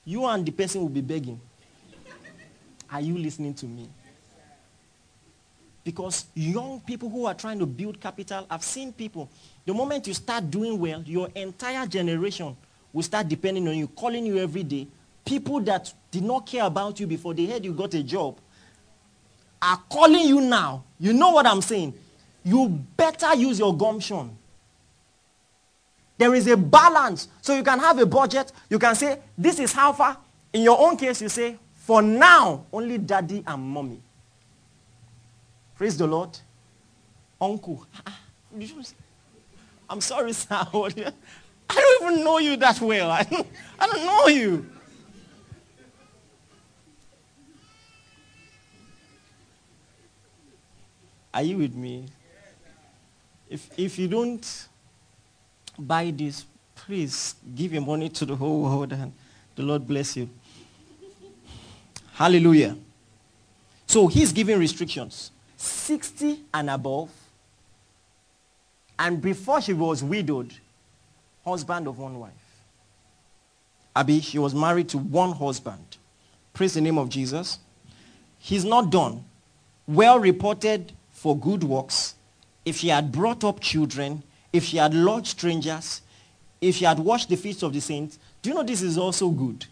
you 0.03 0.25
and 0.25 0.45
the 0.45 0.51
person 0.51 0.81
will 0.81 0.89
be 0.89 1.01
begging. 1.01 1.39
Are 2.91 3.01
you 3.01 3.17
listening 3.17 3.53
to 3.55 3.65
me? 3.65 3.87
Because 5.83 6.25
young 6.33 6.81
people 6.81 7.09
who 7.09 7.27
are 7.27 7.35
trying 7.35 7.59
to 7.59 7.65
build 7.65 8.01
capital, 8.01 8.47
I've 8.49 8.63
seen 8.63 8.91
people, 8.91 9.29
the 9.65 9.73
moment 9.73 10.07
you 10.07 10.15
start 10.15 10.49
doing 10.49 10.79
well, 10.79 11.03
your 11.05 11.29
entire 11.35 11.85
generation 11.85 12.57
will 12.91 13.03
start 13.03 13.27
depending 13.27 13.67
on 13.67 13.75
you, 13.77 13.87
calling 13.89 14.25
you 14.25 14.39
every 14.39 14.63
day. 14.63 14.87
People 15.23 15.59
that 15.61 15.93
did 16.09 16.23
not 16.23 16.47
care 16.47 16.65
about 16.65 16.99
you 16.99 17.05
before 17.05 17.33
they 17.35 17.45
heard 17.45 17.63
you 17.63 17.73
got 17.73 17.93
a 17.93 18.01
job 18.01 18.37
are 19.65 19.81
calling 19.89 20.27
you 20.27 20.41
now. 20.41 20.83
You 20.99 21.13
know 21.13 21.31
what 21.31 21.45
I'm 21.45 21.61
saying? 21.61 21.93
You 22.43 22.69
better 22.95 23.35
use 23.35 23.59
your 23.59 23.75
gumption. 23.75 24.37
There 26.17 26.33
is 26.35 26.47
a 26.47 26.55
balance. 26.55 27.27
So 27.41 27.55
you 27.55 27.63
can 27.63 27.79
have 27.79 27.97
a 27.99 28.05
budget. 28.05 28.51
You 28.69 28.79
can 28.79 28.95
say, 28.95 29.19
this 29.37 29.59
is 29.59 29.73
how 29.73 29.91
far. 29.93 30.17
In 30.53 30.61
your 30.61 30.79
own 30.79 30.95
case, 30.95 31.21
you 31.21 31.29
say, 31.29 31.57
for 31.73 32.01
now, 32.01 32.65
only 32.71 32.97
daddy 32.97 33.43
and 33.45 33.61
mommy. 33.61 34.01
Praise 35.75 35.97
the 35.97 36.07
Lord. 36.07 36.37
Uncle. 37.41 37.85
I'm 39.89 40.01
sorry, 40.01 40.33
sir. 40.33 40.47
I 41.69 41.73
don't 41.73 42.13
even 42.13 42.23
know 42.23 42.37
you 42.37 42.55
that 42.57 42.79
well. 42.79 43.11
I 43.11 43.23
don't, 43.29 43.47
I 43.79 43.87
don't 43.87 44.05
know 44.05 44.27
you. 44.27 44.69
Are 51.35 51.43
you 51.43 51.57
with 51.57 51.75
me? 51.75 52.05
If, 53.49 53.69
if 53.77 53.99
you 53.99 54.07
don't 54.07 54.67
buy 55.77 56.11
this, 56.15 56.45
please 56.75 57.35
give 57.53 57.73
your 57.73 57.81
money 57.81 58.07
to 58.07 58.25
the 58.25 58.37
whole 58.37 58.61
world 58.61 58.93
and 58.93 59.11
the 59.57 59.63
Lord 59.63 59.85
bless 59.85 60.15
you. 60.15 60.29
Hallelujah. 62.13 62.77
So 63.85 64.07
he's 64.07 64.31
giving 64.31 64.57
restrictions. 64.57 65.31
60 65.57 66.39
and 66.53 66.69
above. 66.69 67.11
And 68.97 69.21
before 69.21 69.59
she 69.59 69.73
was 69.73 70.01
widowed, 70.01 70.53
husband 71.43 71.87
of 71.87 71.99
one 71.99 72.17
wife. 72.17 72.31
Abby, 73.93 74.21
she 74.21 74.39
was 74.39 74.55
married 74.55 74.87
to 74.89 74.97
one 74.97 75.33
husband. 75.33 75.97
Praise 76.53 76.75
the 76.75 76.81
name 76.81 76.97
of 76.97 77.09
Jesus. 77.09 77.59
He's 78.39 78.63
not 78.63 78.89
done. 78.89 79.25
Well 79.85 80.17
reported 80.17 80.93
for 81.25 81.35
good 81.35 81.63
works. 81.63 82.13
If 82.65 82.75
she 82.75 82.89
had 82.89 83.11
brought 83.11 83.43
up 83.43 83.59
children, 83.59 84.21
if 84.53 84.63
she 84.63 84.77
had 84.77 84.93
lodged 84.93 85.29
strangers, 85.29 86.01
if 86.61 86.75
she 86.75 86.85
had 86.85 86.99
washed 86.99 87.29
the 87.29 87.35
feet 87.35 87.63
of 87.63 87.73
the 87.73 87.81
saints, 87.81 88.19
do 88.43 88.51
you 88.51 88.55
know 88.55 88.61
this 88.61 88.83
is 88.83 88.95
also 88.95 89.29
good? 89.29 89.65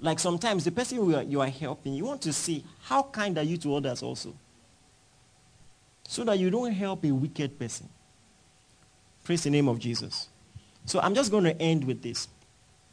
Like 0.00 0.18
sometimes 0.18 0.66
the 0.66 0.70
person 0.70 0.98
you 0.98 1.16
are, 1.16 1.22
you 1.22 1.40
are 1.40 1.48
helping, 1.48 1.94
you 1.94 2.04
want 2.04 2.20
to 2.20 2.32
see 2.34 2.62
how 2.82 3.04
kind 3.04 3.38
are 3.38 3.42
you 3.42 3.56
to 3.56 3.76
others 3.76 4.02
also 4.02 4.34
so 6.06 6.24
that 6.24 6.38
you 6.38 6.50
don't 6.50 6.72
help 6.72 7.02
a 7.06 7.10
wicked 7.10 7.58
person. 7.58 7.88
Praise 9.24 9.44
the 9.44 9.50
name 9.50 9.66
of 9.66 9.78
Jesus. 9.78 10.28
So 10.84 11.00
I'm 11.00 11.14
just 11.14 11.30
going 11.30 11.44
to 11.44 11.58
end 11.58 11.84
with 11.84 12.02
this. 12.02 12.28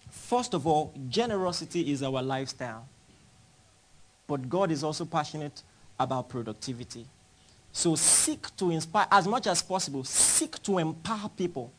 First 0.09 0.53
of 0.53 0.65
all, 0.65 0.93
generosity 1.09 1.91
is 1.91 2.01
our 2.01 2.23
lifestyle. 2.23 2.87
But 4.25 4.47
God 4.47 4.71
is 4.71 4.85
also 4.85 5.03
passionate 5.03 5.63
about 5.99 6.29
productivity. 6.29 7.07
So 7.75 7.93
seek 7.95 8.55
to 8.55 8.71
inspire, 8.71 9.05
as 9.11 9.27
much 9.27 9.47
as 9.47 9.61
possible, 9.61 10.05
seek 10.05 10.63
to 10.63 10.77
empower 10.77 11.27
people. 11.27 11.73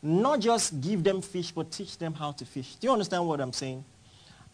Not 0.00 0.38
just 0.38 0.80
give 0.80 1.02
them 1.02 1.20
fish, 1.20 1.50
but 1.50 1.72
teach 1.72 1.98
them 1.98 2.14
how 2.14 2.30
to 2.30 2.44
fish. 2.44 2.76
Do 2.76 2.86
you 2.86 2.92
understand 2.92 3.26
what 3.26 3.40
I'm 3.40 3.52
saying? 3.52 3.84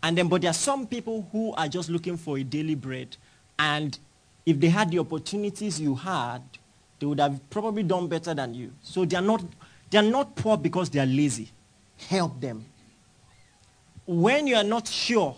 And 0.03 0.17
then, 0.17 0.29
but 0.29 0.41
there 0.41 0.51
are 0.51 0.55
some 0.55 0.87
people 0.87 1.29
who 1.31 1.53
are 1.53 1.69
just 1.69 1.91
looking 1.91 2.17
for 2.17 2.39
a 2.39 2.43
daily 2.43 2.75
bread. 2.75 3.19
And 3.59 3.99
if 4.47 4.59
they 4.59 4.71
had 4.71 4.91
the 4.91 4.99
opportunities 5.01 5.79
you 5.79 5.95
had, 5.95 6.41
they 6.99 7.05
would 7.05 7.21
have 7.21 7.39
probably 7.51 7.83
done 7.83 8.09
better 8.09 8.33
than 8.33 8.55
you. 8.55 8.73
So 8.83 9.05
they 9.05 9.19
are 9.19 9.23
not, 9.23 9.45
they 9.91 9.99
are 9.99 10.11
not 10.11 10.37
poor 10.37 10.57
because 10.57 10.89
they 10.89 11.01
are 11.01 11.07
lazy. 11.07 11.51
Help 12.09 12.41
them. 12.41 12.65
When 14.07 14.47
you 14.47 14.57
are 14.57 14.65
not 14.65 14.89
sure 14.89 15.37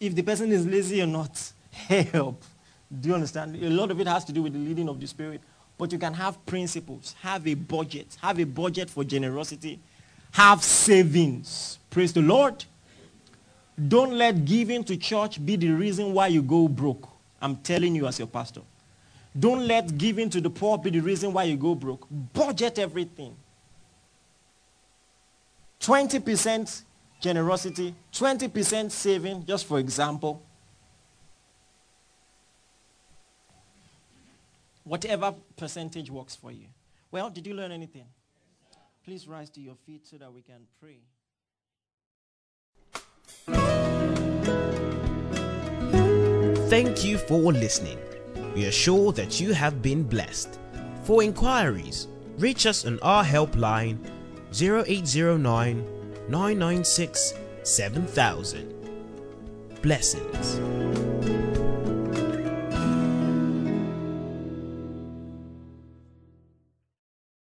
if 0.00 0.16
the 0.16 0.22
person 0.22 0.50
is 0.50 0.66
lazy 0.66 1.00
or 1.00 1.06
not, 1.06 1.52
help. 1.70 2.42
Do 3.00 3.10
you 3.10 3.14
understand? 3.14 3.56
A 3.62 3.68
lot 3.68 3.90
of 3.90 4.00
it 4.00 4.06
has 4.06 4.24
to 4.26 4.32
do 4.32 4.42
with 4.42 4.54
the 4.54 4.58
leading 4.58 4.88
of 4.88 5.00
the 5.00 5.06
Spirit. 5.06 5.40
But 5.76 5.92
you 5.92 5.98
can 5.98 6.14
have 6.14 6.44
principles, 6.46 7.14
have 7.20 7.46
a 7.46 7.54
budget, 7.54 8.16
have 8.20 8.40
a 8.40 8.44
budget 8.44 8.90
for 8.90 9.04
generosity, 9.04 9.78
have 10.32 10.64
savings. 10.64 11.78
Praise 11.90 12.12
the 12.12 12.22
Lord. 12.22 12.64
Don't 13.86 14.12
let 14.14 14.44
giving 14.44 14.82
to 14.84 14.96
church 14.96 15.44
be 15.44 15.54
the 15.54 15.70
reason 15.70 16.12
why 16.12 16.26
you 16.26 16.42
go 16.42 16.66
broke. 16.66 17.08
I'm 17.40 17.56
telling 17.56 17.94
you 17.94 18.08
as 18.08 18.18
your 18.18 18.26
pastor. 18.26 18.62
Don't 19.38 19.68
let 19.68 19.96
giving 19.96 20.28
to 20.30 20.40
the 20.40 20.50
poor 20.50 20.78
be 20.78 20.90
the 20.90 20.98
reason 20.98 21.32
why 21.32 21.44
you 21.44 21.56
go 21.56 21.76
broke. 21.76 22.06
Budget 22.32 22.80
everything. 22.80 23.36
20% 25.80 26.82
generosity, 27.20 27.94
20% 28.12 28.90
saving, 28.90 29.46
just 29.46 29.66
for 29.66 29.78
example. 29.78 30.42
Whatever 34.88 35.34
percentage 35.56 36.10
works 36.10 36.34
for 36.34 36.50
you. 36.50 36.68
Well, 37.10 37.28
did 37.28 37.46
you 37.46 37.52
learn 37.52 37.72
anything? 37.72 38.06
Please 39.04 39.28
rise 39.28 39.50
to 39.50 39.60
your 39.60 39.74
feet 39.74 40.06
so 40.06 40.16
that 40.16 40.32
we 40.32 40.40
can 40.40 40.66
pray. 40.80 41.00
Thank 46.70 47.04
you 47.04 47.18
for 47.18 47.52
listening. 47.52 47.98
We 48.54 48.66
are 48.66 48.72
sure 48.72 49.12
that 49.12 49.38
you 49.38 49.52
have 49.52 49.82
been 49.82 50.04
blessed. 50.04 50.58
For 51.04 51.22
inquiries, 51.22 52.08
reach 52.38 52.64
us 52.64 52.86
on 52.86 52.98
our 53.00 53.24
helpline 53.24 53.98
0809 54.58 55.84
996 56.30 57.34
7000. 57.62 58.74
Blessings. 59.82 60.97